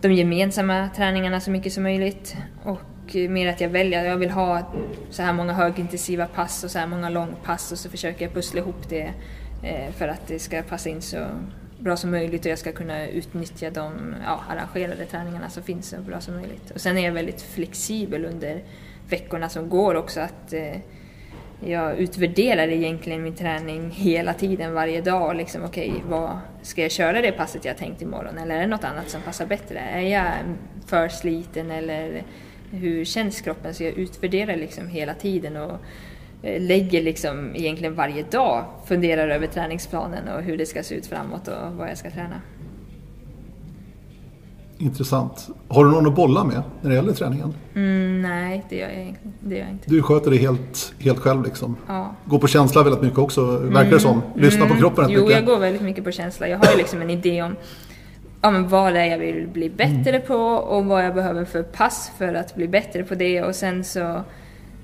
de 0.00 0.12
gemensamma 0.12 0.88
träningarna 0.96 1.40
så 1.40 1.50
mycket 1.50 1.72
som 1.72 1.82
möjligt. 1.82 2.36
Och 2.64 3.16
mer 3.28 3.48
att 3.48 3.60
jag 3.60 3.68
väljer, 3.68 4.04
jag 4.04 4.16
vill 4.16 4.30
ha 4.30 4.72
så 5.10 5.22
här 5.22 5.32
många 5.32 5.52
högintensiva 5.52 6.26
pass 6.26 6.64
och 6.64 6.70
så 6.70 6.78
här 6.78 6.86
många 6.86 7.08
långpass 7.08 7.72
och 7.72 7.78
så 7.78 7.90
försöker 7.90 8.24
jag 8.24 8.34
pussla 8.34 8.60
ihop 8.60 8.88
det 8.88 9.12
eh, 9.62 9.92
för 9.92 10.08
att 10.08 10.26
det 10.26 10.38
ska 10.38 10.62
passa 10.62 10.88
in 10.88 11.02
så 11.02 11.26
bra 11.84 11.96
som 11.96 12.10
möjligt 12.10 12.44
och 12.44 12.50
jag 12.50 12.58
ska 12.58 12.72
kunna 12.72 13.08
utnyttja 13.08 13.70
de 13.70 14.14
ja, 14.24 14.44
arrangerade 14.48 15.06
träningarna 15.06 15.48
som 15.48 15.62
finns 15.62 15.88
så 15.88 15.96
bra 15.96 16.20
som 16.20 16.34
möjligt. 16.34 16.70
Och 16.70 16.80
sen 16.80 16.98
är 16.98 17.04
jag 17.04 17.12
väldigt 17.12 17.42
flexibel 17.42 18.24
under 18.24 18.62
veckorna 19.08 19.48
som 19.48 19.68
går 19.68 19.94
också 19.94 20.20
att 20.20 20.52
eh, 20.52 20.76
jag 21.60 21.98
utvärderar 21.98 22.68
egentligen 22.68 23.22
min 23.22 23.34
träning 23.34 23.90
hela 23.90 24.34
tiden, 24.34 24.74
varje 24.74 25.00
dag. 25.00 25.36
Liksom, 25.36 25.64
okay, 25.64 25.92
vad, 26.08 26.38
ska 26.62 26.82
jag 26.82 26.90
köra 26.90 27.20
det 27.20 27.32
passet 27.32 27.64
jag 27.64 27.76
tänkt 27.76 28.02
imorgon 28.02 28.38
eller 28.38 28.54
är 28.54 28.60
det 28.60 28.66
något 28.66 28.84
annat 28.84 29.10
som 29.10 29.22
passar 29.22 29.46
bättre? 29.46 29.78
Är 29.78 30.00
jag 30.00 30.32
för 30.86 31.08
sliten 31.08 31.70
eller 31.70 32.22
hur 32.70 33.04
känns 33.04 33.40
kroppen? 33.40 33.74
Så 33.74 33.84
jag 33.84 33.92
utvärderar 33.92 34.56
liksom 34.56 34.88
hela 34.88 35.14
tiden 35.14 35.56
och 35.56 35.78
lägger 36.58 37.02
liksom 37.02 37.56
egentligen 37.56 37.94
varje 37.94 38.22
dag, 38.22 38.64
funderar 38.86 39.28
över 39.28 39.46
träningsplanen 39.46 40.28
och 40.28 40.42
hur 40.42 40.58
det 40.58 40.66
ska 40.66 40.82
se 40.82 40.94
ut 40.94 41.06
framåt 41.06 41.48
och 41.48 41.72
vad 41.72 41.88
jag 41.88 41.98
ska 41.98 42.10
träna. 42.10 42.40
Intressant. 44.78 45.48
Har 45.68 45.84
du 45.84 45.90
någon 45.90 46.06
att 46.06 46.14
bolla 46.14 46.44
med 46.44 46.62
när 46.80 46.90
det 46.90 46.96
gäller 46.96 47.12
träningen? 47.12 47.54
Mm, 47.74 48.22
nej, 48.22 48.64
det 48.68 48.76
gör, 48.76 48.88
jag, 48.88 49.16
det 49.40 49.54
gör 49.54 49.62
jag 49.62 49.70
inte. 49.70 49.90
Du 49.90 50.02
sköter 50.02 50.30
det 50.30 50.36
helt, 50.36 50.94
helt 50.98 51.18
själv 51.18 51.44
liksom? 51.44 51.76
Ja. 51.86 52.14
Går 52.24 52.38
på 52.38 52.46
känsla 52.46 52.82
väldigt 52.82 53.02
mycket 53.02 53.18
också, 53.18 53.44
verkar 53.58 53.74
det 53.74 53.86
mm. 53.86 54.00
som. 54.00 54.22
Lyssnar 54.34 54.66
mm. 54.66 54.76
på 54.76 54.80
kroppen 54.80 55.04
rätt 55.04 55.12
jo, 55.12 55.20
mycket. 55.20 55.36
Jo, 55.36 55.36
jag 55.36 55.46
går 55.46 55.58
väldigt 55.58 55.82
mycket 55.82 56.04
på 56.04 56.12
känsla. 56.12 56.48
Jag 56.48 56.58
har 56.58 56.72
ju 56.72 56.78
liksom 56.78 57.02
en 57.02 57.10
idé 57.10 57.42
om 57.42 57.56
ja, 58.40 58.50
men 58.50 58.68
vad 58.68 58.92
det 58.92 59.00
är 59.00 59.06
jag 59.06 59.18
vill 59.18 59.48
bli 59.48 59.70
bättre 59.70 60.10
mm. 60.16 60.26
på 60.26 60.36
och 60.44 60.84
vad 60.84 61.04
jag 61.04 61.14
behöver 61.14 61.44
för 61.44 61.62
pass 61.62 62.12
för 62.18 62.34
att 62.34 62.54
bli 62.54 62.68
bättre 62.68 63.04
på 63.04 63.14
det. 63.14 63.42
Och 63.42 63.54
sen 63.54 63.84
så 63.84 64.22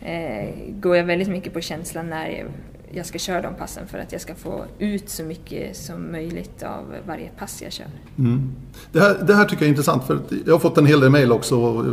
eh, 0.01 0.55
går 0.81 0.97
jag 0.97 1.05
väldigt 1.05 1.29
mycket 1.29 1.53
på 1.53 1.61
känslan 1.61 2.11
när 2.11 2.29
jag, 2.29 2.47
jag 2.93 3.07
ska 3.07 3.19
köra 3.19 3.43
de 3.43 3.55
passen 3.55 3.87
för 3.87 3.99
att 3.99 4.13
jag 4.13 4.21
ska 4.21 4.35
få 4.35 4.65
ut 4.79 5.09
så 5.09 5.23
mycket 5.23 5.77
som 5.77 6.13
möjligt 6.13 6.63
av 6.63 6.95
varje 7.07 7.29
pass 7.39 7.63
jag 7.63 7.73
kör. 7.73 7.87
Mm. 8.19 8.53
Det, 8.93 9.01
här, 9.01 9.17
det 9.27 9.35
här 9.35 9.45
tycker 9.45 9.63
jag 9.63 9.67
är 9.67 9.71
intressant 9.71 10.05
för 10.05 10.21
jag 10.47 10.55
har 10.55 10.59
fått 10.59 10.79
en 10.79 10.87
hel 10.87 11.01
del 11.01 11.11
mejl 11.11 11.33
också 11.33 11.61
och 11.61 11.85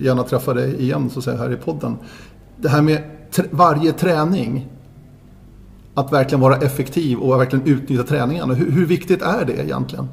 gärna 0.00 0.22
träffa 0.22 0.54
dig 0.54 0.82
igen 0.82 1.10
så 1.10 1.18
att 1.18 1.24
säga, 1.24 1.36
här 1.36 1.52
i 1.52 1.56
podden. 1.56 1.96
Det 2.56 2.68
här 2.68 2.82
med 2.82 3.02
varje 3.50 3.92
träning 3.92 4.68
att 5.94 6.12
verkligen 6.12 6.40
vara 6.40 6.56
effektiv 6.56 7.18
och 7.18 7.40
verkligen 7.40 7.66
utnyttja 7.66 8.02
träningarna. 8.02 8.54
Hur, 8.54 8.70
hur 8.70 8.86
viktigt 8.86 9.22
är 9.22 9.44
det 9.44 9.64
egentligen? 9.64 10.08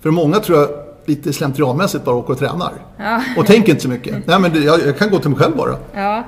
För 0.00 0.10
många 0.10 0.40
tror 0.40 0.58
jag 0.58 0.68
lite 1.04 1.32
slentrianmässigt 1.32 2.04
bara 2.04 2.16
åker 2.16 2.32
och 2.32 2.38
tränar. 2.38 2.72
Ja. 2.96 3.22
Och 3.36 3.46
tänker 3.46 3.70
inte 3.70 3.82
så 3.82 3.88
mycket. 3.88 4.26
Nej 4.26 4.40
men 4.40 4.62
jag, 4.62 4.80
jag, 4.80 4.98
kan 4.98 5.10
gå 5.10 5.18
till 5.18 5.30
mig 5.30 5.38
själv 5.38 5.56
bara. 5.56 5.76
Ja. 5.94 6.24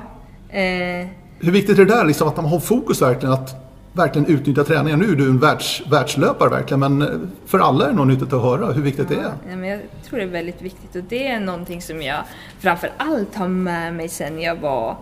Eh, 0.49 1.07
Hur 1.39 1.51
viktigt 1.51 1.79
är 1.79 1.85
det 1.85 1.95
där 1.95 2.05
liksom, 2.05 2.27
att 2.27 2.35
man 2.35 2.45
har 2.45 2.59
fokus 2.59 3.01
verkligen 3.01 3.33
att 3.33 3.55
verkligen 3.93 4.27
utnyttja 4.27 4.63
träningen? 4.63 4.99
Nu 4.99 5.11
är 5.11 5.15
du 5.15 5.29
en 5.29 5.39
världs, 5.39 5.83
världslöpare 5.91 6.49
verkligen, 6.49 6.79
men 6.79 7.01
eh, 7.01 7.07
för 7.45 7.59
alla 7.59 7.85
är 7.85 7.89
det 7.89 7.95
nog 7.95 8.07
nyttigt 8.07 8.33
att 8.33 8.41
höra 8.41 8.71
hur 8.71 8.81
viktigt 8.81 9.09
det 9.09 9.15
är. 9.15 9.31
Ja, 9.49 9.55
men 9.55 9.69
jag 9.69 9.79
tror 10.05 10.19
det 10.19 10.25
är 10.25 10.29
väldigt 10.29 10.61
viktigt 10.61 10.95
och 10.95 11.03
det 11.03 11.27
är 11.27 11.39
någonting 11.39 11.81
som 11.81 12.01
jag 12.01 12.23
framför 12.59 12.89
allt 12.97 13.35
har 13.35 13.47
med 13.47 13.93
mig 13.93 14.09
sen 14.09 14.41
jag 14.41 14.55
var 14.55 14.97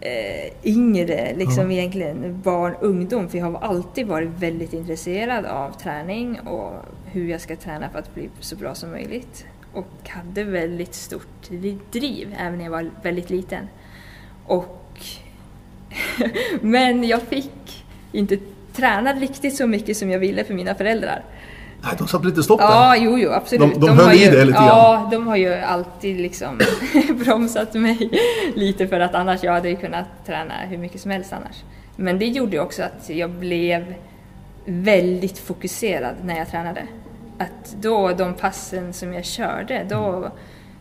eh, 0.00 0.52
yngre, 0.64 1.34
liksom 1.36 1.70
egentligen 1.70 2.40
barn, 2.44 2.74
ungdom. 2.80 3.28
För 3.28 3.38
jag 3.38 3.46
har 3.50 3.60
alltid 3.60 4.06
varit 4.06 4.28
väldigt 4.38 4.72
intresserad 4.72 5.44
av 5.46 5.70
träning 5.82 6.40
och 6.40 6.72
hur 7.04 7.28
jag 7.28 7.40
ska 7.40 7.56
träna 7.56 7.88
för 7.88 7.98
att 7.98 8.14
bli 8.14 8.28
så 8.40 8.56
bra 8.56 8.74
som 8.74 8.90
möjligt. 8.90 9.44
Och 9.72 10.08
hade 10.08 10.44
väldigt 10.44 10.94
stort 10.94 11.50
driv 11.92 12.34
även 12.38 12.58
när 12.58 12.64
jag 12.64 12.70
var 12.70 12.90
väldigt 13.02 13.30
liten. 13.30 13.68
Och 14.48 15.00
Men 16.60 17.04
jag 17.04 17.22
fick 17.22 17.84
inte 18.12 18.38
träna 18.72 19.12
riktigt 19.12 19.56
så 19.56 19.66
mycket 19.66 19.96
som 19.96 20.10
jag 20.10 20.18
ville 20.18 20.44
för 20.44 20.54
mina 20.54 20.74
föräldrar. 20.74 21.22
Nej, 21.82 21.92
de 21.98 22.08
satte 22.08 22.26
lite 22.26 22.42
stopp 22.42 22.60
där. 22.60 22.66
Ja, 22.66 22.96
jo, 22.96 23.18
jo, 23.18 23.30
absolut. 23.30 23.74
De- 23.74 23.80
de 23.86 23.98
har 23.98 24.04
höll 24.04 24.14
i 24.16 24.24
det 24.24 24.44
lite 24.44 24.58
grann. 24.58 24.66
Ja, 24.66 25.08
de 25.10 25.26
har 25.26 25.36
ju 25.36 25.54
alltid 25.54 26.20
liksom 26.20 26.60
bromsat 27.24 27.74
mig 27.74 28.10
lite 28.54 28.86
för 28.88 29.00
att 29.00 29.14
annars 29.14 29.42
jag 29.42 29.52
hade 29.52 29.68
ju 29.68 29.76
kunnat 29.76 30.06
träna 30.26 30.54
hur 30.68 30.78
mycket 30.78 31.00
som 31.00 31.10
helst 31.10 31.32
annars. 31.32 31.56
Men 31.96 32.18
det 32.18 32.26
gjorde 32.26 32.60
också 32.60 32.82
att 32.82 33.10
jag 33.10 33.30
blev 33.30 33.94
väldigt 34.64 35.38
fokuserad 35.38 36.14
när 36.24 36.38
jag 36.38 36.50
tränade. 36.50 36.82
Att 37.38 37.76
då, 37.80 38.08
de 38.12 38.34
passen 38.34 38.92
som 38.92 39.12
jag 39.14 39.24
körde, 39.24 39.86
då 39.90 40.30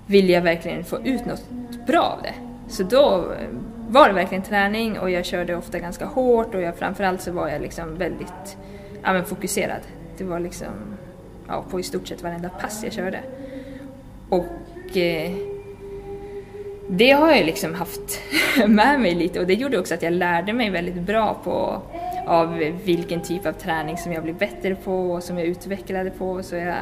ville 0.06 0.34
jag 0.34 0.42
verkligen 0.42 0.84
få 0.84 0.98
ut 1.04 1.26
något 1.26 1.46
bra 1.88 2.02
av 2.18 2.22
det. 2.24 2.34
Så 2.68 2.84
då 2.84 3.34
var 3.90 4.08
det 4.08 4.14
verkligen 4.14 4.44
träning 4.44 5.00
och 5.00 5.10
jag 5.10 5.26
körde 5.26 5.56
ofta 5.56 5.80
ganska 5.80 6.06
hårt 6.06 6.56
och 6.56 6.62
jag, 6.62 6.76
framförallt 6.76 7.22
så 7.22 7.32
var 7.32 7.48
jag 7.48 7.62
liksom 7.62 7.96
väldigt 7.98 8.58
ja, 9.04 9.14
men 9.14 9.26
fokuserad. 9.26 9.82
Det 10.18 10.24
var 10.24 10.40
liksom 10.40 10.74
ja, 11.48 11.66
på 11.70 11.80
i 11.80 11.84
stort 11.84 12.08
sett 12.08 12.24
varenda 12.24 12.50
pass 12.50 12.84
jag 12.84 12.94
körde. 12.94 13.20
Och 14.30 14.98
eh, 14.98 15.32
det 16.90 17.12
har 17.12 17.32
jag 17.32 17.46
liksom 17.46 17.74
haft 17.74 18.22
med 18.68 19.00
mig 19.00 19.16
lite 19.16 19.40
och 19.40 19.48
det 19.48 19.54
gjorde 19.54 19.80
också 19.80 19.94
att 19.94 20.02
jag 20.02 20.14
lärde 20.14 20.54
mig 20.54 20.70
väldigt 20.70 21.02
bra 21.02 21.38
på 21.44 21.82
av 22.28 22.58
vilken 22.86 23.22
typ 23.22 23.46
av 23.46 23.52
träning 23.52 23.98
som 23.98 24.14
jag 24.14 24.24
blev 24.24 24.36
bättre 24.36 24.76
på 24.76 25.12
och 25.12 25.24
som 25.24 25.38
jag 25.38 25.48
utvecklade 25.48 26.10
på. 26.10 26.44
Så 26.44 26.56
jag 26.56 26.76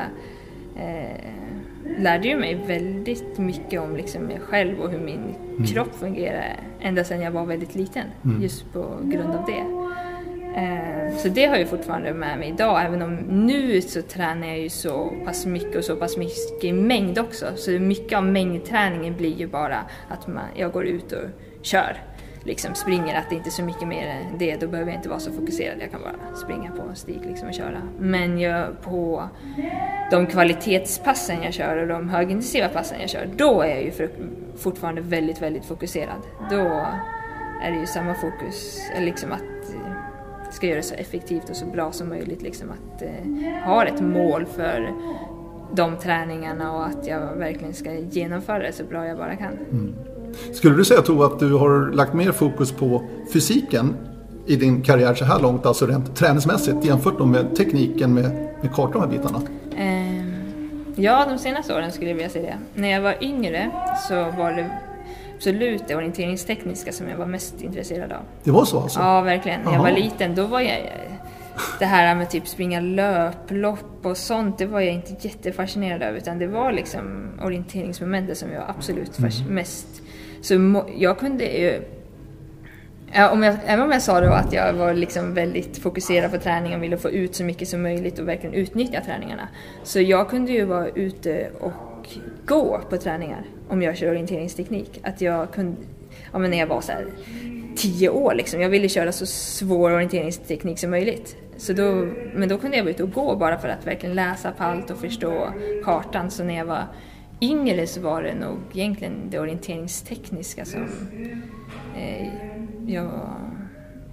eh, 0.78 1.30
lärde 1.98 2.28
ju 2.28 2.38
mig 2.38 2.56
väldigt 2.68 3.38
mycket 3.38 3.82
om 3.82 3.96
liksom 3.96 4.24
mig 4.24 4.40
själv 4.40 4.80
och 4.80 4.92
hur 4.92 5.00
min 5.00 5.36
kropp 5.68 5.96
fungerar 5.96 6.56
ända 6.82 7.04
sedan 7.04 7.22
jag 7.22 7.32
var 7.32 7.46
väldigt 7.46 7.76
liten. 7.76 8.04
Just 8.42 8.74
på 8.74 8.98
grund 9.04 9.36
av 9.36 9.46
det. 9.46 9.64
Eh, 10.60 11.16
Så 11.18 11.28
det 11.30 11.46
har 11.46 11.58
jag 11.58 11.68
fortfarande 11.70 12.14
med 12.14 12.40
mig 12.40 12.50
idag, 12.50 12.86
även 12.86 13.02
om 13.02 13.16
nu 13.16 13.82
så 13.82 14.02
tränar 14.02 14.48
jag 14.48 14.60
ju 14.60 14.70
så 14.70 15.14
pass 15.26 15.46
mycket 15.46 15.76
och 15.76 15.84
så 15.84 15.96
pass 15.96 16.18
mycket 16.18 16.64
i 16.64 16.74
mängd 16.74 17.20
också. 17.20 17.46
Så 17.56 17.72
mycket 17.72 18.18
av 18.18 18.24
mängdträningen 18.26 19.16
blir 19.18 19.36
ju 19.36 19.48
bara 19.48 19.78
att 20.10 20.28
man, 20.28 20.44
jag 20.56 20.72
går 20.72 20.86
ut 20.86 21.12
och 21.12 21.24
kör. 21.62 21.98
Liksom 22.46 22.76
springer, 22.76 23.20
att 23.20 23.30
det 23.30 23.36
inte 23.36 23.50
är 23.50 23.52
så 23.52 23.64
mycket 23.64 23.88
mer 23.88 24.08
än 24.08 24.38
det. 24.38 24.56
Då 24.56 24.68
behöver 24.68 24.92
jag 24.92 25.00
inte 25.00 25.10
vara 25.10 25.20
så 25.20 25.32
fokuserad, 25.32 25.78
jag 25.80 25.92
kan 25.92 26.02
bara 26.02 26.36
springa 26.36 26.72
på 26.72 26.82
en 26.82 26.96
stig 26.96 27.22
liksom 27.26 27.48
och 27.48 27.54
köra. 27.54 27.82
Men 28.00 28.40
jag, 28.40 28.82
på 28.82 29.30
de 30.12 30.28
kvalitetspassen 30.28 31.44
jag 31.44 31.54
kör 31.54 31.78
och 31.78 31.88
de 31.88 32.10
högintensiva 32.10 32.68
passen 32.68 33.02
jag 33.02 33.10
kör, 33.10 33.30
då 33.36 33.62
är 33.62 33.70
jag 33.70 33.84
ju 33.84 33.92
för, 33.92 34.10
fortfarande 34.56 35.02
väldigt, 35.02 35.42
väldigt 35.42 35.66
fokuserad. 35.66 36.22
Då 36.50 36.88
är 37.64 37.72
det 37.72 37.80
ju 37.80 37.86
samma 37.86 38.14
fokus, 38.14 38.80
eh, 38.96 39.04
liksom 39.04 39.32
att 39.32 39.74
eh, 39.74 40.52
ska 40.52 40.68
göra 40.68 40.78
det 40.78 40.84
så 40.84 40.96
effektivt 40.96 41.50
och 41.50 41.56
så 41.56 41.66
bra 41.66 41.92
som 41.92 42.10
möjligt. 42.10 42.42
Liksom 42.42 42.70
att 42.70 43.02
eh, 43.02 43.66
ha 43.66 43.86
ett 43.86 44.02
mål 44.02 44.46
för 44.46 44.94
de 45.74 45.98
träningarna 45.98 46.74
och 46.74 46.86
att 46.86 47.08
jag 47.08 47.36
verkligen 47.36 47.74
ska 47.74 47.94
genomföra 47.94 48.60
det 48.60 48.72
så 48.72 48.84
bra 48.84 49.08
jag 49.08 49.18
bara 49.18 49.36
kan. 49.36 49.54
Mm. 49.72 49.96
Skulle 50.54 50.76
du 50.76 50.86
säga 50.86 51.02
Tove 51.02 51.26
att 51.26 51.40
du 51.40 51.54
har 51.54 51.92
lagt 51.92 52.14
mer 52.14 52.32
fokus 52.32 52.72
på 52.72 53.04
fysiken 53.34 53.96
i 54.46 54.56
din 54.56 54.82
karriär 54.82 55.14
så 55.14 55.26
här 55.26 55.40
långt, 55.40 55.66
alltså 55.66 55.86
rent 55.86 56.16
träningsmässigt 56.16 56.86
jämfört 56.86 57.20
med 57.20 57.56
tekniken 57.56 58.14
med, 58.14 58.24
med 58.62 58.74
kartor 58.76 58.94
de 58.94 59.02
här 59.02 59.08
bitarna? 59.08 59.42
Ehm, 59.78 60.86
ja, 60.96 61.26
de 61.30 61.38
senaste 61.38 61.76
åren 61.76 61.92
skulle 61.92 62.10
jag 62.10 62.16
vilja 62.16 62.30
säga 62.30 62.46
det. 62.76 62.82
När 62.82 62.92
jag 62.92 63.02
var 63.02 63.16
yngre 63.22 63.72
så 64.10 64.16
var 64.16 64.52
det 64.52 64.70
absolut 65.36 65.84
det 65.88 65.96
orienteringstekniska 65.96 66.92
som 66.92 67.10
jag 67.10 67.18
var 67.18 67.26
mest 67.26 67.62
intresserad 67.62 68.12
av. 68.12 68.22
Det 68.44 68.52
var 68.52 68.66
så 68.66 68.80
alltså? 68.80 69.00
Ja, 69.00 69.22
verkligen. 69.22 69.62
När 69.62 69.74
jag 69.74 69.80
var 69.84 69.92
liten, 69.92 70.36
då 70.36 70.46
var 70.46 70.60
jag... 70.62 70.78
Det 71.80 71.86
här 71.86 72.16
med 72.16 72.30
typ 72.30 72.48
springa 72.48 72.80
löplopp 72.80 74.00
och 74.06 74.18
sånt, 74.18 74.58
det 74.58 74.66
var 74.66 74.80
jag 74.80 74.94
inte 74.94 75.28
jättefascinerad 75.28 76.04
av. 76.04 76.16
Utan 76.18 76.40
det 76.40 76.48
var 76.48 76.72
liksom 76.72 77.30
orienteringsmomentet 77.44 78.38
som 78.38 78.52
jag 78.52 78.60
var 78.60 78.70
absolut 78.70 79.18
fas- 79.18 79.44
mest... 79.50 79.88
Så 80.46 80.84
jag 80.98 81.20
kunde 81.20 81.44
ju... 81.44 81.82
Ja, 83.14 83.30
om 83.30 83.44
jag, 83.44 83.56
även 83.66 83.86
om 83.86 83.92
jag 83.92 84.02
sa 84.02 84.22
då 84.22 84.28
att 84.28 84.54
jag 84.54 84.74
var 84.74 84.94
liksom 84.94 85.34
väldigt 85.34 85.78
fokuserad 85.78 86.32
på 86.32 86.38
träning 86.38 86.76
och 86.76 86.84
ville 86.84 86.98
få 86.98 87.10
ut 87.10 87.36
så 87.36 87.44
mycket 87.44 87.68
som 87.68 87.82
möjligt 87.82 88.20
och 88.20 88.28
verkligen 88.28 88.56
utnyttja 88.56 89.02
träningarna. 89.02 89.48
Så 89.84 90.02
jag 90.02 90.30
kunde 90.30 90.52
ju 90.52 90.66
vara 90.66 90.88
ute 90.88 91.50
och 91.60 92.10
gå 92.46 92.82
på 92.90 92.98
träningar 92.98 93.46
om 93.70 93.82
jag 93.82 93.98
kör 93.98 94.10
orienteringsteknik. 94.10 95.00
Att 95.04 95.22
jag 95.22 95.52
kunde, 95.52 95.78
ja 96.32 96.40
men 96.40 96.52
när 96.52 96.58
jag 96.58 96.68
var 96.68 96.82
så 96.82 96.92
här 96.92 97.06
tio 97.76 98.10
år 98.10 98.34
liksom, 98.34 98.62
jag 98.62 98.70
ville 98.70 98.90
köra 98.90 99.12
så 99.12 99.26
svår 99.26 99.92
orienteringsteknik 99.92 100.80
som 100.80 100.92
möjligt. 100.92 101.38
Så 101.58 101.74
då, 101.74 102.08
men 102.34 102.50
då 102.50 102.58
kunde 102.58 102.78
jag 102.78 102.84
vara 102.84 102.94
ute 102.94 103.04
och 103.04 103.12
gå 103.12 103.36
bara 103.36 103.58
för 103.58 103.68
att 103.68 103.88
verkligen 103.88 104.16
läsa 104.16 104.52
på 104.52 104.64
allt 104.64 104.92
och 104.92 104.98
förstå 104.98 105.50
kartan. 105.84 106.32
Så 106.32 106.44
när 106.44 106.58
jag 106.58 106.66
var 106.66 106.84
yngre 107.42 107.88
så 107.88 108.02
var 108.02 108.24
det 108.24 108.36
nog 108.36 108.58
egentligen 108.74 109.30
det 109.30 109.40
orienteringstekniska 109.40 110.66
som 110.66 110.88
eh, 111.98 112.28
jag 112.88 113.10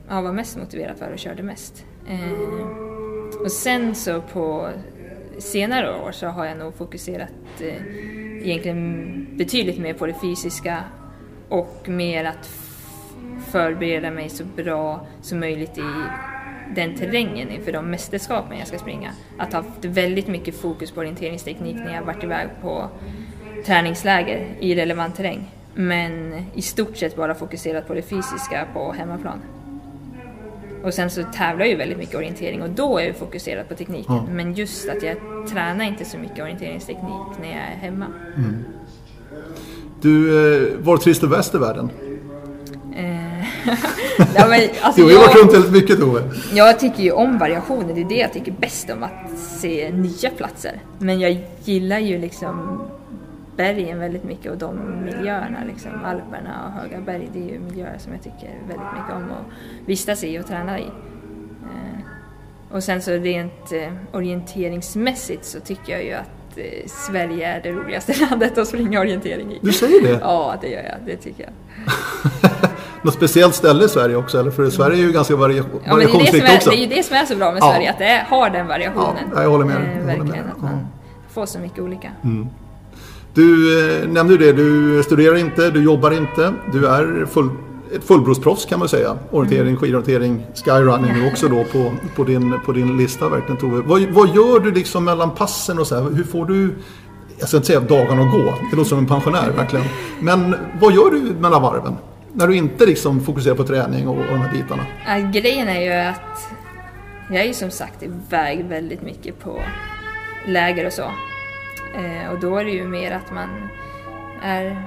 ja, 0.09 0.21
var 0.21 0.33
mest 0.33 0.57
motiverad 0.57 0.99
för 0.99 1.13
och 1.13 1.19
körde 1.19 1.43
mest. 1.43 1.85
Eh, 2.09 2.67
och 3.45 3.53
sen 3.53 3.95
så 3.95 4.21
på 4.21 4.69
senare 5.39 6.01
år 6.01 6.13
så 6.13 6.27
har 6.27 6.47
jag 6.47 6.59
nog 6.59 6.75
fokuserat 6.75 7.61
eh, 7.61 7.87
egentligen 8.43 9.27
betydligt 9.37 9.79
mer 9.79 9.95
på 9.95 10.07
det 10.07 10.15
fysiska 10.21 10.85
och 11.49 11.89
mer 11.89 12.25
att 12.25 12.51
förbereda 13.51 14.11
mig 14.11 14.29
så 14.29 14.45
bra 14.45 15.07
som 15.23 15.41
möjligt 15.41 15.79
i 15.79 15.83
den 16.75 16.95
terrängen 16.95 17.51
inför 17.51 17.73
de 17.73 17.91
mästerskapen 17.91 18.59
jag 18.59 18.69
ska 18.69 18.79
springa. 18.79 19.11
Att 19.39 19.53
ha 19.53 19.63
haft 19.63 19.85
väldigt 19.85 20.29
mycket 20.29 20.61
fokus 20.61 20.91
på 20.91 21.01
orienteringsteknik 21.01 21.77
när 21.77 21.95
jag 21.95 22.03
varit 22.03 22.25
iväg 22.25 22.49
på 22.63 22.89
träningsläger 23.67 24.47
i 24.61 24.75
relevant 24.75 25.17
terräng. 25.17 25.51
Men 25.75 26.45
i 26.55 26.63
stort 26.63 26.97
sett 26.97 27.17
bara 27.17 27.35
fokuserat 27.35 27.89
på 27.89 27.95
det 27.95 28.03
fysiska 28.03 28.67
på 28.75 28.93
hemmaplan. 28.93 29.39
Och 30.83 30.95
sen 30.95 31.11
så 31.11 31.23
tävlar 31.23 31.65
jag 31.65 31.69
ju 31.69 31.77
väldigt 31.77 31.99
mycket 31.99 32.15
orientering 32.15 32.63
och 32.63 32.71
då 32.71 32.99
är 32.99 33.07
jag 33.07 33.17
fokuserad 33.17 33.69
på 33.69 33.75
tekniken. 33.75 34.15
Ja. 34.15 34.27
Men 34.31 34.55
just 34.55 34.89
att 34.89 35.03
jag 35.03 35.17
tränar 35.51 35.85
inte 35.85 36.05
så 36.05 36.19
mycket 36.19 36.43
orienteringsteknik 36.43 37.39
när 37.41 37.49
jag 37.49 37.59
är 37.59 37.77
hemma. 37.81 38.07
Du, 40.01 40.29
eh, 40.29 40.79
var 40.79 40.97
trivs 40.97 41.21
du 41.21 41.29
bäst 41.29 41.55
i 41.55 41.59
världen? 41.59 41.91
Ja, 44.35 44.47
men, 44.49 44.61
alltså, 44.83 45.01
Du 45.01 45.05
har 45.05 45.11
ju 45.11 45.17
varit 45.17 45.37
runt 45.37 45.53
jag, 45.53 45.61
väldigt 45.61 45.83
mycket 45.83 46.01
Tove. 46.01 46.23
jag 46.55 46.79
tycker 46.79 47.03
ju 47.03 47.13
om 47.13 47.39
variationer, 47.39 47.95
det 47.95 48.01
är 48.01 48.09
det 48.09 48.19
jag 48.19 48.33
tycker 48.33 48.53
bäst 48.53 48.91
om 48.91 49.03
att 49.03 49.39
se 49.39 49.91
nya 49.93 50.31
platser. 50.31 50.81
Men 50.99 51.21
jag 51.21 51.45
gillar 51.65 51.99
ju 51.99 52.19
liksom 52.19 52.83
bergen 53.57 53.99
väldigt 53.99 54.25
mycket 54.25 54.53
och 54.53 54.59
de 54.59 55.05
miljöerna, 55.05 55.59
liksom 55.67 55.91
Alperna 56.05 56.65
och 56.67 56.83
höga 56.83 57.01
berg, 57.01 57.29
det 57.33 57.39
är 57.39 57.53
ju 57.53 57.59
miljöer 57.61 57.99
som 57.99 58.13
jag 58.13 58.23
tycker 58.23 58.51
väldigt 58.69 58.93
mycket 58.99 59.15
om 59.17 59.23
att 59.23 59.87
vistas 59.89 60.25
i 60.25 60.39
och 60.39 60.47
träna 60.47 60.79
i. 60.79 60.87
Eh, 61.63 62.01
och 62.71 62.85
sen 62.85 63.03
så 63.03 63.11
rent 63.11 63.73
eh, 63.73 63.93
orienteringsmässigt 64.13 65.45
så 65.45 65.61
tycker 65.61 65.93
jag 65.93 66.05
ju 66.05 66.13
att 66.13 66.57
eh, 66.59 66.87
Sverige 66.87 67.47
är 67.57 67.63
det 67.63 67.71
roligaste 67.71 68.15
landet 68.31 68.59
att 68.59 68.69
springa 68.69 69.01
orientering 69.01 69.53
i. 69.53 69.59
Du 69.63 69.73
säger 69.73 70.03
det? 70.03 70.19
Ja, 70.21 70.55
det 70.61 70.69
gör 70.69 70.83
jag, 70.83 70.97
det 71.07 71.17
tycker 71.17 71.43
jag. 71.43 71.53
Något 73.03 73.15
speciellt 73.15 73.55
ställe 73.55 73.85
i 73.85 73.89
Sverige 73.89 74.17
också? 74.17 74.39
Eller? 74.41 74.51
För 74.51 74.71
Sverige 74.71 74.97
är 75.03 75.07
ju 75.07 75.13
ganska 75.13 75.37
varia- 75.37 75.57
Ja, 75.57 75.65
men 75.73 75.99
det, 75.99 76.05
är 76.05 76.07
det, 76.07 76.13
variationsrikt 76.13 76.55
också. 76.57 76.71
det 76.71 76.77
är 76.77 76.81
ju 76.81 76.87
det 76.97 77.03
som 77.03 77.17
är 77.17 77.25
så 77.25 77.37
bra 77.37 77.53
med 77.53 77.63
Ja. 77.63 77.73
Sverige, 77.73 77.91
att 77.91 77.99
det 77.99 78.27
har 78.29 78.51
den 78.51 78.67
variationen. 78.67 79.25
Ja, 79.35 79.43
jag 79.43 79.51
håller 79.51 79.65
med 79.65 79.77
dig. 79.77 79.89
Eh, 79.91 79.97
med 79.97 80.07
verkligen, 80.07 80.31
dig. 80.31 80.53
att 80.57 80.63
man 80.63 80.71
Ja. 80.73 80.79
får 81.35 81.47
så 81.47 81.59
mycket 81.59 81.79
olika. 81.79 82.09
Du 83.35 83.79
eh, 84.03 84.09
nämnde 84.09 84.37
det, 84.37 84.53
du 84.53 85.03
studerar 85.03 85.37
inte, 85.37 85.71
du 85.71 85.83
jobbar 85.85 86.11
inte. 86.11 86.53
Du 86.73 86.87
är 86.87 87.27
full, 87.31 87.49
ett 87.97 88.05
fullblodsproffs 88.05 88.65
kan 88.67 88.79
man 88.79 88.89
säga. 88.89 89.17
Orientering, 89.31 89.77
skidorientering, 89.77 90.47
skyrunning 90.65 91.13
nu 91.13 91.29
också 91.33 91.49
då 91.49 91.65
på, 91.65 91.93
på, 92.17 92.25
din, 92.25 92.55
på 92.67 92.73
din 92.73 92.97
lista 92.97 93.29
verkligen 93.29 93.57
Tove. 93.57 93.83
Vad, 93.87 94.03
vad 94.03 94.29
gör 94.29 94.61
du 94.61 94.71
liksom 94.73 95.05
mellan 95.05 95.31
passen 95.31 95.79
och 95.79 95.87
så 95.87 95.95
här? 95.95 96.11
Hur 96.11 96.25
får 96.25 96.47
du, 96.47 96.75
jag 97.39 97.49
ska 97.49 97.57
inte 97.57 97.67
säga 97.67 97.81
dagarna 97.81 98.23
att 98.23 98.33
gå, 98.33 98.55
det 98.71 98.77
låter 98.77 98.89
som 98.89 98.99
en 98.99 99.07
pensionär 99.07 99.51
verkligen. 99.57 99.85
Men 100.21 100.55
vad 100.81 100.93
gör 100.93 101.11
du 101.11 101.21
mellan 101.41 101.63
varven? 101.63 101.97
När 102.35 102.47
du 102.47 102.57
inte 102.57 102.87
liksom 102.87 103.21
fokuserar 103.21 103.55
på 103.55 103.65
träning 103.65 104.09
och, 104.09 104.19
och 104.19 104.25
de 104.25 104.41
här 104.41 104.53
bitarna? 104.53 104.87
Ja, 105.07 105.31
grejen 105.31 105.69
är 105.69 105.81
ju 105.81 105.93
att 105.93 106.53
jag 107.31 107.41
är 107.41 107.47
ju 107.47 107.55
som 107.55 107.71
sagt 107.71 108.03
iväg 108.03 108.65
väldigt 108.65 109.03
mycket 109.03 109.41
på 109.41 109.63
läger 110.47 110.87
och 110.87 110.93
så. 110.93 111.11
Eh, 111.97 112.33
och 112.33 112.41
då 112.41 112.57
är 112.57 112.65
det 112.65 112.71
ju 112.71 112.89
mer 112.89 113.13
att 113.13 113.33
man 113.33 113.69
är, 114.43 114.83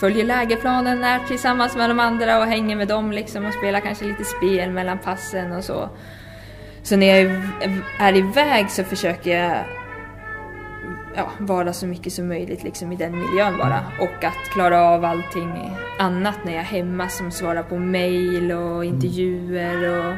följer 0.00 0.24
lägerplanen, 0.24 1.04
är 1.04 1.18
tillsammans 1.18 1.76
med 1.76 1.90
de 1.90 2.00
andra 2.00 2.38
och 2.38 2.46
hänger 2.46 2.76
med 2.76 2.88
dem 2.88 3.12
liksom 3.12 3.44
och 3.44 3.54
spelar 3.54 3.80
kanske 3.80 4.04
lite 4.04 4.24
spel 4.24 4.70
mellan 4.70 4.98
passen 4.98 5.52
och 5.52 5.64
så. 5.64 5.88
Så 6.82 6.96
när 6.96 7.06
jag 7.06 7.42
är 7.98 8.16
iväg 8.16 8.70
så 8.70 8.84
försöker 8.84 9.38
jag 9.38 9.64
ja, 11.16 11.30
vara 11.38 11.72
så 11.72 11.86
mycket 11.86 12.12
som 12.12 12.28
möjligt 12.28 12.62
liksom 12.62 12.92
i 12.92 12.96
den 12.96 13.12
miljön 13.12 13.58
bara. 13.58 13.84
Och 14.00 14.24
att 14.24 14.50
klara 14.52 14.82
av 14.82 15.04
allting 15.04 15.76
annat 15.98 16.38
när 16.44 16.52
jag 16.52 16.60
är 16.60 16.64
hemma 16.64 17.08
som 17.08 17.30
svarar 17.30 17.62
på 17.62 17.78
mail 17.78 18.52
och 18.52 18.84
intervjuer 18.84 19.98
och 19.98 20.12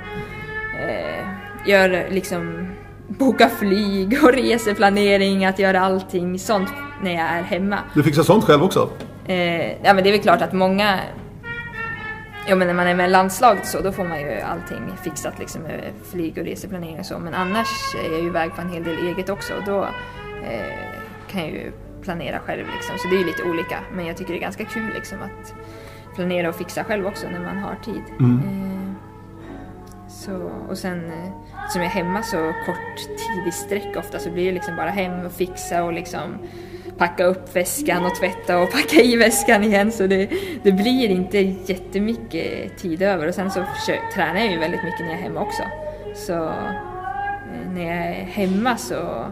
eh, 0.80 1.28
gör 1.66 2.10
liksom 2.10 2.68
boka 3.08 3.48
flyg 3.48 4.18
och 4.22 4.32
reseplanering, 4.32 5.44
att 5.44 5.58
göra 5.58 5.80
allting 5.80 6.38
sånt 6.38 6.72
när 7.02 7.10
jag 7.10 7.24
är 7.24 7.42
hemma. 7.42 7.78
Du 7.94 8.02
fixar 8.02 8.22
sånt 8.22 8.44
själv 8.44 8.62
också? 8.62 8.90
Eh, 9.26 9.72
ja 9.82 9.94
men 9.94 10.04
det 10.04 10.10
är 10.10 10.12
väl 10.12 10.20
klart 10.22 10.42
att 10.42 10.52
många 10.52 11.00
Ja 12.50 12.54
men 12.56 12.66
när 12.66 12.74
man 12.74 12.86
är 12.86 12.94
med 12.94 13.10
landslaget 13.10 13.66
så 13.66 13.80
då 13.80 13.92
får 13.92 14.04
man 14.04 14.20
ju 14.20 14.40
allting 14.40 14.92
fixat 15.02 15.38
liksom 15.38 15.62
med 15.62 15.92
flyg 16.10 16.38
och 16.38 16.44
reseplanering 16.44 16.98
och 16.98 17.06
så 17.06 17.18
men 17.18 17.34
annars 17.34 17.68
är 18.04 18.12
jag 18.12 18.20
ju 18.20 18.26
iväg 18.26 18.54
på 18.54 18.60
en 18.60 18.72
hel 18.72 18.84
del 18.84 18.98
eget 18.98 19.28
också 19.28 19.54
och 19.54 19.64
då 19.66 19.88
eh, 20.50 21.00
kan 21.30 21.40
jag 21.40 21.50
ju 21.50 21.72
planera 22.02 22.38
själv 22.38 22.66
liksom 22.76 22.98
så 22.98 23.08
det 23.08 23.14
är 23.14 23.18
ju 23.18 23.26
lite 23.26 23.42
olika 23.42 23.80
men 23.92 24.06
jag 24.06 24.16
tycker 24.16 24.32
det 24.32 24.38
är 24.38 24.40
ganska 24.40 24.64
kul 24.64 24.90
liksom 24.94 25.18
att 25.22 25.54
planera 26.14 26.48
och 26.48 26.54
fixa 26.54 26.84
själv 26.84 27.06
också 27.06 27.26
när 27.28 27.40
man 27.40 27.58
har 27.58 27.76
tid. 27.84 28.02
Mm. 28.20 28.38
Eh, 28.38 28.68
så, 30.08 30.50
och 30.68 30.78
sen 30.78 31.06
eh, 31.06 31.30
som 31.68 31.82
jag 31.82 31.90
är 31.90 31.94
hemma 31.94 32.22
så 32.22 32.52
kort 32.66 32.96
tid 32.96 33.46
i 33.48 33.52
sträck 33.52 33.96
ofta 33.96 34.18
så 34.18 34.30
blir 34.30 34.46
det 34.46 34.52
liksom 34.52 34.76
bara 34.76 34.90
hem 34.90 35.26
och 35.26 35.32
fixa 35.32 35.84
och 35.84 35.92
liksom 35.92 36.38
packa 36.98 37.24
upp 37.24 37.56
väskan 37.56 38.06
och 38.06 38.14
tvätta 38.14 38.58
och 38.58 38.70
packa 38.72 38.96
i 38.96 39.16
väskan 39.16 39.64
igen 39.64 39.92
så 39.92 40.06
det, 40.06 40.30
det 40.62 40.72
blir 40.72 41.08
inte 41.08 41.38
jättemycket 41.38 42.78
tid 42.78 43.02
över 43.02 43.28
och 43.28 43.34
sen 43.34 43.50
så 43.50 43.64
försöker, 43.64 44.10
tränar 44.14 44.40
jag 44.40 44.50
ju 44.50 44.58
väldigt 44.58 44.84
mycket 44.84 45.00
när 45.00 45.08
jag 45.08 45.18
är 45.18 45.22
hemma 45.22 45.40
också. 45.40 45.62
Så 46.14 46.44
eh, 46.44 47.70
när 47.74 47.82
jag 47.82 48.06
är 48.06 48.24
hemma 48.24 48.76
så 48.76 49.24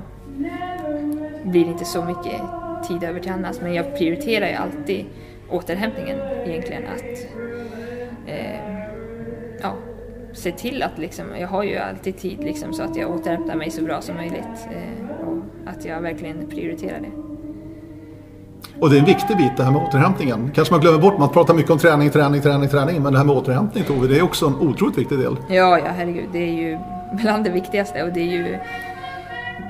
blir 1.47 1.64
inte 1.64 1.84
så 1.84 2.05
mycket 2.05 2.40
tid 2.88 3.05
över 3.05 3.20
till 3.20 3.32
annat 3.32 3.61
men 3.62 3.74
jag 3.74 3.97
prioriterar 3.99 4.49
ju 4.49 4.55
alltid 4.55 5.05
återhämtningen 5.51 6.18
egentligen 6.47 6.82
att 6.86 7.26
eh, 8.26 8.61
ja, 9.62 9.74
se 10.32 10.53
till 10.53 10.82
att 10.82 10.99
liksom, 10.99 11.24
jag 11.40 11.49
har 11.49 11.62
ju 11.62 11.76
alltid 11.76 12.18
tid 12.18 12.38
liksom, 12.40 12.72
så 12.72 12.82
att 12.82 12.97
jag 12.97 13.11
återhämtar 13.11 13.55
mig 13.55 13.70
så 13.70 13.82
bra 13.82 14.01
som 14.01 14.16
möjligt 14.16 14.68
eh, 14.70 15.26
och 15.26 15.42
att 15.66 15.84
jag 15.84 16.01
verkligen 16.01 16.47
prioriterar 16.47 17.01
det. 17.01 17.11
Och 18.80 18.90
det 18.90 18.97
är 18.97 19.01
en 19.01 19.07
viktig 19.07 19.36
bit 19.36 19.57
det 19.57 19.64
här 19.64 19.70
med 19.70 19.82
återhämtningen. 19.82 20.51
Kanske 20.55 20.74
man 20.74 20.80
glömmer 20.80 20.99
bort, 20.99 21.18
man 21.18 21.28
pratar 21.28 21.55
mycket 21.55 21.70
om 21.70 21.78
träning, 21.78 22.11
träning, 22.11 22.40
träning, 22.40 22.68
träning. 22.68 23.03
Men 23.03 23.12
det 23.12 23.18
här 23.18 23.26
med 23.26 23.36
återhämtning 23.36 23.84
Tove, 23.84 24.07
det 24.07 24.18
är 24.18 24.22
också 24.22 24.47
en 24.47 24.55
otroligt 24.55 24.99
viktig 24.99 25.18
del. 25.18 25.36
Ja, 25.49 25.78
ja 25.78 25.90
herregud. 25.97 26.28
Det 26.32 26.38
är 26.38 26.53
ju 26.53 26.78
bland 27.12 27.44
det 27.44 27.51
viktigaste 27.51 28.03
och 28.03 28.12
det 28.12 28.20
är 28.20 28.32
ju 28.32 28.59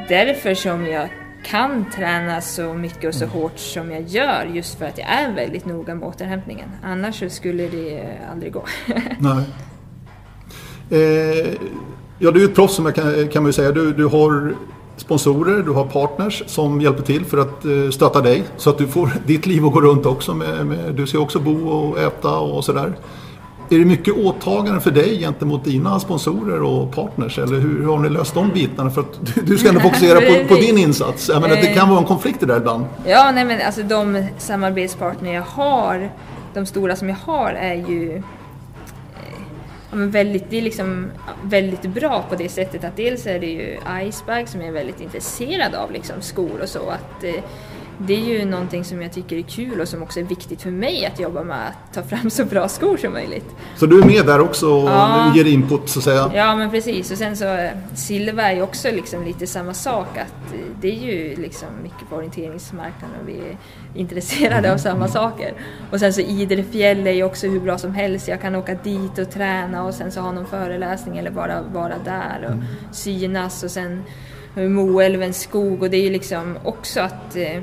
därför 0.09 0.55
som 0.55 0.87
jag 0.87 1.09
kan 1.47 1.91
träna 1.91 2.41
så 2.41 2.75
mycket 2.75 3.09
och 3.09 3.15
så 3.15 3.25
mm. 3.25 3.37
hårt 3.37 3.59
som 3.59 3.91
jag 3.91 4.03
gör 4.03 4.51
just 4.55 4.79
för 4.79 4.85
att 4.85 4.99
jag 4.99 5.09
är 5.09 5.33
väldigt 5.33 5.67
noga 5.67 5.95
med 5.95 6.09
återhämtningen. 6.09 6.69
Annars 6.83 7.19
så 7.19 7.29
skulle 7.29 7.69
det 7.69 8.19
aldrig 8.33 8.53
gå. 8.53 8.65
Nej. 9.19 9.45
Eh, 10.91 11.55
ja, 12.19 12.31
du 12.31 12.45
är 12.45 12.49
ett 12.49 12.55
proffs 12.55 12.75
som 12.75 12.87
jag 12.87 12.95
kan, 12.95 13.29
kan 13.29 13.43
man 13.43 13.49
ju 13.49 13.53
säga. 13.53 13.73
Du, 13.73 13.93
du 13.93 14.07
har 14.07 14.55
sponsorer, 14.97 15.63
du 15.63 15.71
har 15.71 15.85
partners 15.85 16.43
som 16.47 16.81
hjälper 16.81 17.03
till 17.03 17.25
för 17.25 17.39
att 17.39 17.65
eh, 17.65 17.91
stötta 17.91 18.21
dig 18.21 18.45
så 18.57 18.71
att 18.71 18.79
du 18.79 18.87
får 18.87 19.11
ditt 19.27 19.47
liv 19.47 19.67
att 19.67 19.73
gå 19.73 19.81
runt 19.81 20.07
också. 20.07 20.35
Med, 20.35 20.67
med, 20.67 20.95
du 20.95 21.07
ska 21.07 21.19
också 21.19 21.39
bo 21.39 21.69
och 21.69 21.99
äta 21.99 22.39
och 22.39 22.65
sådär. 22.65 22.93
Är 23.71 23.79
det 23.79 23.85
mycket 23.85 24.15
åtaganden 24.15 24.81
för 24.81 24.91
dig 24.91 25.19
gentemot 25.21 25.65
dina 25.65 26.01
sponsorer 26.01 26.63
och 26.63 26.95
partners? 26.95 27.39
Eller 27.39 27.59
hur, 27.59 27.79
hur 27.79 27.87
har 27.87 27.99
ni 27.99 28.09
löst 28.09 28.35
de 28.35 28.51
bitarna? 28.51 28.91
För 28.91 29.01
att 29.01 29.35
du, 29.35 29.41
du 29.41 29.59
ska 29.59 29.69
ändå 29.69 29.81
fokusera 29.81 30.21
på, 30.21 30.49
på, 30.49 30.55
din 30.55 30.79
insats. 30.79 31.29
Jag 31.29 31.43
menar, 31.43 31.57
det 31.57 31.67
kan 31.67 31.89
vara 31.89 31.99
en 31.99 32.05
konflikt 32.05 32.41
där 32.41 32.57
ibland. 32.57 32.85
Ja, 33.07 33.31
nej 33.35 33.45
men 33.45 33.67
alltså 33.67 33.83
de 33.83 34.27
samarbetspartner 34.39 35.35
jag 35.35 35.43
har, 35.43 36.11
de 36.55 36.67
stora 36.67 36.97
som 36.97 37.09
jag 37.09 37.17
har 37.17 37.53
är 37.53 37.75
ju 37.75 38.17
eh, 38.17 38.23
ja, 39.91 39.97
väldigt, 39.97 40.51
det 40.51 40.59
är 40.59 40.63
liksom 40.63 41.11
väldigt 41.43 41.83
bra 41.83 42.25
på 42.29 42.37
det 42.37 42.49
sättet 42.49 42.85
att 42.85 42.97
dels 42.97 43.27
är 43.27 43.41
det 43.41 43.47
ju 43.47 43.79
Iceberg 44.09 44.47
som 44.47 44.61
jag 44.61 44.69
är 44.69 44.73
väldigt 44.73 45.01
intresserad 45.01 45.75
av 45.75 45.91
liksom 45.91 46.17
skor 46.21 46.61
och 46.63 46.69
så. 46.69 46.91
Att, 46.91 47.25
eh, 47.25 47.43
det 47.99 48.15
är 48.15 48.39
ju 48.39 48.45
någonting 48.45 48.85
som 48.85 49.03
jag 49.03 49.13
tycker 49.13 49.37
är 49.37 49.43
kul 49.43 49.81
och 49.81 49.89
som 49.89 50.03
också 50.03 50.21
är 50.21 50.25
viktigt 50.25 50.63
för 50.63 50.71
mig 50.71 51.07
att 51.07 51.21
jobba 51.21 51.43
med 51.43 51.69
att 51.69 51.95
ta 51.95 52.03
fram 52.03 52.31
så 52.37 52.45
bra 52.45 52.69
skor 52.69 52.97
som 52.97 53.13
möjligt. 53.13 53.47
Så 53.77 53.87
du 53.87 54.01
är 54.01 54.07
med 54.07 54.27
där 54.27 54.41
också 54.41 54.67
och 54.67 54.89
ja. 54.89 55.33
ger 55.37 55.45
input 55.45 55.89
så 55.89 55.99
att 55.99 56.05
säga? 56.05 56.31
Ja 56.35 56.57
men 56.57 56.71
precis 56.71 57.11
och 57.11 57.19
sen 57.19 57.37
så 57.37 57.71
Silva 57.95 58.43
är 58.43 58.55
ju 58.55 58.63
också 58.63 58.91
liksom 58.91 59.25
lite 59.25 59.47
samma 59.47 59.75
sak 59.75 60.19
att 60.19 60.55
det 60.81 60.89
är 60.89 61.13
ju 61.13 61.37
liksom 61.37 61.69
mycket 61.83 62.09
på 62.11 62.17
orienteringsmarknaden 62.17 63.17
och 63.23 63.29
vi 63.29 63.39
är 63.39 63.57
intresserade 63.95 64.73
av 64.73 64.79
samma 64.79 65.09
saker. 65.09 65.53
Och 65.91 66.01
sen 66.01 66.13
så 66.13 66.21
Idre 66.21 66.63
fjäll 66.63 67.07
är 67.07 67.13
ju 67.13 67.23
också 67.23 67.47
hur 67.47 67.61
bra 67.61 67.79
som 67.79 67.95
helst, 67.95 68.29
jag 68.29 68.41
kan 68.41 68.55
åka 68.55 68.75
dit 68.75 69.19
och 69.19 69.31
träna 69.31 69.85
och 69.85 69.95
sen 69.95 70.13
så 70.13 70.21
ha 70.21 70.33
någon 70.33 70.47
föreläsning 70.47 71.19
eller 71.19 71.31
bara 71.31 71.63
vara 71.63 71.95
där 72.05 72.45
och 72.45 72.53
mm. 72.53 72.65
synas 72.93 73.63
och 73.63 73.71
sen 73.71 74.03
Moälvens 74.57 75.41
skog 75.41 75.83
och 75.83 75.91
det 75.91 75.97
är 75.97 76.03
ju 76.03 76.11
liksom 76.11 76.59
också 76.65 77.01
att 77.01 77.37
eh, 77.37 77.63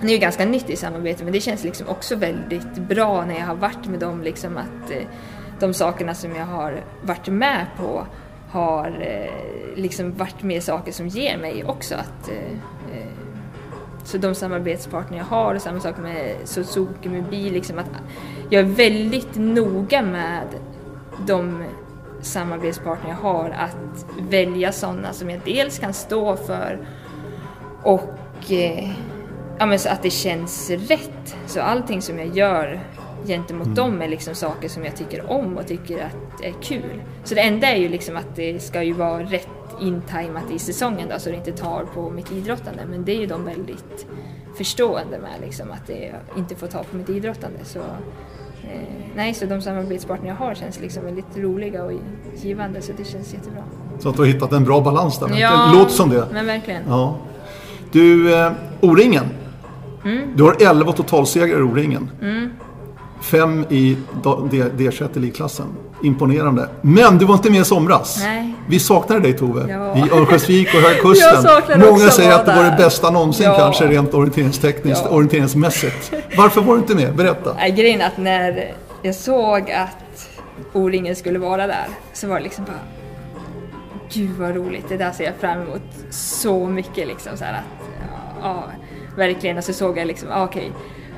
det 0.00 0.08
är 0.08 0.12
ju 0.12 0.18
ganska 0.18 0.44
nytt 0.44 0.70
i 0.70 0.76
samarbete 0.76 1.24
men 1.24 1.32
det 1.32 1.40
känns 1.40 1.64
liksom 1.64 1.88
också 1.88 2.16
väldigt 2.16 2.74
bra 2.74 3.24
när 3.24 3.34
jag 3.34 3.46
har 3.46 3.54
varit 3.54 3.86
med 3.86 4.00
dem 4.00 4.22
liksom 4.22 4.56
att 4.56 4.90
eh, 4.90 5.06
de 5.60 5.74
sakerna 5.74 6.14
som 6.14 6.36
jag 6.36 6.46
har 6.46 6.84
varit 7.02 7.28
med 7.28 7.66
på 7.76 8.06
har 8.50 8.86
eh, 9.00 9.76
liksom 9.76 10.12
varit 10.12 10.42
med 10.42 10.62
saker 10.62 10.92
som 10.92 11.08
ger 11.08 11.38
mig 11.38 11.64
också 11.64 11.94
att 11.94 12.28
eh, 12.28 12.52
eh 12.98 13.06
så 14.04 14.18
de 14.18 14.34
samarbetspartner 14.34 15.18
jag 15.18 15.24
har 15.24 15.54
och 15.54 15.62
samma 15.62 15.80
sak 15.80 15.98
med 15.98 16.36
Suzuki 16.44 17.08
med 17.08 17.24
bil, 17.24 17.52
liksom 17.52 17.78
att 17.78 17.86
jag 18.50 18.60
är 18.60 18.66
väldigt 18.66 19.34
noga 19.34 20.02
med 20.02 20.46
de 21.26 21.64
samarbetspartner 22.22 23.10
jag 23.10 23.16
har 23.16 23.50
att 23.50 24.06
välja 24.30 24.72
sådana 24.72 25.12
som 25.12 25.30
jag 25.30 25.40
dels 25.44 25.78
kan 25.78 25.92
stå 25.92 26.36
för 26.36 26.86
och 27.82 28.52
eh, 28.52 28.90
ja, 29.58 29.66
men 29.66 29.78
så 29.78 29.88
att 29.88 30.02
det 30.02 30.10
känns 30.10 30.70
rätt. 30.70 31.36
Så 31.46 31.60
allting 31.60 32.02
som 32.02 32.18
jag 32.18 32.36
gör 32.36 32.80
gentemot 33.26 33.66
mm. 33.66 33.74
dem 33.74 34.02
är 34.02 34.08
liksom 34.08 34.34
saker 34.34 34.68
som 34.68 34.84
jag 34.84 34.96
tycker 34.96 35.30
om 35.30 35.56
och 35.56 35.66
tycker 35.66 36.04
att 36.04 36.44
är 36.44 36.52
kul. 36.62 37.02
Så 37.24 37.34
det 37.34 37.40
enda 37.40 37.66
är 37.66 37.76
ju 37.76 37.88
liksom 37.88 38.16
att 38.16 38.36
det 38.36 38.62
ska 38.62 38.82
ju 38.82 38.92
vara 38.92 39.22
rätt 39.22 39.48
intajmat 39.80 40.50
i 40.50 40.58
säsongen 40.58 41.08
då, 41.08 41.18
så 41.18 41.30
det 41.30 41.36
inte 41.36 41.52
tar 41.52 41.84
på 41.94 42.10
mitt 42.10 42.32
idrottande. 42.32 42.82
Men 42.90 43.04
det 43.04 43.12
är 43.12 43.20
ju 43.20 43.26
de 43.26 43.44
väldigt 43.44 44.06
förstående 44.56 45.18
med 45.18 45.40
liksom, 45.40 45.70
att 45.70 45.86
det 45.86 46.14
inte 46.36 46.54
får 46.54 46.66
ta 46.66 46.82
på 46.82 46.96
mitt 46.96 47.08
idrottande. 47.08 47.58
Så 47.64 47.80
nej, 49.16 49.34
så 49.34 49.46
de 49.46 49.62
samarbetspartner 49.62 50.28
jag 50.28 50.36
har 50.36 50.54
känns 50.54 50.80
liksom 50.80 51.04
väldigt 51.04 51.36
roliga 51.36 51.84
och 51.84 51.92
givande 52.42 52.82
så 52.82 52.92
det 52.96 53.04
känns 53.04 53.32
jättebra. 53.32 53.62
Så 53.98 54.08
att 54.08 54.16
du 54.16 54.22
har 54.22 54.26
hittat 54.26 54.52
en 54.52 54.64
bra 54.64 54.80
balans 54.80 55.18
där? 55.18 55.28
Ja, 55.36 55.66
det 55.72 55.78
låter 55.78 55.92
som 55.92 56.10
det. 56.10 56.26
men 56.32 56.46
verkligen. 56.46 56.82
Ja. 56.88 57.16
Du, 57.92 58.34
eh, 58.34 58.52
O-ringen. 58.80 59.24
Mm. 60.04 60.36
Du 60.36 60.42
har 60.42 60.56
11 60.60 60.92
totalsegrar 60.92 61.58
i 61.58 61.62
O-ringen. 61.62 62.10
Mm. 62.22 62.50
Fem 63.22 63.64
i 63.68 63.96
D21 64.22 65.16
elitklassen. 65.16 65.66
Imponerande. 66.02 66.68
Men 66.80 67.18
du 67.18 67.24
var 67.24 67.34
inte 67.34 67.50
med 67.50 67.60
i 67.60 67.64
somras. 67.64 68.18
Nej. 68.22 68.51
Vi 68.68 68.78
saknade 68.78 69.20
dig 69.20 69.32
Tove. 69.32 69.70
Ja. 69.70 69.96
I 69.96 70.10
Örnsköldsvik 70.10 70.74
och 70.74 70.80
Högkusten. 70.80 71.80
Många 71.80 72.10
säger 72.10 72.32
att 72.32 72.46
det 72.46 72.54
var 72.56 72.64
det 72.64 72.74
bästa 72.76 73.10
någonsin 73.10 73.46
ja. 73.46 73.56
kanske 73.58 73.86
rent 73.86 74.14
orienteringstekniskt, 74.14 75.04
ja. 75.04 75.10
orienteringsmässigt. 75.10 76.12
Varför 76.36 76.60
var 76.60 76.74
du 76.74 76.80
inte 76.80 76.94
med? 76.94 77.14
Berätta. 77.14 77.54
Nej, 77.54 77.70
grejen 77.70 78.00
är 78.00 78.06
att 78.06 78.18
när 78.18 78.74
jag 79.02 79.14
såg 79.14 79.70
att 79.70 80.28
O-ringen 80.72 81.16
skulle 81.16 81.38
vara 81.38 81.66
där 81.66 81.86
så 82.12 82.26
var 82.26 82.36
det 82.36 82.42
liksom 82.42 82.64
bara 82.64 82.78
Gud 84.12 84.30
vad 84.38 84.56
roligt, 84.56 84.84
det 84.88 84.96
där 84.96 85.12
ser 85.12 85.24
jag 85.24 85.34
fram 85.34 85.62
emot 85.62 85.82
så 86.10 86.66
mycket 86.66 87.08
liksom 87.08 87.36
så 87.36 87.44
att, 87.44 87.50
ja, 88.42 88.64
verkligen. 89.16 89.58
Och 89.58 89.64
så 89.64 89.72
såg 89.72 89.98
jag 89.98 90.06
liksom, 90.06 90.28
okej, 90.28 90.44
okay, 90.44 90.70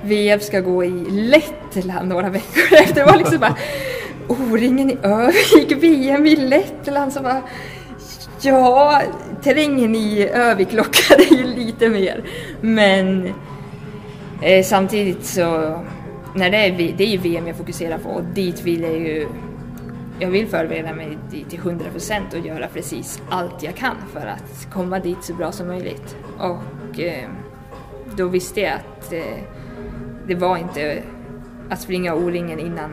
VM 0.02 0.40
ska 0.40 0.60
gå 0.60 0.84
i 0.84 1.06
Lettland 1.10 2.08
några 2.08 2.28
veckor 2.28 2.78
efter. 2.78 2.94
Det 2.94 3.04
var 3.04 3.16
liksom 3.16 3.38
bara 3.38 3.56
O-ringen 4.28 4.90
i 4.90 4.98
Övik, 5.02 5.72
VM 5.82 6.26
i 6.26 6.36
Lettland. 6.36 7.12
Så 7.12 7.22
bara, 7.22 7.42
ja, 8.40 9.02
terrängen 9.42 9.94
i 9.94 10.28
Övik 10.28 10.72
lockade 10.72 11.22
ju 11.22 11.44
lite 11.44 11.88
mer. 11.88 12.24
Men 12.60 13.34
eh, 14.42 14.64
samtidigt 14.64 15.24
så 15.24 15.80
när 16.34 16.50
det, 16.50 16.56
är, 16.56 16.94
det 16.96 17.04
är 17.04 17.08
ju 17.08 17.18
VM 17.18 17.46
jag 17.46 17.56
fokuserar 17.56 17.98
på 17.98 18.08
och 18.08 18.24
dit 18.24 18.62
vill 18.62 18.82
jag 18.82 18.92
ju 18.92 19.26
jag 20.18 20.30
vill 20.30 20.46
förbereda 20.46 20.94
mig 20.94 21.18
till 21.30 21.60
100% 21.60 22.38
och 22.38 22.46
göra 22.46 22.68
precis 22.68 23.22
allt 23.28 23.62
jag 23.62 23.76
kan 23.76 23.96
för 24.12 24.26
att 24.26 24.68
komma 24.72 24.98
dit 24.98 25.24
så 25.24 25.34
bra 25.34 25.52
som 25.52 25.66
möjligt. 25.66 26.16
Och 26.38 27.00
eh, 27.00 27.28
då 28.16 28.28
visste 28.28 28.60
jag 28.60 28.72
att 28.72 29.12
eh, 29.12 29.38
det 30.26 30.34
var 30.34 30.56
inte 30.56 31.02
att 31.70 31.80
springa 31.80 32.14
O-ringen 32.14 32.58
innan 32.58 32.90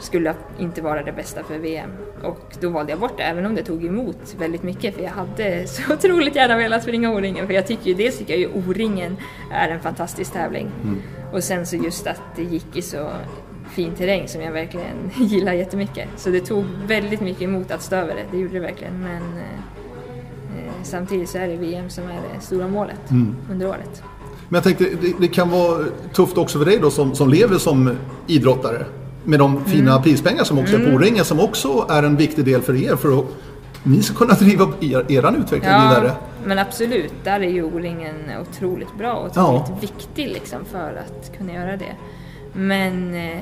skulle 0.00 0.34
inte 0.58 0.82
vara 0.82 1.02
det 1.02 1.12
bästa 1.12 1.44
för 1.44 1.58
VM. 1.58 1.90
Och 2.22 2.56
då 2.60 2.68
valde 2.68 2.92
jag 2.92 3.00
bort 3.00 3.16
det, 3.16 3.22
även 3.22 3.46
om 3.46 3.54
det 3.54 3.62
tog 3.62 3.84
emot 3.84 4.34
väldigt 4.38 4.62
mycket 4.62 4.94
för 4.94 5.02
jag 5.02 5.10
hade 5.10 5.66
så 5.66 5.94
otroligt 5.94 6.36
gärna 6.36 6.56
velat 6.56 6.82
springa 6.82 7.10
O-ringen. 7.10 7.46
För 7.46 7.54
jag 7.54 7.66
tycker 7.66 7.86
ju, 7.86 7.94
dels 7.94 8.18
tycker 8.18 8.32
jag 8.32 8.40
ju 8.40 8.48
O-ringen 8.48 9.16
är 9.52 9.68
en 9.68 9.80
fantastisk 9.80 10.32
tävling. 10.32 10.70
Och 11.32 11.44
sen 11.44 11.66
så 11.66 11.76
just 11.76 12.06
att 12.06 12.22
det 12.36 12.42
gick 12.42 12.76
i 12.76 12.82
så 12.82 13.08
fin 13.70 13.94
terräng 13.94 14.28
som 14.28 14.40
jag 14.40 14.52
verkligen 14.52 15.10
gillar 15.16 15.52
jättemycket. 15.52 16.08
Så 16.16 16.30
det 16.30 16.40
tog 16.40 16.64
väldigt 16.86 17.20
mycket 17.20 17.42
emot 17.42 17.70
att 17.70 17.82
stå 17.82 17.96
över 17.96 18.14
det, 18.14 18.24
det 18.30 18.38
gjorde 18.38 18.54
det 18.54 18.60
verkligen. 18.60 19.00
Men 19.00 19.22
eh, 19.22 19.54
eh, 20.58 20.72
samtidigt 20.82 21.28
så 21.28 21.38
är 21.38 21.48
det 21.48 21.56
VM 21.56 21.90
som 21.90 22.04
är 22.04 22.20
det 22.34 22.40
stora 22.40 22.68
målet 22.68 23.00
under 23.50 23.68
året. 23.68 24.02
Men 24.48 24.54
jag 24.54 24.64
tänkte, 24.64 24.84
det, 24.84 25.14
det 25.20 25.28
kan 25.28 25.50
vara 25.50 25.84
tufft 26.12 26.38
också 26.38 26.58
för 26.58 26.66
dig 26.66 26.78
då 26.82 26.90
som, 26.90 27.14
som 27.14 27.28
lever 27.28 27.58
som 27.58 27.96
idrottare. 28.26 28.86
Med 29.24 29.38
de 29.38 29.64
fina 29.64 29.90
Mm. 29.90 30.02
prispengar 30.02 30.44
som 30.44 30.58
också 30.58 30.76
är 30.76 30.90
på 30.90 30.96
O-ringen 30.96 31.24
som 31.24 31.40
också 31.40 31.86
är 31.90 32.02
en 32.02 32.16
viktig 32.16 32.44
del 32.44 32.62
för 32.62 32.74
er 32.92 32.96
för 32.96 33.18
att 33.18 33.24
ni 33.82 34.02
ska 34.02 34.14
kunna 34.14 34.34
driva 34.40 34.64
er, 34.80 35.04
eran 35.12 35.34
utveckling 35.36 35.60
vidare. 35.72 36.12
men 36.44 36.58
absolut, 36.58 37.12
där 37.24 37.40
är 37.40 37.48
ju 37.50 37.62
O-ringen 37.62 38.14
otroligt 38.42 38.94
bra 38.98 39.12
och 39.14 39.30
Ja. 39.34 39.60
otroligt 39.62 39.82
viktig 39.82 40.28
liksom 40.28 40.64
för 40.64 41.02
att 41.06 41.38
kunna 41.38 41.52
göra 41.52 41.76
det. 41.76 41.94
Men 42.52 43.14
eh, 43.14 43.38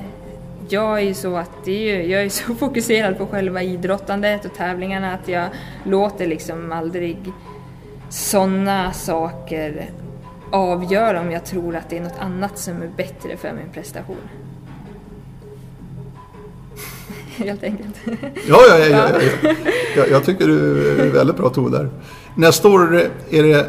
jag 0.69 0.99
är 0.99 1.03
ju 1.03 1.15
så 1.15 1.37
att 1.37 1.69
är 1.69 1.73
ju, 1.73 2.03
jag 2.13 2.23
är 2.23 2.29
så 2.47 2.55
fokuserad 2.55 3.19
på 3.19 3.27
själva 3.27 3.63
idrottandet 3.63 4.45
och 4.45 4.55
tävlingarna 4.55 5.15
att 5.15 5.29
jag 5.29 5.47
låter 5.85 6.27
liksom 6.27 6.73
aldrig 6.73 7.17
sådana 8.11 8.93
saker 8.93 9.91
avgöra 10.53 11.21
om 11.21 11.31
jag 11.31 11.45
tror 11.45 11.77
att 11.77 11.91
det 11.91 11.97
är 11.99 12.03
något 12.03 12.19
annat 12.19 12.59
som 12.59 12.83
är 12.83 12.91
bättre 12.97 13.37
för 13.37 13.53
min 13.53 13.73
prestation. 13.75 14.17
Helt 17.47 17.63
enkelt. 17.65 17.97
Ja, 18.49 18.59
ja, 18.69 18.79
ja, 18.79 18.87
ja, 18.89 19.09
ja. 19.43 19.51
Jag, 19.97 20.11
jag 20.11 20.25
tycker 20.25 20.47
du 20.47 20.91
är 21.03 21.11
väldigt 21.11 21.37
bra 21.37 21.49
Tove 21.49 21.79
där. 21.79 21.89
Nästa 22.35 22.69
år 22.69 23.01
är 23.31 23.43
det 23.43 23.67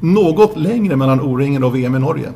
något 0.00 0.56
längre 0.56 0.96
mellan 0.96 1.20
O-ringen 1.20 1.64
och 1.64 1.76
VM 1.76 1.94
i 1.96 1.98
Norge. 1.98 2.28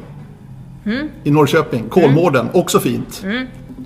Mm. 0.87 1.09
I 1.25 1.31
Norrköping, 1.31 1.85
Kolmården, 1.89 2.49
också 2.53 2.81
fint. 2.81 3.25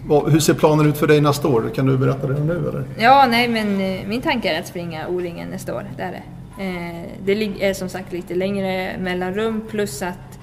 Vad- 0.06 0.32
Hur 0.32 0.40
ser 0.40 0.54
planen 0.54 0.86
ut 0.86 0.98
för 0.98 1.06
dig 1.06 1.20
nästa 1.20 1.48
år? 1.48 1.70
Kan 1.74 1.86
du 1.86 1.96
berätta 1.98 2.26
det 2.26 2.40
nu 2.44 2.52
eller? 2.68 2.84
Ja, 2.98 3.26
nej 3.30 3.48
men 3.48 3.80
eh, 3.80 4.00
min 4.08 4.22
tanke 4.22 4.48
är 4.54 4.60
att 4.60 4.66
springa 4.66 5.08
O-ringen 5.08 5.48
nästa 5.48 5.74
år, 5.74 5.86
det 5.96 6.02
är 6.02 6.10
det. 6.12 6.22
Eh, 6.64 7.04
det 7.24 7.64
är 7.68 7.74
som 7.74 7.88
sagt 7.88 8.12
lite 8.12 8.34
längre 8.34 8.96
mellanrum 8.98 9.60
plus 9.70 10.02
att 10.02 10.38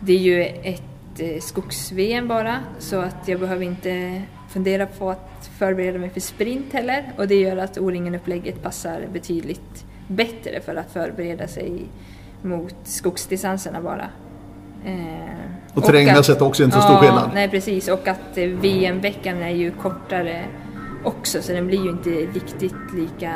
det 0.00 0.12
är 0.12 0.18
ju 0.18 0.42
ett 0.44 0.82
eh, 1.18 1.40
skogs-VM 1.40 2.28
bara 2.28 2.58
så 2.78 3.00
att 3.00 3.16
jag 3.28 3.40
behöver 3.40 3.64
inte 3.64 4.22
fundera 4.50 4.86
på 4.86 5.10
att 5.10 5.37
förbereda 5.58 5.98
mig 5.98 6.10
för 6.10 6.20
sprint 6.20 6.72
heller 6.72 7.12
och 7.16 7.28
det 7.28 7.34
gör 7.34 7.56
att 7.56 7.78
O-ringen-upplägget 7.78 8.62
passar 8.62 9.00
betydligt 9.12 9.84
bättre 10.08 10.60
för 10.60 10.76
att 10.76 10.92
förbereda 10.92 11.48
sig 11.48 11.82
mot 12.42 12.74
skogsdistanserna 12.84 13.80
bara. 13.80 14.08
Eh, 14.84 15.74
Och 15.74 15.84
terrängmässigt 15.84 16.40
också 16.42 16.64
inte 16.64 16.76
så 16.76 16.82
stor 16.82 16.94
ja, 16.94 17.00
skillnad. 17.00 17.30
Nej 17.34 17.48
precis 17.48 17.88
och 17.88 18.08
att 18.08 18.38
eh, 18.38 18.44
VM-veckan 18.48 19.42
är 19.42 19.50
ju 19.50 19.70
kortare 19.70 20.44
också 21.04 21.42
så 21.42 21.52
den 21.52 21.66
blir 21.66 21.84
ju 21.84 21.90
inte 21.90 22.10
riktigt 22.10 22.94
lika 22.96 23.32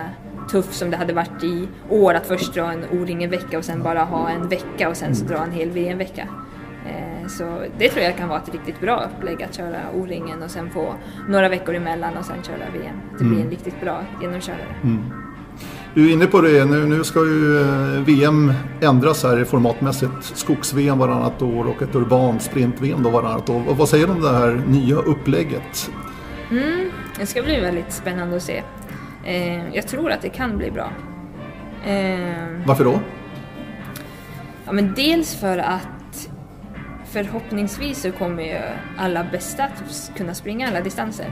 tuff 0.51 0.75
som 0.75 0.91
det 0.91 0.97
hade 0.97 1.13
varit 1.13 1.45
i 1.45 1.69
år 1.91 2.15
att 2.15 2.27
först 2.27 2.55
dra 2.55 2.73
en 2.73 2.85
O-ringen-vecka 2.93 3.59
och 3.59 3.65
sen 3.65 3.83
bara 3.83 4.05
ha 4.05 4.29
en 4.31 4.49
vecka 4.49 4.89
och 4.89 4.97
sen 4.97 5.17
så 5.17 5.25
dra 5.25 5.45
en 5.45 5.53
hel 5.53 5.71
VM-vecka. 5.71 6.29
Eh, 6.87 7.27
Så 7.29 7.65
det 7.79 7.89
tror 7.89 8.05
jag 8.05 8.17
kan 8.17 8.29
vara 8.29 8.39
ett 8.41 8.53
riktigt 8.53 8.81
bra 8.81 9.05
upplägg 9.17 9.43
att 9.43 9.55
köra 9.55 9.79
O-ringen 9.95 10.43
och 10.43 10.51
sen 10.51 10.71
få 10.71 10.95
några 11.29 11.49
veckor 11.49 11.75
emellan 11.75 12.17
och 12.17 12.25
sen 12.25 12.43
köra 12.43 12.71
VM. 12.81 12.97
Det 13.19 13.25
blir 13.25 13.41
en 13.41 13.51
riktigt 13.51 13.81
bra 13.81 14.01
genomkörare. 14.21 14.67
Du 15.95 16.09
är 16.09 16.13
inne 16.13 16.27
på 16.27 16.41
det, 16.41 16.65
nu, 16.65 16.87
nu 16.87 17.05
ska 17.05 17.19
ju 17.21 17.61
eh, 17.61 18.01
VM 18.01 18.53
ändras 18.81 19.23
här 19.25 19.45
formatmässigt. 19.45 20.13
Skogs-VM 20.23 20.99
varannat 20.99 21.43
år 21.43 21.67
och 21.67 21.83
ett 21.83 21.95
urbant 21.95 22.43
sprint-VM 22.43 23.03
varannat 23.03 23.51
år. 23.51 23.63
Och 23.69 23.77
vad 23.77 23.89
säger 23.89 24.07
du 24.07 24.13
om 24.13 24.23
det 24.23 24.29
här 24.33 24.63
nya 24.69 24.97
upplägget? 24.97 25.91
Det 27.19 27.27
ska 27.27 27.43
bli 27.43 27.61
väldigt 27.61 27.93
spännande 27.93 28.37
att 28.37 28.43
se. 28.43 28.63
Eh, 29.25 29.75
Jag 29.75 29.87
tror 29.89 30.11
att 30.11 30.23
det 30.23 30.29
kan 30.29 30.57
bli 30.59 30.71
bra. 30.71 30.91
Eh, 31.87 32.47
Varför 32.67 32.85
då? 32.85 33.01
Ja, 34.67 34.73
men 34.73 34.93
dels 34.97 35.35
för 35.41 35.59
att 35.59 35.89
förhoppningsvis 37.13 38.03
så 38.03 38.13
kommer 38.13 38.43
ju 38.43 38.59
alla 38.99 39.25
bästa 39.33 39.65
att 39.65 40.13
kunna 40.17 40.35
springa 40.35 40.69
alla 40.69 40.81
distanser. 40.81 41.27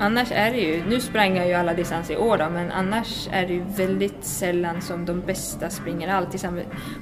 Annars 0.00 0.32
är 0.32 0.50
det 0.50 0.58
ju, 0.58 0.84
nu 0.88 1.00
sprang 1.00 1.36
jag 1.36 1.48
ju 1.48 1.54
alla 1.54 1.74
distanser 1.74 2.14
i 2.14 2.16
år 2.16 2.38
då, 2.38 2.50
men 2.50 2.70
annars 2.70 3.28
är 3.32 3.46
det 3.46 3.52
ju 3.52 3.64
väldigt 3.76 4.24
sällan 4.24 4.82
som 4.82 5.04
de 5.04 5.20
bästa 5.20 5.70
springer 5.70 6.08
allt. 6.08 6.44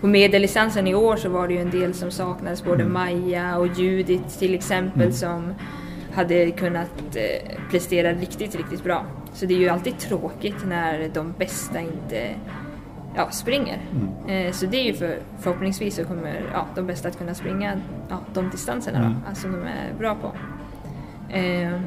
På 0.01 0.07
medeldistansen 0.07 0.87
i 0.87 0.95
år 0.95 1.17
så 1.17 1.29
var 1.29 1.49
det 1.49 1.55
ju 1.55 1.61
en 1.61 1.71
del 1.71 1.95
som 1.95 2.11
saknades, 2.11 2.65
både 2.65 2.85
Maja 2.85 3.57
och 3.57 3.67
Judith 3.67 4.39
till 4.39 4.55
exempel 4.55 5.13
som 5.13 5.55
hade 6.13 6.51
kunnat 6.51 7.17
eh, 7.17 7.59
prestera 7.71 8.13
riktigt, 8.13 8.55
riktigt 8.55 8.85
bra. 8.85 9.07
Så 9.35 9.47
det 9.47 9.55
är 9.55 9.59
ju 9.59 9.69
alltid 9.69 9.99
tråkigt 9.99 10.67
när 10.67 11.11
de 11.15 11.35
bästa 11.39 11.81
inte 11.81 12.35
ja, 13.17 13.31
springer. 13.31 13.79
Eh, 14.29 14.53
så 14.53 14.67
det 14.67 14.77
är 14.77 14.85
ju 14.85 14.95
för, 14.95 15.19
förhoppningsvis 15.39 15.97
så 15.97 16.05
kommer 16.05 16.51
ja, 16.53 16.67
de 16.75 16.87
bästa 16.87 17.09
att 17.09 17.19
kunna 17.19 17.35
springa 17.35 17.81
ja, 18.09 18.19
de 18.35 18.51
distanserna 18.51 18.99
då, 18.99 19.29
alltså 19.29 19.49
de 19.49 19.63
är 19.63 19.95
bra 19.99 20.15
på. 20.15 20.33
Eh, 21.37 21.81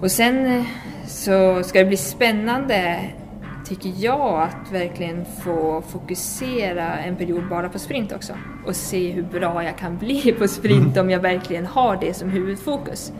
och 0.00 0.10
sen 0.10 0.46
eh, 0.46 0.64
så 1.06 1.62
ska 1.62 1.78
det 1.78 1.84
bli 1.84 1.96
spännande, 1.96 3.00
tycker 3.64 3.92
jag, 3.96 4.42
att 4.42 4.72
verkligen 4.72 5.24
få 5.24 5.82
fokusera 5.88 6.98
en 6.98 7.16
period 7.16 7.48
bara 7.48 7.68
på 7.68 7.78
sprint 7.78 8.12
också. 8.12 8.32
Och 8.66 8.76
se 8.76 9.10
hur 9.10 9.22
bra 9.22 9.64
jag 9.64 9.78
kan 9.78 9.98
bli 9.98 10.34
på 10.38 10.48
sprint 10.48 10.96
om 10.96 11.10
jag 11.10 11.20
verkligen 11.20 11.66
har 11.66 11.96
det 12.00 12.14
som 12.14 12.30
huvudfokus. 12.30 13.12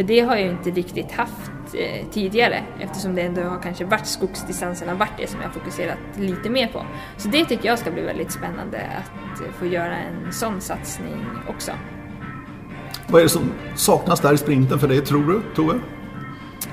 För 0.00 0.04
det 0.04 0.20
har 0.20 0.36
jag 0.36 0.44
ju 0.44 0.50
inte 0.50 0.70
riktigt 0.70 1.12
haft 1.12 1.74
eh, 1.74 2.06
tidigare 2.10 2.62
eftersom 2.80 3.14
det 3.14 3.22
ändå 3.22 3.42
har 3.42 3.62
kanske 3.62 3.84
varit 3.84 4.06
skogsdistanserna 4.06 4.94
varit 4.94 5.12
det 5.18 5.26
som 5.26 5.40
jag 5.40 5.54
fokuserat 5.54 5.98
lite 6.16 6.50
mer 6.50 6.66
på. 6.66 6.86
Så 7.16 7.28
det 7.28 7.44
tycker 7.44 7.68
jag 7.68 7.78
ska 7.78 7.90
bli 7.90 8.02
väldigt 8.02 8.32
spännande 8.32 8.78
att 8.78 9.40
eh, 9.40 9.52
få 9.58 9.66
göra 9.66 9.96
en 9.96 10.32
sån 10.32 10.60
satsning 10.60 11.26
också. 11.48 11.72
Vad 13.06 13.20
är 13.20 13.24
det 13.24 13.28
som 13.28 13.52
saknas 13.74 14.20
där 14.20 14.34
i 14.34 14.38
sprinten 14.38 14.78
för 14.78 14.88
dig, 14.88 15.00
tror 15.00 15.26
du, 15.26 15.42
Tove? 15.54 15.74
Är 15.74 15.80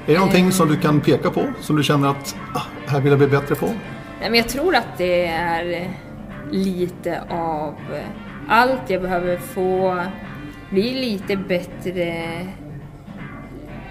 det 0.05 0.13
någonting 0.13 0.51
som 0.51 0.67
du 0.67 0.77
kan 0.77 1.01
peka 1.01 1.29
på, 1.29 1.43
som 1.61 1.75
du 1.75 1.83
känner 1.83 2.09
att 2.09 2.35
ah, 2.53 2.65
här 2.87 3.01
vill 3.01 3.09
jag 3.09 3.19
bli 3.19 3.27
bättre 3.27 3.55
på? 3.55 3.65
Nej, 3.65 4.29
men 4.29 4.35
jag 4.35 4.49
tror 4.49 4.75
att 4.75 4.97
det 4.97 5.25
är 5.25 5.81
eh, 5.81 5.87
lite 6.51 7.21
av 7.29 7.73
eh, 7.93 8.03
allt. 8.49 8.89
Jag 8.89 9.01
behöver 9.01 9.37
få 9.37 10.03
bli 10.69 10.93
lite 10.93 11.35
bättre 11.35 12.23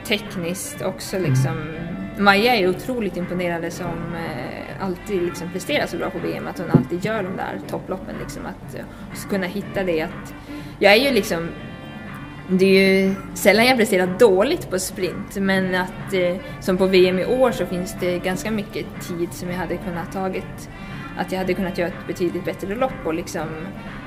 tekniskt 0.08 0.82
också 0.82 1.18
liksom. 1.18 1.76
Maja 2.18 2.56
är 2.56 2.68
otroligt 2.68 3.16
imponerande 3.16 3.70
som 3.70 4.14
eh, 4.14 4.84
alltid 4.84 5.22
liksom 5.22 5.52
presterar 5.52 5.86
så 5.86 5.96
bra 5.96 6.10
på 6.10 6.18
VM, 6.18 6.46
att 6.46 6.58
hon 6.58 6.70
alltid 6.70 7.04
gör 7.04 7.22
de 7.22 7.36
där 7.36 7.60
topploppen 7.70 8.14
liksom. 8.20 8.42
Att 8.46 8.74
eh, 8.74 9.28
kunna 9.28 9.46
hitta 9.46 9.84
det 9.84 10.02
att 10.02 10.34
jag 10.78 10.92
är 10.92 10.96
ju 10.96 11.10
liksom 11.10 11.48
det 12.48 12.64
är 12.64 13.04
ju 13.04 13.14
sällan 13.34 13.66
jag 13.66 13.76
presterar 13.76 14.18
dåligt 14.18 14.70
på 14.70 14.78
sprint, 14.78 15.36
men 15.36 15.74
att 15.74 16.12
eh, 16.12 16.36
som 16.60 16.76
på 16.76 16.86
VM 16.86 17.18
i 17.18 17.24
år 17.24 17.50
så 17.50 17.66
finns 17.66 17.96
det 18.00 18.18
ganska 18.18 18.50
mycket 18.50 18.86
tid 19.08 19.32
som 19.32 19.50
jag 19.50 19.56
hade 19.56 19.76
kunnat 19.76 20.12
tagit. 20.12 20.68
Att 21.18 21.32
jag 21.32 21.38
hade 21.38 21.54
kunnat 21.54 21.78
göra 21.78 21.88
ett 21.88 22.06
betydligt 22.06 22.44
bättre 22.44 22.74
lopp 22.74 23.06
och 23.06 23.14
liksom 23.14 23.48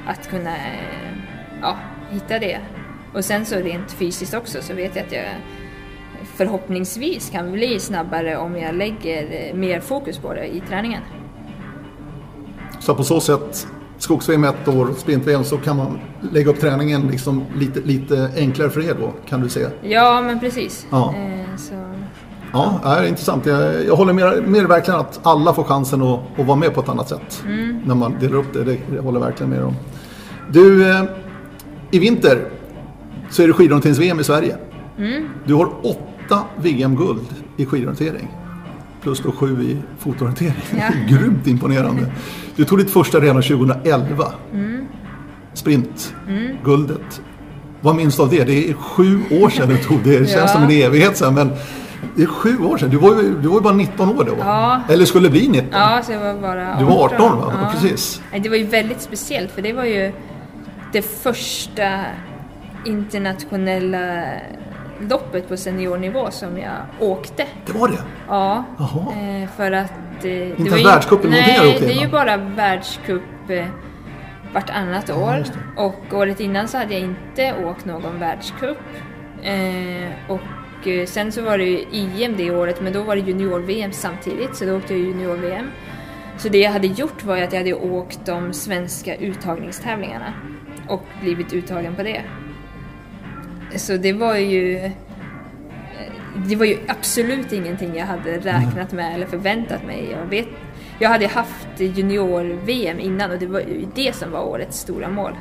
att 0.07 0.29
kunna 0.29 0.55
eh, 0.55 1.13
ja, 1.61 1.77
hitta 2.09 2.39
det. 2.39 2.59
Och 3.13 3.25
sen 3.25 3.45
så 3.45 3.55
rent 3.55 3.91
fysiskt 3.91 4.33
också 4.33 4.61
så 4.61 4.73
vet 4.73 4.95
jag 4.95 5.05
att 5.05 5.11
jag 5.11 5.25
förhoppningsvis 6.39 7.29
kan 7.29 7.51
bli 7.51 7.79
snabbare 7.79 8.37
om 8.37 8.57
jag 8.57 8.75
lägger 8.75 9.23
eh, 9.23 9.55
mer 9.55 9.79
fokus 9.79 10.17
på 10.17 10.33
det 10.33 10.47
i 10.47 10.61
träningen. 10.69 11.01
Så 12.79 12.95
på 12.95 13.03
så 13.03 13.19
sätt, 13.19 13.67
skogs-VM 13.97 14.43
ett 14.43 14.67
år, 14.67 14.89
sprint-VM, 14.97 15.43
så 15.43 15.57
kan 15.57 15.77
man 15.77 15.99
lägga 16.33 16.49
upp 16.49 16.59
träningen 16.59 17.07
liksom 17.07 17.45
lite, 17.55 17.79
lite 17.79 18.31
enklare 18.35 18.69
för 18.69 18.89
er 18.89 18.95
då, 18.99 19.13
kan 19.29 19.41
du 19.41 19.49
säga. 19.49 19.69
Ja, 19.81 20.21
men 20.21 20.39
precis. 20.39 20.87
Ja. 20.89 21.13
Eh, 21.15 21.57
så. 21.57 21.73
Ja, 22.53 22.79
det 22.83 22.89
är 22.89 23.03
intressant. 23.07 23.45
Jag, 23.45 23.85
jag 23.85 23.95
håller 23.95 24.13
med, 24.13 24.43
med 24.47 24.67
verkligen 24.67 24.99
att 24.99 25.19
alla 25.23 25.53
får 25.53 25.63
chansen 25.63 26.01
att, 26.01 26.19
att 26.37 26.45
vara 26.45 26.57
med 26.57 26.73
på 26.73 26.81
ett 26.81 26.89
annat 26.89 27.09
sätt. 27.09 27.43
När 27.85 27.95
man 27.95 28.15
delar 28.19 28.37
upp 28.37 28.53
det. 28.53 28.63
Det 28.63 28.77
jag 28.95 29.03
håller 29.03 29.19
verkligen 29.19 29.49
med 29.49 29.63
om. 29.63 29.75
Du, 30.51 30.89
eh, 30.89 31.03
i 31.91 31.99
vinter 31.99 32.49
så 33.29 33.43
är 33.43 33.47
det 33.47 33.53
skidorienterings-VM 33.53 34.19
i 34.19 34.23
Sverige. 34.23 34.57
Mm. 34.97 35.29
Du 35.45 35.53
har 35.53 35.85
åtta 35.85 35.99
VM-guld 36.57 37.25
i 37.57 37.65
skidorientering. 37.65 38.27
Plus 39.01 39.19
då 39.19 39.31
sju 39.31 39.61
i 39.63 39.77
fotorientering. 39.99 40.53
Ja. 40.77 40.83
Grymt 41.17 41.47
imponerande. 41.47 42.11
Du 42.55 42.65
tog 42.65 42.77
ditt 42.77 42.89
första 42.91 43.19
redan 43.19 43.41
2011. 43.41 44.25
Mm. 44.53 44.85
Sprint. 45.53 46.13
Guldet. 46.63 47.21
Vad 47.81 47.95
minns 47.95 48.15
du 48.15 48.21
av 48.23 48.29
det? 48.29 48.43
Det 48.43 48.69
är 48.69 48.73
sju 48.73 49.19
år 49.31 49.49
sedan 49.49 49.69
du 49.69 49.77
tog 49.77 49.97
det. 50.03 50.19
Det 50.19 50.25
känns 50.25 50.33
Ja. 50.35 50.47
som 50.47 50.63
en 50.63 50.71
evighet 50.71 51.17
sedan. 51.17 51.33
Men 51.33 51.51
det 52.15 52.21
är 52.23 52.27
sju 52.27 52.57
år 52.63 52.77
sedan. 52.77 52.89
Du 52.89 52.97
var 52.97 53.21
ju, 53.21 53.41
du 53.41 53.47
var 53.47 53.55
ju 53.55 53.61
bara 53.61 53.73
19 53.73 54.09
år 54.19 54.23
då. 54.23 54.35
Ja. 54.39 54.81
Eller 54.89 55.05
skulle 55.05 55.29
bli 55.29 55.47
19. 55.47 55.67
Ja, 55.71 56.01
så 56.05 56.11
jag 56.11 56.19
var 56.33 56.41
bara 56.41 56.67
18. 56.73 56.79
Du 56.79 56.85
var 56.85 57.05
18 57.05 57.37
va? 57.37 57.53
Ja. 57.61 57.71
Precis. 57.73 58.21
Det 58.43 58.49
var 58.49 58.55
ju 58.57 58.63
väldigt 58.65 59.01
speciellt 59.01 59.51
för 59.51 59.61
det 59.61 59.73
var 59.73 59.85
ju 59.85 60.11
det 60.93 61.01
första 61.01 61.99
internationella 62.85 64.23
loppet 65.09 65.47
på 65.49 65.57
seniornivå 65.57 66.31
som 66.31 66.57
jag 66.57 66.75
åkte. 67.09 67.45
Det 67.65 67.71
var 67.71 67.87
det. 67.87 67.99
Ja, 68.27 68.63
Jaha. 68.77 69.13
eh, 69.41 69.49
för 69.49 69.71
att... 69.71 69.91
Eh, 69.91 70.21
det 70.21 70.45
Inte 70.49 70.61
ens 70.61 70.79
ju- 70.79 70.83
världscupen 70.83 71.31
någonting 71.31 71.55
Nej, 71.57 71.77
det 71.79 71.91
är 71.93 72.01
ju 72.01 72.07
bara 72.07 72.37
världscup 72.37 73.21
eh, 73.49 73.65
vartannat 74.53 75.09
år. 75.09 75.43
och 75.77 76.13
året 76.13 76.39
innan 76.39 76.67
så 76.67 76.77
hade 76.77 76.93
jag 76.93 77.01
inte 77.01 77.55
åkt 77.65 77.85
någon 77.85 78.19
världscup. 78.19 78.77
Och 80.27 80.39
sen 81.07 81.31
så 81.31 81.41
var 81.41 81.57
det 81.57 81.63
ju 81.63 81.85
EM 82.23 82.37
det 82.37 82.51
året, 82.51 82.81
men 82.81 82.93
då 82.93 83.03
var 83.03 83.15
det 83.15 83.21
junior-VM 83.21 83.91
samtidigt, 83.91 84.55
så 84.55 84.65
då 84.65 84.77
åkte 84.77 84.93
jag 84.93 85.01
junior-VM. 85.03 85.67
Så 86.37 86.49
det 86.49 86.57
jag 86.57 86.71
hade 86.71 86.87
gjort 86.87 87.23
var 87.23 87.37
att 87.37 87.53
jag 87.53 87.59
hade 87.59 87.73
åkt 87.73 88.19
de 88.25 88.53
svenska 88.53 89.15
uttagningstävlingarna 89.15 90.33
och 90.87 91.03
blivit 91.21 91.53
uttagen 91.53 91.95
på 91.95 92.03
det. 92.03 92.21
Så 93.75 93.97
det 93.97 94.13
var 94.13 94.35
ju 94.35 94.91
det 96.47 96.55
var 96.55 96.65
ju 96.65 96.77
absolut 96.87 97.53
ingenting 97.53 97.95
jag 97.95 98.05
hade 98.05 98.37
räknat 98.37 98.91
med 98.91 99.15
eller 99.15 99.25
förväntat 99.25 99.83
mig. 99.85 100.07
Jag, 100.11 100.25
vet, 100.25 100.47
jag 100.99 101.09
hade 101.09 101.27
haft 101.27 101.67
junior-VM 101.79 102.99
innan 102.99 103.31
och 103.31 103.39
det 103.39 103.45
var 103.47 103.59
ju 103.59 103.85
det 103.95 104.15
som 104.15 104.31
var 104.31 104.43
årets 104.43 104.79
stora 104.79 105.09
mål. 105.09 105.31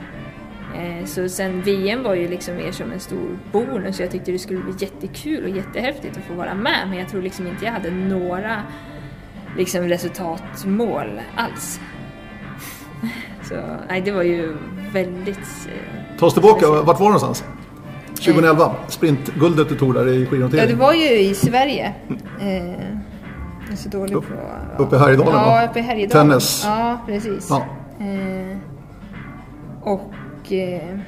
Eh, 0.77 1.05
Så 1.07 1.29
sen 1.29 1.63
VM 1.63 2.03
var 2.03 2.15
ju 2.15 2.29
liksom 2.29 2.57
mer 2.57 2.73
som 2.73 2.93
en 2.93 3.01
stor 3.01 3.39
bonus. 3.53 4.01
Jag 4.01 4.11
tyckte 4.11 4.33
det 4.33 4.39
skulle 4.39 4.61
bli 4.61 4.73
jättekul 4.79 5.45
och 5.45 5.51
jättehäftigt 5.51 6.17
att 6.17 6.25
få 6.25 6.35
vara 6.35 6.55
med 6.55 6.89
men 6.89 6.99
jag 6.99 7.09
tror 7.09 7.23
liksom 7.23 7.47
inte 7.47 7.65
jag 7.65 7.73
hade 7.73 7.91
några 7.91 8.63
liksom 9.57 9.89
resultatmål 9.89 11.21
alls. 11.37 11.81
Så 13.43 13.55
nej, 13.89 14.01
det 14.01 14.11
var 14.11 14.23
ju 14.23 14.57
väldigt... 14.93 15.69
Ta 16.19 16.27
oss 16.27 16.33
tillbaka. 16.35 16.59
speciellt. 16.59 16.87
Vart 16.87 17.01
var 17.01 17.07
du 17.07 17.13
någonstans? 17.13 17.45
2011. 18.21 18.75
Sprintguldet 18.89 19.69
du 19.69 19.75
tog 19.75 19.95
där 19.95 20.09
i 20.09 20.21
Ja, 20.25 20.31
skidorientering. 20.31 20.69
det 20.69 20.75
var 20.75 20.93
ju 20.93 21.19
i 21.19 21.35
Sverige. 21.35 21.95
Eh, 22.41 22.57
jag 23.65 23.73
är 23.73 23.77
så 23.77 23.89
dålig 23.89 24.13
på... 24.15 24.23
Ja. 24.79 24.85
uppe 24.85 24.97
i 24.97 24.99
Härjedalen, 24.99 25.33
Ja, 25.35 25.47
va? 25.47 25.65
uppe 25.71 25.79
i 25.79 25.83
Härjedalen. 25.83 26.29
Tennis. 26.29 26.63
Ja, 26.67 26.99
precis. 27.07 27.47
Ja. 27.51 27.65
Eh, 28.01 28.57
och... 29.83 30.53
Eh, 30.53 30.99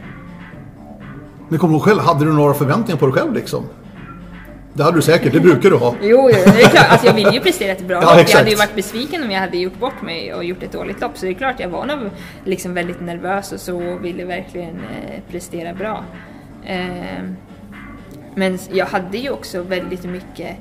Men 1.49 1.59
kommer 1.59 1.75
du 1.75 1.81
själv, 1.81 2.01
hade 2.01 2.25
du 2.25 2.33
några 2.33 2.55
förväntningar 2.55 2.99
på 2.99 3.07
dig 3.07 3.15
själv 3.15 3.35
liksom? 3.35 3.65
Det 4.75 4.83
hade 4.83 4.99
du 4.99 5.03
säkert, 5.03 5.33
det 5.33 5.41
brukar 5.41 5.71
du 5.71 5.77
ha. 5.77 5.95
jo, 6.03 6.09
jo, 6.09 6.29
det 6.29 6.63
är 6.63 6.69
klart. 6.69 6.87
Alltså, 6.91 7.07
jag 7.07 7.15
ville 7.15 7.31
ju 7.31 7.41
prestera 7.41 7.73
ett 7.73 7.87
bra 7.89 8.03
Ja, 8.03 8.17
lopp. 8.17 8.29
Jag 8.31 8.39
hade 8.39 8.51
ju 8.51 8.57
varit 8.57 8.75
besviken 8.75 9.23
om 9.23 9.31
jag 9.31 9.41
hade 9.41 9.57
gjort 9.57 9.79
bort 9.81 10.03
mig 10.03 10.35
och 10.35 10.45
gjort 10.45 10.63
ett 10.63 10.73
dåligt 10.73 11.01
lopp. 11.01 11.11
Så 11.19 11.27
det 11.27 11.33
är 11.33 11.35
klart, 11.35 11.55
jag 11.61 11.69
var 11.69 11.87
nog 11.87 11.99
liksom 12.45 12.75
väldigt 12.75 13.01
nervös 13.01 13.53
och 13.53 13.61
så 13.61 13.77
och 13.93 14.05
ville 14.05 14.25
verkligen 14.25 14.75
eh, 14.77 15.21
prestera 15.31 15.75
bra. 15.75 16.05
Eh, 16.65 17.25
men 18.35 18.59
jag 18.73 18.87
hade 18.87 19.19
ju 19.19 19.31
också 19.31 19.63
väldigt 19.63 20.05
mycket 20.05 20.57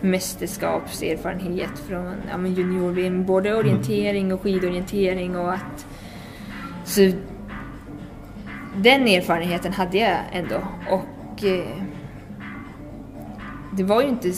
mästerskapserfarenhet 0.00 1.78
från 1.78 2.14
ja, 2.30 2.46
junior-VM, 2.46 3.24
både 3.24 3.54
orientering 3.54 4.32
och 4.32 4.40
skidorientering 4.40 5.36
och 5.36 5.52
att... 5.52 5.86
Så 6.84 7.10
den 8.76 9.08
erfarenheten 9.08 9.72
hade 9.72 9.98
jag 9.98 10.18
ändå. 10.32 10.60
Och 10.90 11.44
eh, 11.44 11.82
det 13.76 13.82
var 13.82 14.02
ju 14.02 14.08
inte 14.08 14.32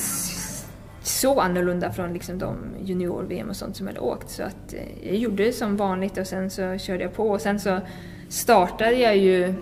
så 1.03 1.41
annorlunda 1.41 1.93
från 1.93 2.13
liksom 2.13 2.39
de 2.39 2.57
junior-VM 2.85 3.49
och 3.49 3.57
sånt 3.57 3.77
som 3.77 3.87
jag 3.87 3.95
hade 3.95 4.07
åkt. 4.07 4.31
Så 4.31 4.43
att 4.43 4.75
eh, 4.75 5.09
jag 5.09 5.17
gjorde 5.17 5.45
det 5.45 5.53
som 5.53 5.77
vanligt 5.77 6.19
och 6.19 6.27
sen 6.27 6.51
så 6.51 6.79
körde 6.79 7.03
jag 7.03 7.15
på. 7.15 7.31
Och 7.31 7.41
sen 7.41 7.61
så 7.61 7.81
startade 8.29 8.97
jag 8.97 9.17
ju 9.17 9.55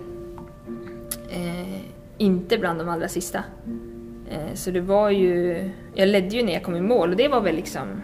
eh, 1.35 1.80
inte 2.18 2.59
bland 2.59 2.78
de 2.78 2.89
allra 2.89 3.09
sista. 3.09 3.39
Eh, 4.30 4.55
så 4.55 4.70
det 4.70 4.80
var 4.80 5.11
ju, 5.11 5.70
jag 5.95 6.09
ledde 6.09 6.37
ju 6.37 6.43
när 6.43 6.53
jag 6.53 6.62
kom 6.62 6.76
i 6.76 6.80
mål 6.80 7.11
och 7.11 7.16
det 7.16 7.28
var 7.28 7.41
väl 7.41 7.57
liksom 7.57 8.03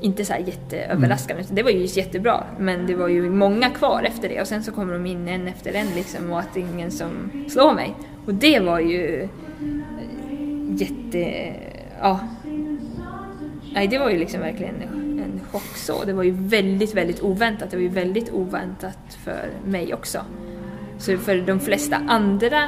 inte 0.00 0.24
så 0.24 0.32
här 0.32 0.40
jätteöverraskande, 0.40 1.42
utan 1.42 1.56
det 1.56 1.62
var 1.62 1.70
ju 1.70 1.84
jättebra. 1.84 2.44
Men 2.58 2.86
det 2.86 2.94
var 2.94 3.08
ju 3.08 3.30
många 3.30 3.70
kvar 3.70 4.02
efter 4.02 4.28
det 4.28 4.40
och 4.40 4.46
sen 4.46 4.62
så 4.62 4.72
kommer 4.72 4.92
de 4.92 5.06
in 5.06 5.28
en 5.28 5.48
efter 5.48 5.72
en 5.72 5.86
liksom 5.94 6.32
och 6.32 6.38
att 6.38 6.54
det 6.54 6.60
är 6.60 6.64
ingen 6.74 6.90
som 6.90 7.30
slår 7.48 7.74
mig. 7.74 7.94
Och 8.26 8.34
det 8.34 8.60
var 8.60 8.80
ju 8.80 9.22
eh, 9.22 9.28
jätte... 10.80 11.54
Ja. 12.00 12.20
Nej, 13.74 13.88
det 13.88 13.98
var 13.98 14.10
ju 14.10 14.18
liksom 14.18 14.40
verkligen 14.40 14.74
en, 14.74 15.20
en 15.24 15.40
chock 15.52 15.76
så. 15.76 16.04
Det 16.04 16.12
var 16.12 16.22
ju 16.22 16.30
väldigt, 16.30 16.94
väldigt 16.94 17.22
oväntat. 17.22 17.70
Det 17.70 17.76
var 17.76 17.82
ju 17.82 17.88
väldigt 17.88 18.32
oväntat 18.32 19.18
för 19.24 19.50
mig 19.64 19.94
också. 19.94 20.18
Så 20.98 21.18
för 21.18 21.36
de 21.36 21.60
flesta 21.60 21.96
andra 22.08 22.62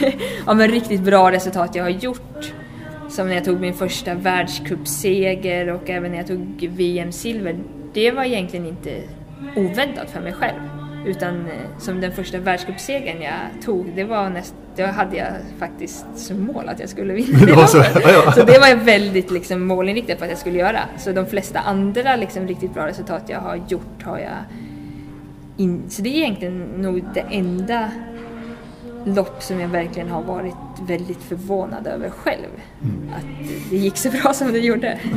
ja, 0.46 0.54
men 0.54 0.70
riktigt 0.70 1.00
bra 1.00 1.32
resultat 1.32 1.74
jag 1.74 1.84
har 1.84 1.90
gjort 1.90 2.52
som 3.08 3.28
när 3.28 3.34
jag 3.34 3.44
tog 3.44 3.60
min 3.60 3.74
första 3.74 4.14
världscupseger 4.14 5.68
och 5.68 5.90
även 5.90 6.10
när 6.10 6.18
jag 6.18 6.26
tog 6.26 6.68
VM-silver. 6.76 7.58
Det 7.92 8.10
var 8.10 8.24
egentligen 8.24 8.66
inte 8.66 9.02
oväntat 9.56 10.10
för 10.10 10.20
mig 10.20 10.32
själv. 10.32 10.60
Utan 11.06 11.46
eh, 11.46 11.78
som 11.78 12.00
den 12.00 12.12
första 12.12 12.38
världscupsegern 12.38 13.22
jag 13.22 13.62
tog, 13.64 13.92
det 13.94 14.04
var 14.04 14.30
näst, 14.30 14.54
det 14.76 14.86
hade 14.86 15.16
jag 15.16 15.26
faktiskt 15.58 16.06
som 16.14 16.44
mål 16.44 16.68
att 16.68 16.80
jag 16.80 16.88
skulle 16.88 17.14
vinna 17.14 17.38
Det 17.46 17.66
så, 17.66 17.78
ja. 17.94 18.32
Så 18.32 18.44
det 18.44 18.58
var 18.58 18.68
jag 18.68 18.76
väldigt 18.76 19.30
liksom 19.30 19.66
målinriktat 19.66 20.18
på 20.18 20.24
att 20.24 20.30
jag 20.30 20.38
skulle 20.38 20.58
göra. 20.58 20.80
Så 20.98 21.12
de 21.12 21.26
flesta 21.26 21.58
andra 21.58 22.16
liksom 22.16 22.48
riktigt 22.48 22.74
bra 22.74 22.86
resultat 22.86 23.22
jag 23.26 23.40
har 23.40 23.60
gjort 23.68 24.02
har 24.02 24.18
jag 24.18 24.36
in, 25.58 25.82
Så 25.88 26.02
det 26.02 26.08
är 26.08 26.14
egentligen 26.14 26.58
nog 26.62 27.04
det 27.14 27.20
enda 27.20 27.90
lopp 29.04 29.42
som 29.42 29.60
jag 29.60 29.68
verkligen 29.68 30.08
har 30.08 30.22
varit 30.22 30.54
väldigt 30.88 31.22
förvånad 31.22 31.86
över 31.86 32.10
själv. 32.10 32.46
Att 33.16 33.24
det 33.70 33.76
gick 33.76 33.96
så 33.96 34.10
bra 34.10 34.34
som 34.34 34.52
det 34.52 34.58
gjorde. 34.58 34.98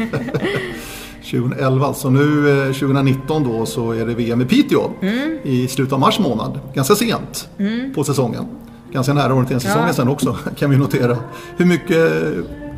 2011, 1.32 1.88
alltså 1.88 2.10
nu 2.10 2.50
eh, 2.68 2.74
2019 2.74 3.44
då 3.44 3.66
så 3.66 3.92
är 3.92 4.06
det 4.06 4.14
VM 4.14 4.42
i 4.42 4.46
Piteå 4.46 4.90
Mm. 5.02 5.38
i 5.44 5.68
slutet 5.68 5.94
av 5.94 6.00
mars 6.00 6.20
månad. 6.20 6.60
Ganska 6.74 6.96
sent 6.96 7.50
på 7.96 8.04
säsongen. 8.04 8.46
Ganska 8.92 9.14
nära 9.14 9.34
orienteringssäsongen 9.34 9.88
Ja. 9.88 9.94
sen 9.94 10.08
också 10.08 10.38
kan 10.56 10.70
vi 10.70 10.78
notera. 10.78 11.18
Hur 11.58 11.66
mycket 11.66 12.12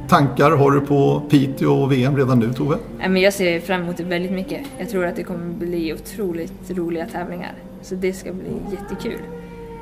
tankar 0.07 0.51
har 0.51 0.71
du 0.71 0.81
på 0.81 1.21
Piteå 1.29 1.71
och 1.71 1.91
VM 1.91 2.17
redan 2.17 2.39
nu 2.39 2.53
Tove? 2.53 2.77
Jag 3.19 3.33
ser 3.33 3.59
fram 3.59 3.81
emot 3.81 3.97
det 3.97 4.03
väldigt 4.03 4.31
mycket. 4.31 4.61
Jag 4.77 4.89
tror 4.89 5.05
att 5.05 5.15
det 5.15 5.23
kommer 5.23 5.53
bli 5.53 5.93
otroligt 5.93 6.71
roliga 6.71 7.05
tävlingar. 7.05 7.53
Så 7.81 7.95
det 7.95 8.13
ska 8.13 8.33
bli 8.33 8.51
jättekul. 8.71 9.21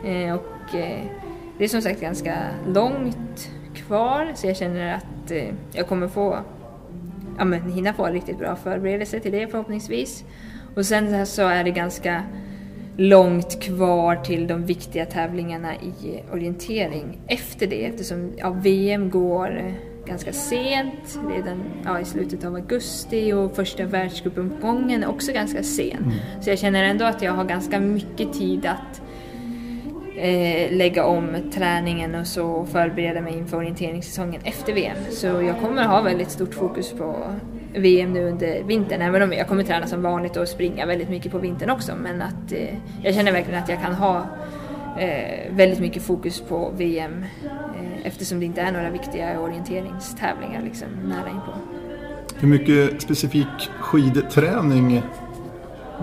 Eh, 0.06 0.34
och 0.34 0.76
eh, 0.76 1.04
det 1.58 1.64
är 1.64 1.68
som 1.68 1.82
sagt 1.82 2.02
ganska 2.02 2.38
långt 2.68 3.50
kvar 3.76 4.32
så 4.36 4.48
jag 4.48 4.58
känner 4.58 4.94
att 4.94 5.32
eh, 5.32 5.54
jag 5.72 5.88
kommer 5.88 6.08
få 6.08 6.38
ja, 7.38 7.46
men 7.46 7.72
hinna 7.72 7.94
få 7.94 8.06
en 8.06 8.14
riktigt 8.14 8.40
bra 8.40 8.56
förberedelse 8.56 9.20
till 9.20 9.32
det 9.32 9.48
förhoppningsvis. 9.48 10.24
Och 10.76 10.86
sen 10.86 11.26
så 11.26 11.48
är 11.48 11.64
det 11.64 11.72
ganska 11.72 12.24
långt 12.98 13.62
kvar 13.62 14.16
till 14.16 14.48
de 14.48 14.66
viktiga 14.66 15.06
tävlingarna 15.06 15.76
i 15.76 16.24
orientering 16.34 17.20
efter 17.28 17.68
det 17.68 17.86
eftersom 17.86 18.32
ja, 18.38 18.50
VM 18.50 19.10
går 19.10 19.74
ganska 20.12 20.34
sent, 20.34 21.20
redan 21.36 21.64
ja, 21.86 22.00
i 22.00 22.06
slutet 22.06 22.46
av 22.46 22.56
augusti 22.56 23.34
och 23.34 23.56
första 23.56 23.86
världscupomgången 23.86 25.04
är 25.04 25.10
också 25.10 25.32
ganska 25.32 25.64
sen. 25.64 26.14
Så 26.42 26.50
jag 26.50 26.60
känner 26.60 26.84
ändå 26.84 27.06
att 27.06 27.22
jag 27.22 27.32
har 27.32 27.44
ganska 27.44 27.80
mycket 27.80 28.34
tid 28.34 28.66
att 28.66 29.02
eh, 30.18 30.72
lägga 30.78 31.06
om 31.06 31.38
träningen 31.54 32.16
och 32.16 32.28
så 32.28 32.48
och 32.48 32.70
förbereda 32.70 33.22
mig 33.22 33.38
inför 33.38 33.58
orienteringssäsongen 33.58 34.42
efter 34.44 34.74
VM. 34.74 34.98
Så 35.10 35.28
jag 35.28 35.60
kommer 35.60 35.84
ha 35.88 36.02
väldigt 36.02 36.32
stort 36.32 36.54
fokus 36.54 36.92
på 36.92 37.16
VM 37.74 38.14
nu 38.14 38.30
under 38.30 38.64
vintern, 38.64 39.02
även 39.02 39.22
om 39.22 39.34
jag 39.34 39.48
kommer 39.48 39.64
träna 39.64 39.88
som 39.88 40.02
vanligt 40.02 40.38
och 40.38 40.48
springa 40.48 40.86
väldigt 40.86 41.10
mycket 41.10 41.32
på 41.32 41.38
vintern 41.38 41.70
också. 41.70 41.96
Men 41.96 42.22
att 42.22 42.52
eh, 42.52 42.76
jag 43.04 43.16
känner 43.16 43.32
verkligen 43.32 43.64
att 43.64 43.70
jag 43.70 43.82
kan 43.82 43.94
ha 43.94 44.26
eh, 45.00 45.52
väldigt 45.52 45.80
mycket 45.80 46.04
fokus 46.04 46.42
på 46.42 46.72
VM 46.78 47.26
eftersom 48.04 48.40
det 48.40 48.46
inte 48.46 48.62
är 48.62 48.72
några 48.72 48.90
viktiga 48.90 49.40
orienteringstävlingar 49.40 50.62
liksom, 50.62 50.88
nära 51.06 51.30
inpå. 51.30 51.52
Hur 52.40 52.48
mycket 52.48 53.02
specifik 53.02 53.70
skidträning 53.82 55.02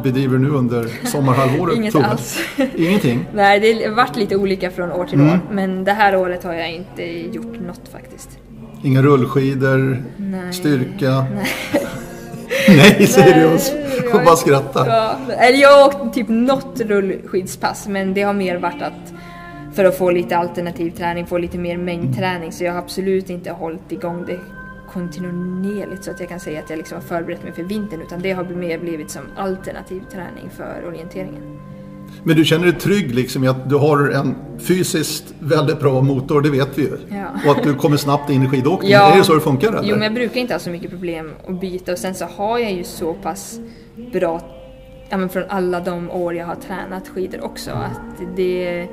bedriver 0.03 0.33
du 0.33 0.39
nu 0.39 0.49
under 0.51 0.89
sommarhalvåret? 1.07 1.77
Inget 1.77 1.95
alls. 1.95 2.39
Ingenting? 2.77 3.27
Nej, 3.35 3.61
det 3.61 3.85
har 3.89 3.95
varit 3.95 4.17
lite 4.17 4.37
olika 4.37 4.71
från 4.71 4.93
år 4.93 5.05
till 5.07 5.21
Mm. 5.21 5.33
år. 5.33 5.41
Men 5.51 5.85
det 5.85 5.93
här 5.93 6.17
året 6.17 6.45
har 6.45 6.53
jag 6.55 6.73
inte 6.73 7.03
gjort 7.35 7.61
något 7.67 7.89
faktiskt. 7.93 8.39
Inga 8.85 9.03
rullskidor? 9.03 10.03
Nej. 10.17 10.53
Styrka? 10.53 11.25
Nej, 12.69 13.07
säger 13.07 13.41
du 13.41 13.47
och 13.47 13.55
s- 13.55 13.73
Nej, 13.75 14.13
och 14.13 14.25
bara 14.25 14.37
skrattar. 14.37 14.87
Ja, 14.87 15.17
eller 15.39 15.59
jag 15.59 15.79
har 15.79 15.87
åkt 16.07 16.15
typ 16.15 16.29
något 16.29 16.81
rullskidspass 16.81 17.89
men 17.89 18.15
det 18.15 18.23
har 18.23 18.33
mer 18.35 18.57
varit 18.57 18.83
att 18.83 19.13
för 19.79 19.85
att 19.85 19.99
få 19.99 20.11
lite 20.11 20.37
alternativ 20.37 20.91
träning, 20.91 21.27
få 21.27 21.39
lite 21.39 21.59
mer 21.59 21.77
mängdträning. 21.77 22.53
Så 22.53 22.65
jag 22.65 22.73
har 22.73 22.79
absolut 22.79 23.31
inte 23.31 23.51
hållit 23.51 23.93
igång 23.93 24.25
det 24.27 24.39
kontinuerligt 24.93 26.05
så 26.05 26.11
att 26.11 26.21
jag 26.21 26.29
kan 26.29 26.41
säga 26.41 26.61
att 26.61 26.71
jag 26.71 26.77
liksom 26.77 26.95
har 26.97 27.03
förberett 27.03 27.43
mig 27.43 27.53
för 27.53 27.63
vintern 27.63 28.01
utan 28.03 28.23
det 28.23 28.33
har 28.33 28.45
mer 28.45 28.79
blivit 28.79 29.11
som 29.11 29.23
alternativ 29.37 30.03
träning 30.13 30.51
för 30.57 30.85
orienteringen. 30.87 31.59
Men 32.23 32.37
du 32.37 32.45
känner 32.45 32.65
dig 32.65 32.75
trygg 32.75 33.15
liksom 33.15 33.45
i 33.45 33.49
att 33.49 33.71
du 33.71 33.77
har 33.77 34.11
en 34.11 34.35
fysiskt 34.59 35.35
väldigt 35.39 35.81
bra 35.81 36.01
motor, 36.03 36.41
det 36.41 36.51
vet 36.51 36.79
vi 36.79 36.83
ju. 36.83 36.99
Ja. 37.09 37.27
Och 37.47 37.59
att 37.59 37.63
du 37.63 37.75
kommer 37.75 37.97
snabbt 37.97 38.31
in 38.31 38.43
i 38.43 38.49
skidåkningen. 38.49 39.01
Är 39.01 39.17
det 39.17 39.25
så 39.25 39.35
det 39.35 39.41
funkar 39.41 39.69
eller? 39.69 39.89
Jo, 39.89 39.95
men 39.95 40.03
jag 40.03 40.15
brukar 40.15 40.41
inte 40.41 40.55
ha 40.55 40.59
så 40.59 40.71
mycket 40.71 40.91
problem 40.91 41.33
att 41.49 41.61
byta 41.61 41.93
och 41.93 41.99
sen 41.99 42.15
så 42.15 42.25
har 42.25 42.59
jag 42.59 42.73
ju 42.73 42.85
så 42.85 43.15
pass 43.15 43.61
bra, 44.13 44.41
ja 45.09 45.17
men 45.17 45.29
från 45.29 45.45
alla 45.49 45.81
de 45.81 46.11
år 46.11 46.35
jag 46.35 46.47
har 46.47 46.55
tränat 46.55 47.09
skidor 47.09 47.45
också, 47.45 47.71
att 47.71 48.37
det 48.37 48.89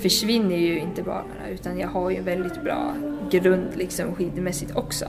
försvinner 0.00 0.56
ju 0.56 0.78
inte 0.78 1.02
bara 1.02 1.48
utan 1.50 1.78
jag 1.78 1.88
har 1.88 2.10
ju 2.10 2.16
en 2.16 2.24
väldigt 2.24 2.64
bra 2.64 2.94
grund 3.30 3.68
liksom 3.76 4.14
skidmässigt 4.14 4.76
också. 4.76 5.06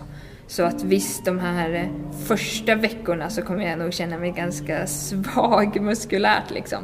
Så 0.47 0.63
att 0.63 0.83
visst, 0.83 1.25
de 1.25 1.39
här 1.39 1.73
eh, 1.73 2.15
första 2.25 2.75
veckorna 2.75 3.29
så 3.29 3.41
kommer 3.41 3.69
jag 3.69 3.79
nog 3.79 3.93
känna 3.93 4.17
mig 4.17 4.31
ganska 4.31 4.87
svag 4.87 5.81
muskulärt 5.81 6.51
liksom. 6.51 6.79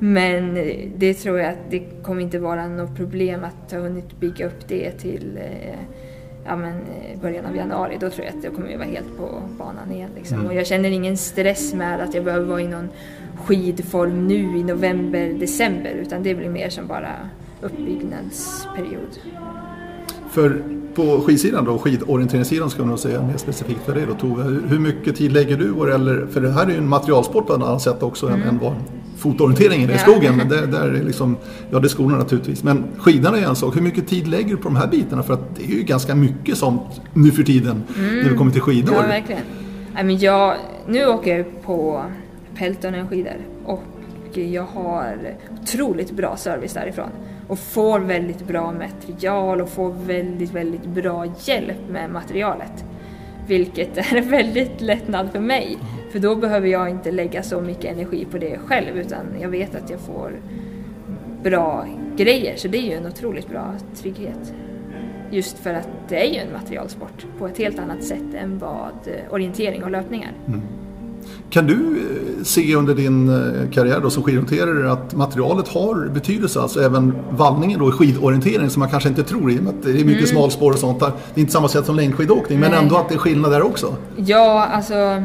Men 0.00 0.56
eh, 0.56 0.88
det 0.96 1.14
tror 1.14 1.38
jag 1.38 1.50
att 1.50 1.70
det 1.70 1.82
kommer 2.02 2.22
inte 2.22 2.38
vara 2.38 2.68
något 2.68 2.96
problem 2.96 3.44
att 3.44 3.72
ha 3.72 3.78
hunnit 3.78 4.20
bygga 4.20 4.46
upp 4.46 4.68
det 4.68 4.90
till 4.90 5.36
eh, 5.36 5.78
ja, 6.46 6.56
men, 6.56 6.74
eh, 6.74 7.20
början 7.20 7.46
av 7.46 7.56
januari. 7.56 7.96
Då 8.00 8.10
tror 8.10 8.26
jag 8.26 8.38
att 8.38 8.44
jag 8.44 8.54
kommer 8.54 8.76
vara 8.76 8.88
helt 8.88 9.16
på 9.16 9.42
banan 9.58 9.92
igen. 9.92 10.10
Liksom. 10.16 10.46
Och 10.46 10.54
jag 10.54 10.66
känner 10.66 10.90
ingen 10.90 11.16
stress 11.16 11.74
med 11.74 12.00
att 12.00 12.14
jag 12.14 12.24
behöver 12.24 12.46
vara 12.46 12.60
i 12.60 12.68
någon 12.68 12.88
skidform 13.44 14.26
nu 14.26 14.58
i 14.58 14.62
november, 14.62 15.32
december. 15.40 15.90
Utan 15.90 16.22
det 16.22 16.34
blir 16.34 16.48
mer 16.48 16.68
som 16.68 16.86
bara 16.86 17.12
uppbyggnadsperiod. 17.62 19.18
För 20.30 20.62
på 20.94 21.20
skidsidan 21.20 21.64
då, 21.64 21.78
skidorienteringssidan 21.78 22.70
ska 22.70 22.84
man 22.84 22.98
säga 22.98 23.22
mer 23.22 23.36
specifikt 23.36 23.80
för 23.84 23.94
dig 23.94 24.04
då 24.08 24.14
Tove. 24.14 24.42
Hur- 24.42 24.78
mycket 24.78 25.16
tid 25.16 25.32
lägger 25.32 25.56
du? 25.56 25.70
och- 25.72 25.88
Eller, 25.90 26.26
för 26.26 26.40
det 26.40 26.50
här 26.50 26.66
är 26.66 26.70
ju 26.70 26.76
en 26.76 26.88
materialsport 26.88 27.46
på 27.46 27.54
ett 27.54 27.62
annat 27.62 27.82
sätt 27.82 28.02
också 28.02 28.28
än, 28.28 28.42
än 28.42 28.58
vad 28.58 28.74
fotorienteringen 29.16 29.90
är 29.90 29.94
i 29.94 29.98
Mm. 29.98 30.12
Skogen. 30.12 30.48
Där, 30.48 30.66
där 30.66 30.88
är 30.88 31.02
liksom, 31.04 31.36
ja 31.70 31.78
det 31.80 31.86
är 31.86 31.88
skorna 31.88 32.18
naturligtvis. 32.18 32.62
Men 32.64 32.84
skidorna 32.98 33.38
är 33.38 33.42
en 33.48 33.56
sak. 33.56 33.76
Hur 33.76 33.82
mycket 33.82 34.08
tid 34.08 34.28
lägger 34.28 34.48
du 34.50 34.56
på 34.56 34.62
de 34.68 34.76
här 34.76 34.86
bitarna? 34.86 35.22
För 35.22 35.34
att 35.34 35.56
det 35.56 35.64
är 35.64 35.68
ju 35.76 35.82
ganska 35.82 36.14
mycket 36.14 36.56
sånt 36.56 36.82
nu 37.14 37.30
för 37.30 37.42
tiden 37.42 37.82
när 37.96 38.28
vi 38.30 38.36
kommer 38.36 38.50
till 38.52 38.60
skidor. 38.60 38.94
Ja, 38.94 39.02
verkligen. 39.02 39.42
Nej, 39.94 40.04
men 40.04 40.18
jag, 40.18 40.56
nu 40.88 41.06
åker 41.06 41.36
jag 41.38 41.62
på 41.62 42.02
Peltonen 42.56 43.08
skidor 43.08 43.36
och 43.64 43.82
jag 44.34 44.62
har 44.64 45.34
otroligt 45.62 46.10
bra 46.10 46.36
service 46.36 46.72
därifrån. 46.72 47.08
Och 47.50 47.58
får 47.58 48.00
väldigt 48.00 48.46
bra 48.46 48.72
material 48.72 49.60
och 49.60 49.68
får 49.68 49.92
väldigt, 49.92 50.52
väldigt 50.52 50.84
bra 50.84 51.26
hjälp 51.44 51.88
med 51.88 52.10
materialet. 52.10 52.84
Vilket 53.46 53.98
är 53.98 54.16
en 54.16 54.30
väldigt 54.30 54.80
lättnad 54.80 55.32
för 55.32 55.40
mig. 55.40 55.78
För 56.12 56.18
då 56.18 56.36
behöver 56.36 56.68
jag 56.68 56.90
inte 56.90 57.10
lägga 57.10 57.42
så 57.42 57.60
mycket 57.60 57.84
energi 57.84 58.24
på 58.30 58.38
det 58.38 58.58
själv 58.58 58.98
utan 58.98 59.26
jag 59.40 59.48
vet 59.48 59.74
att 59.74 59.90
jag 59.90 60.00
får 60.00 60.32
bra 61.42 61.86
grejer. 62.16 62.56
Så 62.56 62.68
det 62.68 62.78
är 62.78 62.82
ju 62.82 62.92
en 62.92 63.06
otroligt 63.06 63.48
bra 63.48 63.74
trygghet. 63.94 64.54
Just 65.30 65.58
för 65.58 65.74
att 65.74 65.88
det 66.08 66.26
är 66.26 66.34
ju 66.34 66.38
en 66.38 66.52
materialsport 66.52 67.26
på 67.38 67.46
ett 67.46 67.58
helt 67.58 67.78
annat 67.78 68.04
sätt 68.04 68.34
än 68.34 68.58
vad 68.58 68.92
eh, 69.06 69.32
orientering 69.32 69.84
och 69.84 69.90
löpningar. 69.90 70.32
Mm. 70.46 70.60
Kan 71.50 71.66
du 71.66 71.74
eh, 71.74 72.44
se 72.44 72.74
under 72.74 72.94
din 72.94 73.28
eh, 73.28 73.70
karriär 73.72 74.00
då 74.00 74.10
som 74.10 74.22
skidorienterare 74.22 74.92
att 74.92 75.14
materialet 75.14 75.68
har 75.68 76.08
betydelse? 76.14 76.60
Alltså 76.60 76.80
även 76.82 77.14
vallningen 77.30 77.78
då 77.78 77.88
i 77.88 77.92
skidorientering 77.92 78.70
som 78.70 78.80
man 78.80 78.88
kanske 78.90 79.08
inte 79.08 79.22
tror 79.22 79.50
i 79.52 79.58
och 79.58 79.62
med 79.62 79.74
att 79.74 79.82
det 79.82 80.00
är 80.00 80.04
mycket 80.04 80.28
smalspår 80.28 80.72
och 80.72 80.78
sånt 80.78 81.00
där. 81.00 81.12
Det 81.34 81.38
är 81.38 81.40
inte 81.40 81.52
samma 81.52 81.68
sätt 81.68 81.86
som 81.86 81.96
längdskidåkning 81.96 82.60
men 82.60 82.70
Nej. 82.70 82.80
ändå 82.82 82.96
att 82.96 83.08
det 83.08 83.14
är 83.14 83.18
skillnad 83.18 83.52
där 83.52 83.62
också. 83.62 83.96
Ja, 84.16 84.64
alltså 84.72 85.22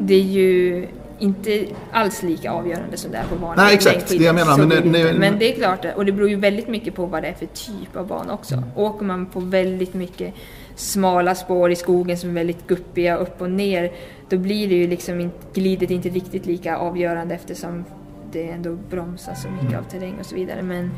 det 0.00 0.14
är 0.14 0.22
ju 0.22 0.86
inte 1.18 1.64
alls 1.92 2.22
lika 2.22 2.50
avgörande 2.50 2.96
som 2.96 3.10
det 3.10 3.16
är 3.16 3.24
på 3.24 3.34
vanliga 3.46 3.64
Nej, 3.64 3.74
exakt. 3.74 4.08
Det 4.08 4.14
jag 4.24 4.34
menar, 4.34 4.58
men 4.58 4.68
det- 4.68 4.80
det 4.80 5.12
det- 5.12 5.18
men 5.18 5.38
det 5.38 5.52
är 5.52 5.56
klart, 5.58 5.84
och 5.96 6.04
det 6.04 6.12
beror 6.12 6.28
ju 6.28 6.36
väldigt 6.36 6.68
mycket 6.68 6.94
på 6.94 7.06
vad 7.06 7.22
det 7.22 7.28
är 7.28 7.34
för 7.34 7.46
typ 7.46 7.96
av 7.96 8.06
bana 8.06 8.32
också. 8.34 8.62
Åker 8.76 9.04
man 9.04 9.26
på 9.26 9.40
väldigt 9.40 9.94
mycket 9.94 10.34
smala 10.74 11.34
spår 11.34 11.70
i 11.70 11.76
skogen 11.76 12.16
som 12.16 12.30
är 12.30 12.34
väldigt 12.34 12.66
guppiga 12.66 13.16
upp 13.16 13.40
och 13.40 13.50
ner, 13.50 13.92
då 14.28 14.38
blir 14.38 14.68
det 14.68 14.74
ju 14.74 14.86
liksom 14.86 15.20
inte, 15.20 15.36
glidet 15.60 15.90
inte 15.90 16.08
riktigt 16.08 16.46
lika 16.46 16.76
avgörande 16.76 17.34
eftersom 17.34 17.84
det 18.32 18.48
ändå 18.48 18.76
bromsar 18.90 19.34
så 19.34 19.48
mycket 19.48 19.78
av 19.78 19.82
terräng 19.82 20.14
och 20.20 20.26
så 20.26 20.34
vidare. 20.34 20.62
Men, 20.62 20.90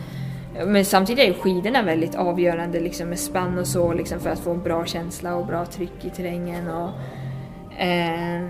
men 0.66 0.84
samtidigt 0.84 1.24
är 1.24 1.28
ju 1.28 1.34
skidorna 1.34 1.82
väldigt 1.82 2.14
avgörande 2.14 2.80
liksom 2.80 3.08
med 3.08 3.18
spann 3.18 3.58
och 3.58 3.66
så 3.66 3.92
liksom 3.92 4.20
för 4.20 4.30
att 4.30 4.38
få 4.38 4.50
en 4.50 4.62
bra 4.62 4.86
känsla 4.86 5.34
och 5.34 5.46
bra 5.46 5.66
tryck 5.66 6.04
i 6.04 6.10
terrängen. 6.10 6.68
Och, 6.68 6.90
eh, 7.80 8.48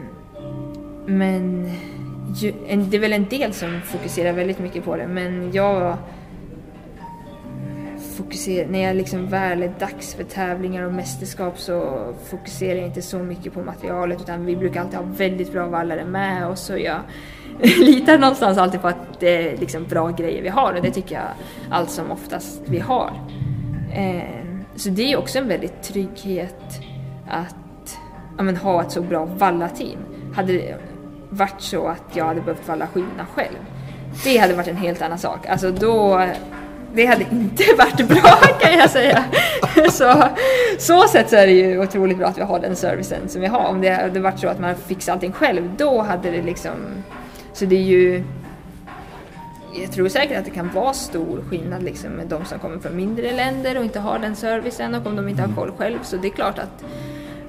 men 1.06 1.70
ju, 2.34 2.52
en, 2.68 2.90
det 2.90 2.96
är 2.96 3.00
väl 3.00 3.12
en 3.12 3.28
del 3.28 3.52
som 3.52 3.80
fokuserar 3.84 4.32
väldigt 4.32 4.58
mycket 4.58 4.84
på 4.84 4.96
det 4.96 5.06
men 5.06 5.52
jag 5.52 5.96
fokuserar, 8.16 8.68
när 8.68 8.82
jag 8.82 8.96
liksom 8.96 9.26
väl 9.26 9.62
är 9.62 9.72
dags 9.78 10.14
för 10.14 10.24
tävlingar 10.24 10.82
och 10.82 10.92
mästerskap 10.92 11.58
så 11.58 12.06
fokuserar 12.24 12.76
jag 12.76 12.86
inte 12.86 13.02
så 13.02 13.18
mycket 13.18 13.54
på 13.54 13.62
materialet 13.62 14.20
utan 14.20 14.44
vi 14.44 14.56
brukar 14.56 14.80
alltid 14.80 14.98
ha 14.98 15.06
väldigt 15.06 15.52
bra 15.52 15.66
vallare 15.66 16.04
med 16.04 16.46
oss 16.46 16.70
och 16.70 16.78
jag 16.78 17.00
litar 17.78 18.18
någonstans 18.18 18.58
alltid 18.58 18.80
på 18.80 18.88
att 18.88 19.20
det 19.20 19.52
är 19.52 19.56
liksom 19.56 19.84
bra 19.84 20.10
grejer 20.10 20.42
vi 20.42 20.48
har 20.48 20.74
och 20.74 20.82
det 20.82 20.90
tycker 20.90 21.14
jag 21.14 21.28
allt 21.70 21.90
som 21.90 22.10
oftast 22.10 22.62
vi 22.64 22.78
har. 22.78 23.12
Eh, 23.94 24.46
så 24.76 24.88
det 24.88 25.12
är 25.12 25.16
också 25.16 25.38
en 25.38 25.48
väldigt 25.48 25.82
trygghet 25.82 26.80
att 27.28 27.98
ja, 28.36 28.42
men, 28.42 28.56
ha 28.56 28.82
ett 28.82 28.92
så 28.92 29.00
bra 29.00 29.24
vallateam. 29.24 29.98
Hade 30.34 30.52
det 30.52 30.76
varit 31.30 31.60
så 31.60 31.86
att 31.86 32.16
jag 32.16 32.24
hade 32.24 32.40
behövt 32.40 32.68
valla 32.68 32.86
skidorna 32.86 33.26
själv, 33.34 33.56
det 34.24 34.38
hade 34.38 34.54
varit 34.54 34.68
en 34.68 34.76
helt 34.76 35.02
annan 35.02 35.18
sak. 35.18 35.46
Alltså 35.46 35.70
då, 35.70 36.26
det 36.96 37.06
hade 37.06 37.26
inte 37.32 37.64
varit 37.78 38.08
bra 38.08 38.36
kan 38.60 38.78
jag 38.78 38.90
säga. 38.90 39.24
Så, 39.90 40.28
så 40.78 41.08
sätt 41.08 41.30
så 41.30 41.36
är 41.36 41.46
det 41.46 41.52
ju 41.52 41.82
otroligt 41.82 42.18
bra 42.18 42.26
att 42.26 42.38
vi 42.38 42.42
har 42.42 42.60
den 42.60 42.76
servicen 42.76 43.28
som 43.28 43.40
vi 43.40 43.46
har. 43.46 43.66
Om 43.68 43.80
det 43.80 43.90
hade 43.90 44.20
varit 44.20 44.40
så 44.40 44.48
att 44.48 44.60
man 44.60 44.74
fixar 44.74 45.12
allting 45.12 45.32
själv, 45.32 45.70
då 45.76 46.02
hade 46.02 46.30
det 46.30 46.42
liksom... 46.42 46.72
Så 47.52 47.64
det 47.64 47.76
är 47.76 47.82
ju... 47.82 48.24
Jag 49.82 49.92
tror 49.92 50.08
säkert 50.08 50.38
att 50.38 50.44
det 50.44 50.50
kan 50.50 50.70
vara 50.74 50.92
stor 50.92 51.44
skillnad 51.50 51.82
liksom 51.82 52.10
med 52.10 52.26
de 52.26 52.44
som 52.44 52.58
kommer 52.58 52.78
från 52.78 52.96
mindre 52.96 53.32
länder 53.32 53.78
och 53.78 53.84
inte 53.84 54.00
har 54.00 54.18
den 54.18 54.36
servicen 54.36 54.94
och 54.94 55.06
om 55.06 55.16
de 55.16 55.28
inte 55.28 55.42
har 55.42 55.54
koll 55.54 55.72
själv. 55.78 55.98
Så 56.02 56.16
det 56.16 56.28
är 56.28 56.32
klart 56.32 56.58
att 56.58 56.84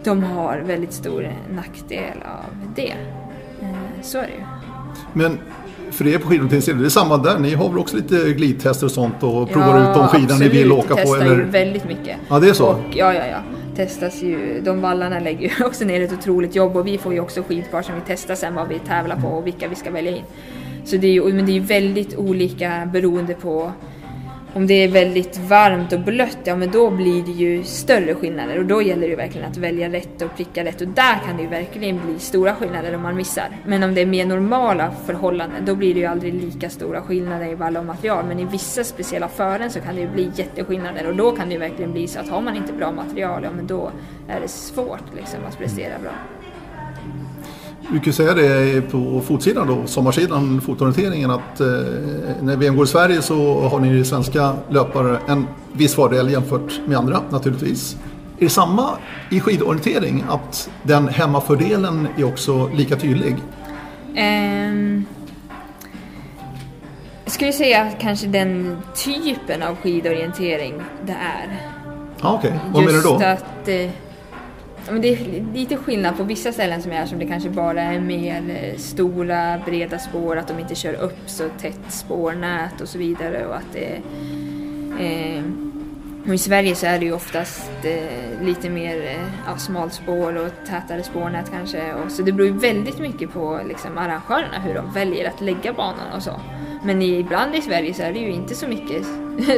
de 0.04 0.24
har 0.24 0.58
väldigt 0.58 0.94
stor 0.94 1.34
nackdel 1.50 2.18
av 2.26 2.74
det. 2.76 2.96
Eh, 3.62 4.02
Så 4.02 4.18
är 4.18 4.22
det 4.24 4.34
ju. 4.34 4.44
Men 5.14 5.40
för 5.92 6.08
er 6.08 6.18
på 6.18 6.28
skidorienteringssidan, 6.28 6.82
det 6.82 6.88
är 6.88 6.90
samma 6.90 7.18
där. 7.18 7.40
Ni 7.40 7.54
har 7.54 7.70
väl 7.70 7.80
också 7.80 7.96
lite 7.96 8.34
glidtester 8.34 8.86
och 8.86 8.92
sånt 8.92 9.24
och 9.24 9.50
provar 9.50 9.90
ut 9.90 9.96
de 9.96 10.08
skidor 10.08 10.40
ni 10.40 10.50
vill 10.50 10.72
åka 10.72 10.88
på? 10.88 10.96
testar 10.96 11.22
Eller? 11.22 11.36
ju 11.36 11.44
väldigt 11.44 11.86
mycket. 11.88 12.18
Ja, 12.30 12.40
det 12.40 12.50
är 12.50 12.54
så? 12.54 12.68
Och, 12.68 12.80
ja, 12.94 13.14
ja, 13.14 13.26
ja. 13.26 13.38
Testas 13.76 14.24
ju, 14.24 14.62
de 14.66 14.82
vallarna 14.82 15.20
lägger 15.20 15.42
ju 15.42 15.66
också 15.66 15.86
ner 15.86 16.02
ett 16.02 16.14
otroligt 16.14 16.56
jobb 16.56 16.78
och 16.78 16.88
vi 16.88 16.98
får 16.98 17.14
ju 17.14 17.20
också 17.20 17.44
skidpar 17.44 17.82
som 17.82 17.96
vi 17.96 18.02
testar 18.08 18.36
sen 18.36 18.56
vad 18.56 18.68
vi 18.68 18.80
tävlar 18.80 19.16
på 19.16 19.28
och 19.28 19.48
vilka 19.48 19.68
vi 19.68 19.76
ska 19.76 19.92
välja 19.92 20.12
in. 20.12 20.24
Så 20.86 20.98
det 20.98 21.08
är 21.08 21.12
ju, 21.12 21.34
men 21.34 21.46
det 21.46 21.52
är 21.52 21.54
ju 21.54 21.60
väldigt 21.60 22.18
olika 22.18 22.90
beroende 22.94 23.34
på 23.34 23.72
om 24.54 24.68
det 24.68 24.74
är 24.74 24.88
väldigt 24.88 25.38
varmt 25.38 25.94
och 25.94 26.00
blött, 26.00 26.38
ja 26.44 26.56
men 26.56 26.72
då 26.72 26.90
blir 26.90 27.24
det 27.24 27.32
ju 27.32 27.64
större 27.64 28.16
skillnader 28.16 28.60
och 28.60 28.66
då 28.66 28.82
gäller 28.82 29.02
det 29.02 29.08
ju 29.08 29.16
verkligen 29.16 29.48
att 29.48 29.58
välja 29.58 29.90
rätt 29.90 30.22
och 30.22 30.36
pricka 30.36 30.64
rätt 30.64 30.82
och 30.82 30.88
där 30.88 31.20
kan 31.26 31.38
det 31.38 31.44
ju 31.44 31.50
verkligen 31.50 32.00
bli 32.06 32.20
stora 32.20 32.56
skillnader 32.56 32.96
om 32.96 33.02
man 33.02 33.16
missar. 33.16 33.50
Men 33.66 33.84
om 33.84 33.94
det 33.94 34.02
är 34.02 34.06
mer 34.06 34.26
normala 34.26 34.92
förhållanden 35.06 35.66
då 35.66 35.76
blir 35.76 35.94
det 35.94 36.00
ju 36.00 36.06
aldrig 36.06 36.34
lika 36.34 36.70
stora 36.70 37.02
skillnader 37.02 37.52
i 37.52 37.56
vall 37.56 37.78
och 37.78 37.86
material 37.86 38.26
men 38.26 38.40
i 38.40 38.46
vissa 38.46 38.84
speciella 38.84 39.28
fören 39.28 39.72
så 39.72 39.80
kan 39.80 39.96
det 39.96 40.02
ju 40.02 40.10
bli 40.10 40.32
jätteskillnader 40.36 41.08
och 41.08 41.16
då 41.16 41.32
kan 41.32 41.48
det 41.48 41.54
ju 41.54 41.60
verkligen 41.60 41.92
bli 41.92 42.08
så 42.08 42.20
att 42.20 42.30
har 42.30 42.42
man 42.42 42.56
inte 42.56 42.74
bra 42.74 42.92
material, 42.92 43.44
ja 43.44 43.50
men 43.56 43.68
då 43.68 43.92
är 44.28 44.40
det 44.40 44.48
svårt 44.48 45.16
liksom 45.16 45.40
att 45.48 45.58
prestera 45.58 46.00
bra. 46.00 46.37
Vi 47.92 48.00
kan 48.00 48.14
säga 48.14 48.34
det 48.34 48.82
på 48.92 49.22
fotsidan 49.28 49.68
då, 49.68 49.88
sommarsidan, 49.88 50.62
fotorienteringen, 50.62 51.32
att 51.32 51.60
eh, 51.60 51.68
när 52.42 52.56
VM 52.56 52.76
går 52.76 52.86
i 52.86 52.88
Sverige 52.88 53.22
så 53.22 53.62
har 53.62 53.80
ni 53.80 54.06
svenska 54.06 54.54
löpare 54.70 55.20
en 55.28 55.48
viss 55.74 55.96
fördel 55.96 56.32
jämfört 56.32 56.80
med 56.86 56.98
andra 56.98 57.22
naturligtvis. 57.30 57.98
Är 58.40 58.44
det 58.44 58.50
samma 58.50 58.90
i 59.32 59.40
skidorientering, 59.40 60.24
att 60.30 60.70
den 60.84 61.08
hemmafördelen 61.08 62.08
är 62.18 62.24
också 62.24 62.70
lika 62.76 62.96
tydlig? 62.96 63.36
Ehm, 64.16 65.06
jag 67.24 67.32
skulle 67.34 67.54
säga 67.54 67.92
kanske 68.00 68.28
den 68.28 68.78
typen 69.06 69.64
av 69.64 69.76
skidorientering 69.76 70.82
det 71.06 71.12
är. 71.12 71.62
Ja, 72.22 72.34
Okej, 72.34 72.60
vad 72.74 72.84
menar 72.84 72.98
du 72.98 73.02
då? 73.02 73.10
Just 73.10 73.24
att 73.26 73.68
eh, 73.68 73.90
men 74.92 75.02
det 75.02 75.08
är 75.08 75.54
lite 75.54 75.78
skillnad 75.78 76.18
på 76.18 76.24
vissa 76.24 76.52
ställen 76.52 76.82
som 76.82 76.92
är 76.92 77.06
som 77.06 77.20
det 77.20 77.26
kanske 77.26 77.50
bara 77.50 77.82
är 77.82 78.00
mer 78.00 78.44
eh, 78.50 78.78
stora 78.78 79.62
breda 79.66 80.00
spår, 80.00 80.38
att 80.38 80.48
de 80.48 80.60
inte 80.60 80.76
kör 80.76 80.94
upp 80.94 81.20
så 81.26 81.50
tätt 81.62 81.92
spårnät 81.92 82.82
och 82.82 82.90
så 82.90 82.98
vidare 82.98 83.46
och 83.46 83.56
att 83.56 83.74
det 83.74 84.02
eh, 85.00 85.44
och 86.28 86.34
I 86.34 86.38
Sverige 86.38 86.76
så 86.76 86.86
är 86.86 87.00
det 87.00 87.06
ju 87.06 87.12
oftast 87.12 87.72
eh, 87.84 88.46
lite 88.46 88.70
mer 88.70 89.02
eh, 89.02 89.28
ja, 89.48 89.58
smalspår 89.58 90.38
och 90.38 90.68
tätare 90.68 91.04
spårnät 91.04 91.52
kanske. 91.52 91.94
Och, 91.94 92.12
så 92.12 92.22
det 92.22 92.32
beror 92.32 92.48
ju 92.48 92.58
väldigt 92.58 93.00
mycket 93.00 93.34
på 93.34 93.62
liksom, 93.68 93.98
arrangörerna 93.98 94.60
hur 94.60 94.74
de 94.74 94.94
väljer 94.94 95.30
att 95.30 95.42
lägga 95.42 95.74
banan 95.74 96.14
och 96.16 96.24
så. 96.24 96.42
Men 96.84 97.02
i, 97.02 97.20
ibland 97.20 97.56
i 97.56 97.62
Sverige 97.62 97.94
så 97.94 98.04
är 98.04 98.14
det 98.14 98.20
ju 98.20 98.32
inte 98.32 98.56
så 98.56 98.68
mycket. 98.68 99.06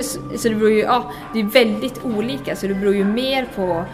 så, 0.05 0.19
så 0.37 0.49
det 0.49 0.55
beror 0.55 0.71
ju, 0.71 0.79
ja, 0.79 1.11
det 1.33 1.39
är 1.39 1.43
väldigt 1.43 2.05
olika 2.05 2.55
så 2.55 2.67
det 2.67 2.73
beror 2.73 2.95
ju 2.95 3.05
mer 3.05 3.47
på 3.55 3.85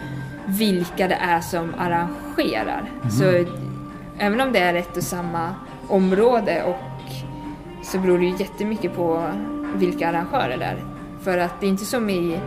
vilka 0.46 1.08
det 1.08 1.14
är 1.14 1.40
som 1.40 1.74
arrangerar. 1.78 2.90
Så 3.10 3.44
även 4.18 4.40
om 4.40 4.52
det 4.52 4.58
är 4.58 4.74
ett 4.74 4.96
och 4.96 5.02
samma 5.02 5.54
område 5.88 6.62
och 6.62 7.12
så 7.82 7.98
beror 7.98 8.18
det 8.18 8.24
ju 8.24 8.36
jättemycket 8.36 8.96
på 8.96 9.30
vilka 9.74 10.08
arrangörer 10.08 10.56
det 10.58 10.64
är. 10.64 10.84
För 11.20 11.38
att 11.38 11.60
det 11.60 11.66
är 11.66 11.70
inte 11.70 11.84
som 11.84 12.10
i 12.10 12.40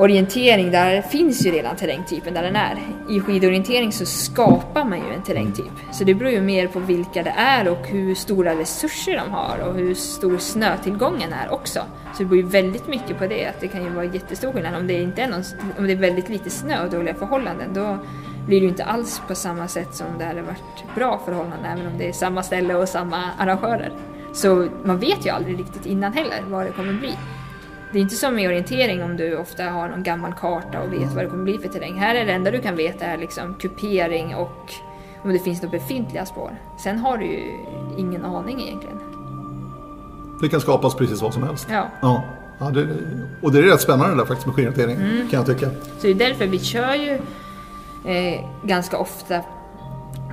orientering, 0.00 0.70
där 0.70 1.02
finns 1.02 1.46
ju 1.46 1.50
redan 1.50 1.76
terrängtypen 1.76 2.34
där 2.34 2.42
den 2.42 2.56
är. 2.56 2.78
I 3.08 3.20
skidorientering 3.20 3.92
så 3.92 4.06
skapar 4.06 4.84
man 4.84 4.98
ju 4.98 5.14
en 5.14 5.22
terrängtyp. 5.22 5.72
Så 5.92 6.04
det 6.04 6.14
beror 6.14 6.30
ju 6.30 6.40
mer 6.40 6.68
på 6.68 6.78
vilka 6.78 7.22
det 7.22 7.34
är 7.36 7.68
och 7.68 7.86
hur 7.86 8.14
stora 8.14 8.54
resurser 8.54 9.16
de 9.16 9.30
har 9.30 9.58
och 9.68 9.74
hur 9.74 9.94
stor 9.94 10.38
snötillgången 10.38 11.32
är 11.32 11.52
också. 11.52 11.80
Så 12.12 12.22
det 12.22 12.24
beror 12.24 12.42
ju 12.42 12.48
väldigt 12.48 12.88
mycket 12.88 13.18
på 13.18 13.26
det, 13.26 13.46
att 13.46 13.60
det 13.60 13.68
kan 13.68 13.84
ju 13.84 13.90
vara 13.90 14.04
jättestor 14.04 14.52
skillnad. 14.52 14.74
Om 14.76 14.86
det, 14.86 15.02
inte 15.02 15.22
är 15.22 15.28
någon, 15.28 15.42
om 15.78 15.86
det 15.86 15.92
är 15.92 15.96
väldigt 15.96 16.28
lite 16.28 16.50
snö 16.50 16.84
och 16.84 16.90
dåliga 16.90 17.14
förhållanden, 17.14 17.74
då 17.74 17.98
blir 18.46 18.60
det 18.60 18.64
ju 18.64 18.68
inte 18.68 18.84
alls 18.84 19.22
på 19.28 19.34
samma 19.34 19.68
sätt 19.68 19.94
som 19.94 20.06
det 20.18 20.24
hade 20.24 20.42
varit 20.42 20.94
bra 20.94 21.20
förhållanden, 21.24 21.64
även 21.64 21.86
om 21.86 21.98
det 21.98 22.08
är 22.08 22.12
samma 22.12 22.42
ställe 22.42 22.74
och 22.74 22.88
samma 22.88 23.30
arrangörer. 23.38 23.92
Så 24.32 24.68
man 24.84 24.98
vet 24.98 25.26
ju 25.26 25.30
aldrig 25.30 25.58
riktigt 25.58 25.86
innan 25.86 26.12
heller 26.12 26.42
vad 26.48 26.66
det 26.66 26.72
kommer 26.72 26.92
bli. 26.92 27.14
Det 27.92 27.98
är 27.98 28.02
inte 28.02 28.14
som 28.14 28.38
i 28.38 28.48
orientering 28.48 29.02
om 29.02 29.16
du 29.16 29.36
ofta 29.36 29.64
har 29.64 29.88
någon 29.88 30.02
gammal 30.02 30.32
karta 30.32 30.80
och 30.80 30.92
vet 30.92 31.12
vad 31.14 31.24
det 31.24 31.28
kommer 31.30 31.44
bli 31.44 31.58
för 31.58 31.68
terräng. 31.68 31.94
Här 31.94 32.14
är 32.14 32.26
det 32.26 32.32
enda 32.32 32.50
du 32.50 32.60
kan 32.60 32.76
veta 32.76 33.04
är 33.04 33.18
liksom 33.18 33.54
kupering 33.54 34.34
och 34.34 34.72
om 35.22 35.32
det 35.32 35.38
finns 35.38 35.62
några 35.62 35.78
befintliga 35.78 36.26
spår. 36.26 36.50
Sen 36.78 36.98
har 36.98 37.16
du 37.18 37.24
ju 37.26 37.42
ingen 37.98 38.24
aning 38.24 38.60
egentligen. 38.62 38.98
Det 40.42 40.48
kan 40.48 40.60
skapas 40.60 40.94
precis 40.94 41.22
vad 41.22 41.34
som 41.34 41.42
helst. 41.42 41.68
Ja. 41.70 41.86
Ja. 42.02 42.22
Ja, 42.62 42.70
det, 42.70 42.88
och 43.42 43.52
det 43.52 43.58
är 43.58 43.62
rätt 43.62 43.80
spännande 43.80 44.16
där 44.16 44.24
faktiskt 44.24 44.46
med 44.46 44.54
skidorientering, 44.56 44.96
Mm. 44.96 45.28
kan 45.28 45.38
jag 45.38 45.46
tycka. 45.46 45.70
Så 45.70 46.06
det 46.06 46.10
är 46.10 46.14
därför 46.14 46.46
vi 46.46 46.58
kör 46.58 46.94
ju 46.94 47.12
eh, 48.14 48.40
ganska 48.64 48.98
ofta 48.98 49.40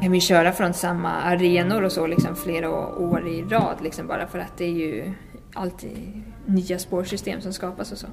kan 0.01 0.11
vi 0.11 0.19
köra 0.21 0.51
från 0.51 0.73
samma 0.73 1.09
arenor 1.11 1.83
och 1.83 1.91
så 1.91 2.07
liksom 2.07 2.35
flera 2.35 2.69
år 2.97 3.27
i 3.27 3.43
rad 3.49 3.75
liksom 3.81 4.07
bara 4.07 4.27
för 4.27 4.39
att 4.39 4.57
det 4.57 4.65
är 4.65 4.69
ju 4.71 5.13
alltid 5.57 6.23
nya 6.45 6.79
spårsystem 6.79 7.41
som 7.41 7.53
skapas 7.53 7.91
och 7.91 7.97
så. 7.97 8.07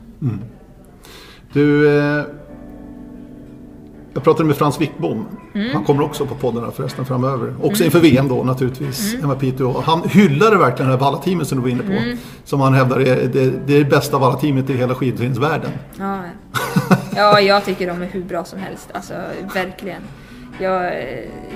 Du, 1.52 1.98
eh, 1.98 2.24
jag 4.14 4.24
pratade 4.24 4.44
med 4.44 4.56
Frans 4.56 4.80
Wickbom. 4.80 5.26
Mm. 5.54 5.74
Han 5.74 5.84
kommer 5.84 6.02
också 6.02 6.26
på 6.26 6.34
podden 6.34 6.64
här 6.64 6.70
förresten 6.70 7.04
framöver. 7.04 7.54
Också 7.62 7.84
inför 7.84 8.00
VM 8.00 8.28
då 8.28 8.42
naturligtvis. 8.42 9.14
Mm. 9.14 9.38
Piteå. 9.38 9.80
Han 9.80 10.08
hyllade 10.08 10.56
verkligen 10.56 10.90
det 10.90 10.96
här 10.96 11.04
Valla-teamet 11.04 11.48
som 11.48 11.58
du 11.58 11.62
var 11.62 11.70
inne 11.70 11.82
på. 11.82 11.92
Mm. 11.92 12.18
Som 12.44 12.60
han 12.60 12.74
hävdar 12.74 13.00
är 13.00 13.28
det, 13.28 13.50
det, 13.66 13.74
är 13.74 13.78
det 13.78 13.90
bästa 13.90 14.18
Valla-teamet 14.18 14.70
i 14.70 14.76
hela 14.76 14.94
skidorienteringsvärlden. 14.94 15.70
Ja, 15.98 16.20
ja, 17.16 17.40
jag 17.40 17.64
tycker 17.64 17.86
de 17.86 18.02
är 18.02 18.06
hur 18.06 18.24
bra 18.24 18.44
som 18.44 18.58
helst. 18.58 18.88
Alltså 18.94 19.14
verkligen. 19.54 20.02
Jag, 20.58 20.92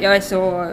jag 0.01 0.17
är 0.17 0.21
så 0.21 0.71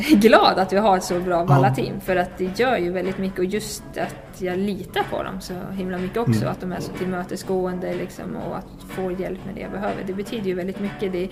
glad 0.10 0.58
att 0.58 0.72
vi 0.72 0.76
har 0.76 0.96
ett 0.96 1.04
så 1.04 1.20
bra 1.20 1.44
Valla-team 1.44 2.00
för 2.00 2.16
att 2.16 2.38
det 2.38 2.58
gör 2.58 2.76
ju 2.76 2.90
väldigt 2.90 3.18
mycket 3.18 3.38
och 3.38 3.44
just 3.44 3.82
att 3.96 4.40
jag 4.40 4.58
litar 4.58 5.02
på 5.10 5.22
dem 5.22 5.40
så 5.40 5.54
himla 5.72 5.98
mycket 5.98 6.16
också. 6.16 6.46
Att 6.46 6.60
de 6.60 6.72
är 6.72 6.80
så 6.80 6.92
tillmötesgående 6.92 7.94
liksom, 7.94 8.36
och 8.36 8.56
att 8.56 8.82
få 8.88 9.10
hjälp 9.12 9.38
med 9.46 9.54
det 9.54 9.60
jag 9.60 9.70
behöver. 9.70 10.04
Det 10.06 10.12
betyder 10.12 10.46
ju 10.46 10.54
väldigt 10.54 10.80
mycket. 10.80 11.12
Det 11.12 11.28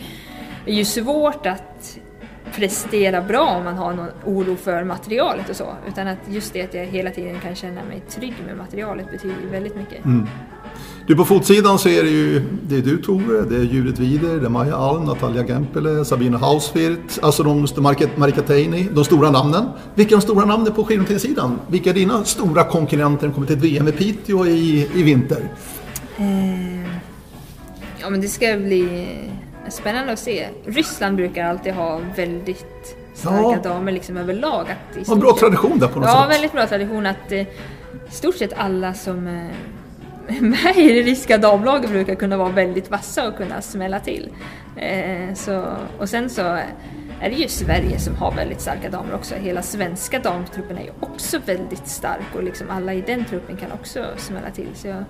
är 0.67 0.75
ju 0.75 0.85
svårt 0.85 1.47
att 1.47 1.99
prestera 2.53 3.23
bra 3.23 3.47
om 3.47 3.65
man 3.65 3.77
har 3.77 3.93
någon 3.93 4.11
oro 4.25 4.57
för 4.57 4.85
materialet 4.85 5.49
och 5.49 5.57
så. 5.57 5.75
Utan 5.89 6.09
att 6.09 6.19
just 6.29 6.53
det 6.53 6.63
att 6.63 6.75
jag 6.75 6.87
hela 6.87 7.11
tiden 7.11 7.41
kan 7.41 7.55
känna 7.55 7.85
mig 7.85 8.01
trygg 8.09 8.35
med 8.47 8.57
materialet 8.57 9.11
betyder 9.11 9.41
ju 9.43 9.49
väldigt 9.49 9.77
mycket. 9.77 10.05
Du 11.09 11.17
på 11.17 11.25
fotsidan 11.25 11.79
så 11.79 11.89
är 11.89 12.03
det 12.03 12.11
ju 12.11 12.43
det 12.69 12.77
är 12.77 12.83
du 12.83 13.03
Tove, 13.03 13.41
det 13.43 13.57
är 13.57 13.61
Judith 13.63 14.01
Wider, 14.01 14.37
det 14.41 14.47
är 14.47 14.51
Maja 14.51 14.77
Alm, 14.77 15.05
Natalia 15.05 15.47
Gempele, 15.47 16.05
Sabina 16.05 16.39
Hauswirth, 16.39 17.19
alltså 17.23 17.43
de 17.43 17.67
Marika, 17.77 18.07
Marika 18.17 18.43
Teini, 18.43 18.89
de 18.93 19.05
stora 19.05 19.31
namnen. 19.31 19.69
Vilka 19.95 20.15
är 20.15 20.17
de 20.19 20.23
stora 20.23 20.45
namnen 20.45 20.73
på 20.73 20.85
skidorienteringssidan? 20.85 21.59
Vilka 21.69 21.91
är 21.91 21.95
dina 21.95 22.25
stora 22.25 22.65
konkurrenter 22.65 23.27
när 23.27 23.35
kommer 23.35 23.47
till 23.47 23.57
ett 23.57 23.63
VM 23.63 23.89
i 23.89 23.93
Piteå 23.93 24.47
i, 24.47 24.89
i 24.95 25.03
vinter? 25.03 25.49
Eh, 26.19 26.91
Ja 28.01 28.11
men 28.11 28.21
det 28.21 28.29
ska 28.29 28.57
bli 28.57 29.09
spännande 29.71 30.13
att 30.13 30.19
se. 30.19 30.49
Ryssland 30.67 31.17
brukar 31.17 31.45
alltid 31.45 31.73
ha 31.75 32.01
väldigt 32.17 32.97
starka 33.15 33.61
Ja. 33.65 33.71
damer 33.71 33.93
liksom 33.93 34.17
överlag. 34.17 34.67
Att 35.01 35.09
en 35.09 35.21
bra 35.21 35.37
tradition 35.41 35.79
där 35.79 35.89
på 35.89 36.01
något 36.01 36.09
Ja, 36.09 36.23
sätt. 36.23 36.35
väldigt 36.37 36.53
bra 36.53 36.67
tradition 36.67 37.07
att 37.07 37.33
eh, 37.33 37.39
i 37.41 37.47
stort 38.11 38.35
sett 38.35 38.53
alla 38.57 38.95
som 38.95 39.27
eh, 39.27 39.47
med 40.41 40.77
i 40.77 40.93
det 40.93 41.03
ryska 41.03 41.39
damlaget 41.39 41.91
brukar 41.91 42.15
kunna 42.15 42.37
vara 42.37 42.49
väldigt 42.49 42.91
vassa 42.91 43.29
och 43.29 43.37
kunna 43.37 43.61
smälla 43.63 44.01
till. 44.01 44.29
Eh, 44.77 45.35
så, 45.35 45.65
och 45.99 46.09
sen 46.09 46.31
så 46.31 46.43
är 47.21 47.31
det 47.31 47.35
ju 47.37 47.49
Sverige 47.49 47.99
som 47.99 48.15
har 48.17 48.33
väldigt 48.33 48.61
starka 48.61 48.91
damer 48.91 49.15
också. 49.15 49.35
Hela 49.35 49.63
svenska 49.63 50.19
damtruppen 50.19 50.79
är 50.79 50.83
ju 50.83 50.91
också 51.01 51.39
väldigt 51.47 51.89
stark 51.89 52.35
och 52.37 52.43
liksom 52.43 52.71
alla 52.71 52.95
i 52.95 53.01
den 53.01 53.25
truppen 53.25 53.57
kan 53.57 53.73
också 53.73 54.05
smälla 54.17 54.51
till. 54.51 54.69
Så 54.75 54.89
jag 54.89 55.05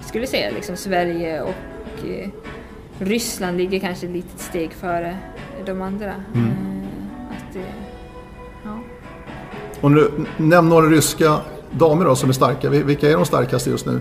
skulle 0.00 0.26
säga 0.26 0.50
liksom 0.50 0.76
Sverige 0.76 1.40
och 1.42 2.08
eh, 2.08 2.28
Ryssland 2.98 3.56
ligger 3.56 3.78
kanske 3.80 4.06
ett 4.06 4.12
litet 4.12 4.40
steg 4.40 4.72
före 4.72 5.16
de 5.66 5.82
andra. 5.82 6.14
Mm. 6.34 6.48
Eh, 6.48 7.36
att, 7.36 7.56
ja. 8.64 8.78
Och 9.80 9.90
nu, 9.92 10.10
nämn 10.36 10.68
några 10.68 10.86
ryska 10.86 11.40
damer 11.70 12.04
då 12.04 12.16
som 12.16 12.28
är 12.28 12.32
starka. 12.32 12.68
Vil- 12.70 12.84
Vilka 12.84 13.08
är 13.10 13.12
de 13.16 13.24
starkaste 13.26 13.70
just 13.70 13.86
nu? 13.86 14.00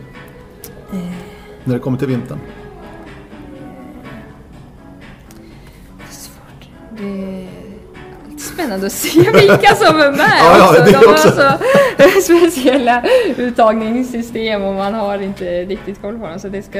När 1.65 1.73
det 1.73 1.79
kommer 1.79 1.97
till 1.97 2.07
vintern. 2.07 2.39
Det 5.97 6.03
är 6.03 6.11
svårt. 6.11 6.69
Det 6.89 7.03
är 7.03 7.47
alltid 8.25 8.41
spännande 8.41 8.85
att 8.85 8.91
se 8.91 9.31
vilka 9.31 9.75
som 9.75 9.99
är 9.99 10.11
med 10.11 10.19
Ja, 10.39 10.57
ja, 10.57 10.83
det 10.85 10.91
De 10.91 10.95
har 10.97 11.13
också. 11.13 11.31
så 11.31 12.21
speciella 12.21 13.03
uttagningssystem 13.37 14.63
och 14.63 14.73
man 14.73 14.93
har 14.93 15.19
inte 15.19 15.45
riktigt 15.63 16.01
koll 16.01 16.19
på 16.19 16.27
dem. 16.27 16.39
Så 16.39 16.47
det 16.49 16.61
ska... 16.61 16.79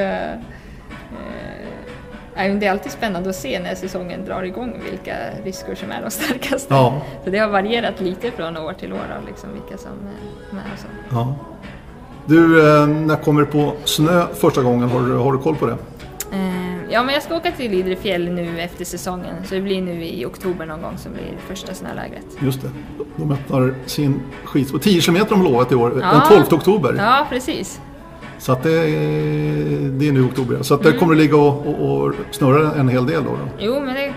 Eh, 2.37 2.55
det 2.59 2.65
är 2.65 2.71
alltid 2.71 2.91
spännande 2.91 3.29
att 3.29 3.35
se 3.35 3.59
när 3.59 3.75
säsongen 3.75 4.25
drar 4.25 4.43
igång 4.43 4.81
vilka 4.91 5.15
ryskor 5.43 5.75
som 5.75 5.91
är 5.91 6.01
de 6.01 6.11
starkaste. 6.11 6.73
Ja. 6.73 7.01
Så 7.23 7.29
det 7.29 7.37
har 7.37 7.47
varierat 7.47 8.01
lite 8.01 8.31
från 8.31 8.57
år 8.57 8.73
till 8.73 8.93
år 8.93 9.21
liksom 9.27 9.49
vilka 9.53 9.77
som 9.77 9.91
är 9.91 10.55
med 10.55 10.63
och 10.73 10.79
så. 10.79 10.87
ja. 11.11 11.35
Du, 12.25 12.59
eh, 12.81 12.87
när 12.87 13.15
kommer 13.15 13.41
det 13.41 13.47
på 13.47 13.73
snö 13.85 14.25
första 14.33 14.61
gången? 14.63 14.89
Har 14.89 15.01
du, 15.01 15.13
har 15.13 15.31
du 15.33 15.37
koll 15.39 15.55
på 15.55 15.65
det? 15.65 15.77
Eh, 16.31 16.65
Ja, 16.89 17.03
men 17.03 17.13
jag 17.13 17.23
ska 17.23 17.35
åka 17.35 17.51
till 17.51 17.73
Idre 17.73 17.95
fjäll 17.95 18.31
nu 18.31 18.59
efter 18.61 18.85
säsongen. 18.85 19.35
Så 19.45 19.55
det 19.55 19.61
blir 19.61 19.81
nu 19.81 20.05
i 20.05 20.25
oktober 20.25 20.65
någon 20.65 20.81
gång 20.81 20.97
som 20.97 21.11
blir 21.13 21.33
första 21.47 21.73
snölägret. 21.73 22.25
Just 22.39 22.61
det. 22.61 22.69
De 23.15 23.31
öppnar 23.31 23.73
sin 23.85 24.19
skidspår. 24.45 24.79
10 24.79 25.01
km 25.01 25.17
de 25.29 25.43
lovat 25.43 25.71
i 25.71 25.75
år. 25.75 25.99
Ja. 26.01 26.11
Den 26.11 26.43
12 26.43 26.59
oktober. 26.59 26.95
Ja, 26.97 27.27
precis. 27.29 27.79
Så 28.39 28.51
att 28.51 28.63
det, 28.63 28.71
är- 28.71 29.89
det 29.89 30.07
är 30.07 30.11
nu 30.11 30.19
i 30.19 30.23
oktober. 30.23 30.57
Så 30.61 30.73
att 30.73 30.79
Mm. 30.81 30.93
det 30.93 30.99
kommer 30.99 31.13
att 31.13 31.17
ligga 31.19 31.37
och, 31.37 31.65
och, 31.67 32.01
och 32.01 32.13
snurra 32.31 32.71
en 32.73 32.89
hel 32.89 33.05
del 33.05 33.23
då. 33.23 33.29
då. 33.29 33.37
Jo, 33.59 33.79
men 33.79 33.93
det 33.95 34.13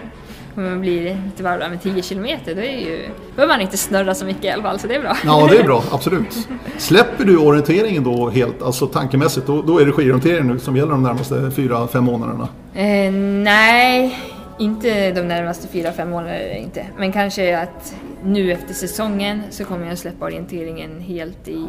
kommer 0.59 0.73
att 0.73 0.81
bli 0.81 1.17
lite 1.25 1.43
varv 1.43 1.59
där 1.59 1.69
med 1.69 1.83
10 1.83 2.03
kilometer. 2.03 2.55
Då 2.55 2.61
är 2.61 2.81
ju, 2.81 3.09
behöver 3.35 3.55
man 3.55 3.61
inte 3.61 3.77
snurra 3.77 4.15
så 4.15 4.25
mycket 4.25 4.45
i 4.45 4.51
alla 4.51 4.63
fall, 4.63 4.79
så 4.79 4.87
det 4.87 4.95
är 4.95 5.01
bra. 5.01 5.17
Ja, 5.25 5.49
det 5.51 5.57
är 5.59 5.65
bra. 5.65 5.83
Absolut. 5.91 6.49
Släpper 6.79 7.25
du 7.25 7.37
orienteringen 7.37 8.05
då 8.05 8.31
helt, 8.31 8.63
alltså 8.63 8.87
tankemässigt, 8.87 9.47
då, 9.47 9.63
då 9.63 9.79
är 9.79 9.87
det 9.87 9.93
skidorientering 9.93 10.47
nu 10.47 10.59
som 10.59 10.77
gäller 10.77 10.91
de 10.91 11.03
närmaste 11.03 11.51
fyra 11.57 11.89
fem 11.89 12.05
månaderna. 12.05 12.49
Eh, 12.75 13.13
nej, 13.43 14.19
inte 14.59 15.13
de 15.13 15.23
närmaste 15.23 15.69
fyra, 15.69 15.93
fem 15.93 16.11
månaderna 16.11 16.55
inte. 16.55 16.87
Men 16.97 17.13
kanske 17.13 17.59
att 17.59 17.95
nu 18.25 18.53
efter 18.53 18.75
säsongen 18.75 19.43
så 19.51 19.65
kommer 19.65 19.89
jag 19.89 19.99
släppa 19.99 20.25
orienteringen 20.25 21.01
helt 21.01 21.49
i 21.49 21.67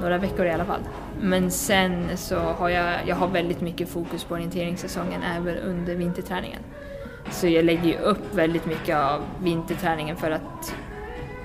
några 0.00 0.18
veckor 0.18 0.46
i 0.46 0.50
alla 0.50 0.64
fall. 0.64 0.80
Men 1.20 1.50
sen 1.50 2.08
så 2.16 2.36
har 2.36 2.68
jag, 2.68 2.94
jag 3.06 3.16
har 3.16 3.28
väldigt 3.28 3.60
mycket 3.60 3.88
fokus 3.88 4.24
på 4.24 4.34
orienteringssäsongen 4.34 5.22
även 5.36 5.58
under 5.58 5.94
vinterträningen. 5.94 6.60
Så 7.30 7.48
jag 7.48 7.64
lägger 7.64 7.84
ju 7.84 7.98
upp 7.98 8.34
väldigt 8.34 8.66
mycket 8.66 8.96
av 8.96 9.20
vinterträningen 9.42 10.16
för 10.16 10.30
att 10.30 10.74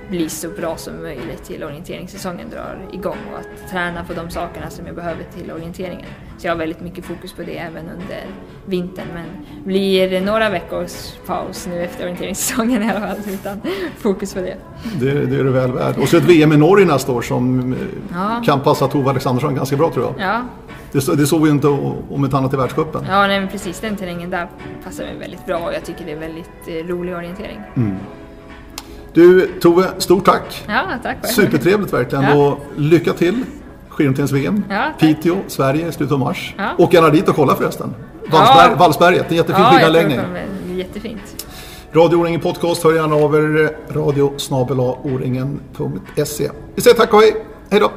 bli 0.10 0.30
så 0.30 0.50
bra 0.50 0.78
som 0.78 1.02
möjligt 1.02 1.44
till 1.44 1.64
orienteringssäsongen 1.64 2.50
drar 2.50 2.78
igång 2.92 3.18
och 3.34 3.40
att 3.40 3.72
träna 3.72 4.04
på 4.04 4.14
de 4.14 4.30
sakerna 4.30 4.70
som 4.70 4.86
jag 4.86 4.96
behöver 4.96 5.24
till 5.38 5.52
orienteringen. 5.52 6.06
Så 6.38 6.48
jag 6.48 6.52
har 6.54 6.58
väldigt 6.58 6.82
mycket 6.82 7.06
fokus 7.06 7.34
på 7.34 7.42
det 7.44 7.58
även 7.58 7.86
under 7.90 8.24
vintern 8.66 9.06
men 9.14 9.26
blir 9.66 10.10
det 10.10 10.22
några 10.22 10.50
veckors 10.50 11.14
paus 11.26 11.68
nu 11.68 11.84
efter 11.84 12.04
orienteringssäsongen 12.04 12.84
i 12.84 12.90
alla 12.90 13.00
fall 13.08 13.18
utan 13.34 13.62
fokus 13.98 14.34
på 14.34 14.40
det. 14.40 14.58
Det, 15.00 15.26
det 15.26 15.36
är 15.40 15.44
du 15.44 15.52
väl 15.52 15.72
värd. 15.72 15.98
Och 15.98 16.08
så 16.08 16.18
ett 16.18 16.24
VM 16.24 16.54
i 16.54 16.58
Norge 16.58 16.86
nästa 16.86 17.12
år 17.12 17.22
som 17.22 17.76
Ja. 18.14 18.42
kan 18.46 18.60
passa 18.60 18.88
Tove 18.88 19.10
Alexandersson 19.10 19.56
ganska 19.56 19.76
bra 19.78 19.92
tror 19.92 20.06
jag. 20.06 20.28
Ja, 20.28 20.42
Det, 20.94 21.16
det 21.16 21.28
såg 21.28 21.42
vi 21.42 21.48
ju 21.48 21.52
inte 21.54 21.68
om 22.10 22.24
ett 22.24 22.34
annat 22.34 22.54
i 22.54 22.58
världscupen. 22.58 23.06
ja 23.10 23.28
nej, 23.28 23.40
men 23.40 23.50
precis 23.50 23.80
den 23.80 23.96
terrängen 23.96 24.30
där 24.30 24.48
passar 24.84 25.04
mig 25.04 25.18
väldigt 25.20 25.46
bra 25.46 25.58
och 25.58 25.74
jag 25.74 25.86
tycker 25.86 26.06
det 26.06 26.12
är 26.12 26.20
väldigt 26.20 26.50
eh, 26.68 26.74
rolig 26.88 27.16
orientering. 27.16 27.62
Du 29.14 29.48
Tove, 29.62 29.88
stort 29.98 30.26
tack! 30.26 30.64
Ja, 30.68 30.82
tack 31.04 31.18
själv. 31.22 31.34
Supertrevligt 31.34 31.94
verkligen 31.94 32.24
Ja. 32.24 32.36
och 32.48 32.60
lycka 32.78 33.14
till! 33.14 33.44
Skidorienterings-VM, 33.90 34.64
Ja, 34.70 34.84
tack. 34.86 35.00
Piteå, 35.00 35.36
Sverige 35.48 35.88
i 35.88 35.92
slutet 35.92 36.14
av 36.14 36.20
mars. 36.20 36.56
Ja. 36.58 36.70
Åk 36.78 36.94
gärna 36.94 37.10
dit 37.10 37.30
och 37.30 37.36
kolla 37.36 37.56
förresten. 37.56 37.96
Vallsberg, 38.32 38.70
Ja. 38.72 38.76
Vallsberget, 38.80 39.32
en 39.32 39.38
jättefin 39.38 39.64
Ja, 39.64 39.72
skidanläggning. 39.72 40.20
jättefint. 40.76 41.46
Radio 41.92 42.18
O-ringen 42.18 42.40
Podcast, 42.42 42.84
hör 42.84 42.94
gärna 42.94 43.16
av 43.16 43.36
er. 43.36 43.76
Radio 43.94 44.34
oringen.se. 45.04 46.50
Vi 46.76 46.82
säger 46.82 46.98
tack 46.98 47.14
och 47.14 47.20
hej! 47.22 47.46
Hej 47.70 47.80
då! 47.80 47.92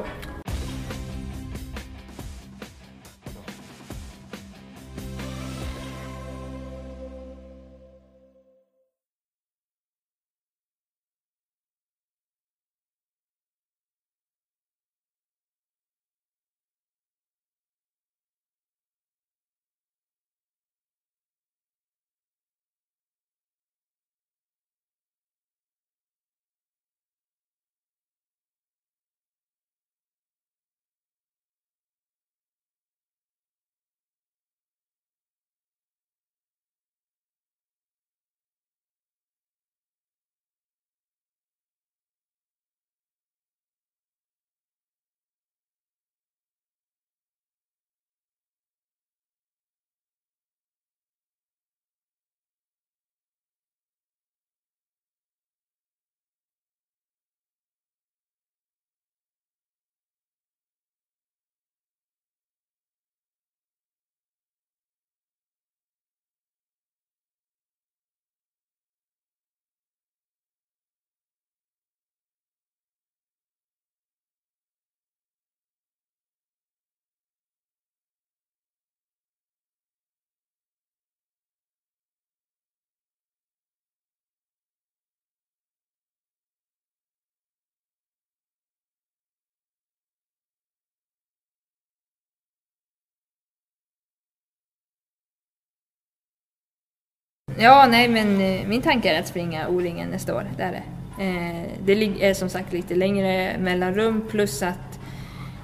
Ja, 97.59 97.87
nej 97.89 98.07
men 98.07 98.41
eh, 98.41 98.67
min 98.67 98.81
tanke 98.81 99.09
är 99.09 99.19
att 99.19 99.27
springa 99.27 99.67
O-ringen 99.67 100.09
nästa 100.09 100.35
år, 100.35 100.45
det 100.57 100.63
är 100.63 100.71
det. 100.71 100.83
Eh, 101.23 101.71
det 101.85 102.25
är 102.25 102.33
som 102.33 102.49
sagt 102.49 102.73
lite 102.73 102.95
längre 102.95 103.57
mellanrum 103.59 104.23
plus 104.29 104.63
att 104.63 104.99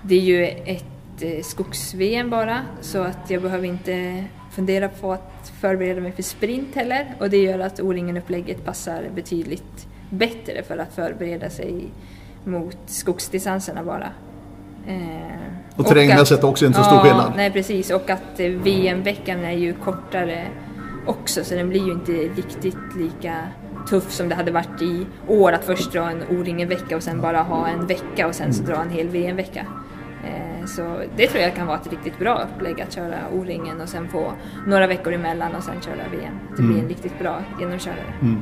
det 0.01 0.15
är 0.15 0.19
ju 0.19 0.45
ett 0.45 1.21
eh, 1.21 1.43
skogs-VM 1.43 2.29
bara 2.29 2.61
så 2.81 3.01
att 3.01 3.29
jag 3.29 3.41
behöver 3.41 3.67
inte 3.67 4.23
fundera 4.51 4.89
på 4.89 5.13
att 5.13 5.51
förbereda 5.61 6.01
mig 6.01 6.11
för 6.11 6.23
sprint 6.23 6.75
heller 6.75 7.15
och 7.19 7.29
det 7.29 7.37
gör 7.37 7.59
att 7.59 7.79
O-ringen-upplägget 7.79 8.65
passar 8.65 9.03
betydligt 9.15 9.87
bättre 10.09 10.63
för 10.67 10.77
att 10.77 10.95
förbereda 10.95 11.49
sig 11.49 11.85
mot 12.43 12.77
skogsdistanserna 12.85 13.83
bara. 13.83 14.09
Och 15.75 15.85
terrängmässigt 15.85 16.43
också 16.43 16.65
inte 16.65 16.77
så 16.77 16.83
stor 16.83 16.97
ja, 16.97 17.03
skillnad. 17.03 17.33
Nej 17.35 17.51
precis 17.51 17.91
och 17.91 18.09
att 18.09 18.39
VM-veckan 18.39 19.45
är 19.45 19.51
ju 19.51 19.73
kortare 19.73 20.47
också 21.05 21.43
så 21.43 21.55
den 21.55 21.69
blir 21.69 21.85
ju 21.85 21.91
inte 21.91 22.11
riktigt 22.11 22.95
lika 22.97 23.35
tuff 23.89 24.11
som 24.11 24.29
det 24.29 24.35
hade 24.35 24.51
varit 24.51 24.81
i 24.81 25.05
år 25.27 25.51
att 25.51 25.65
först 25.65 25.91
dra 25.91 26.09
en 26.09 26.23
O-ringen-vecka 26.29 26.95
och 26.95 27.03
sen 27.03 27.21
bara 27.21 27.41
ha 27.41 27.67
en 27.67 27.87
vecka 27.87 28.27
och 28.27 28.35
sen 28.35 28.53
så 28.53 28.63
dra 28.63 28.75
en 28.81 28.89
hel 28.89 29.07
VM-vecka. 29.09 29.65
Eh, 30.25 30.65
Så 30.65 31.01
det 31.15 31.27
tror 31.27 31.43
jag 31.43 31.55
kan 31.55 31.67
vara 31.67 31.77
ett 31.79 31.91
riktigt 31.91 32.19
bra 32.19 32.41
upplägg 32.55 32.81
att 32.81 32.93
köra 32.93 33.15
O-ringen 33.33 33.81
och 33.81 33.89
sen 33.89 34.07
få 34.07 34.33
några 34.67 34.87
veckor 34.87 35.13
emellan 35.13 35.55
och 35.55 35.63
sen 35.63 35.81
köra 35.81 36.09
VM. 36.11 36.33
Det 36.57 36.63
blir 36.63 36.79
en 36.79 36.87
riktigt 36.87 37.19
bra 37.19 37.41
genomkörare. 37.59 38.13
Mm. 38.21 38.41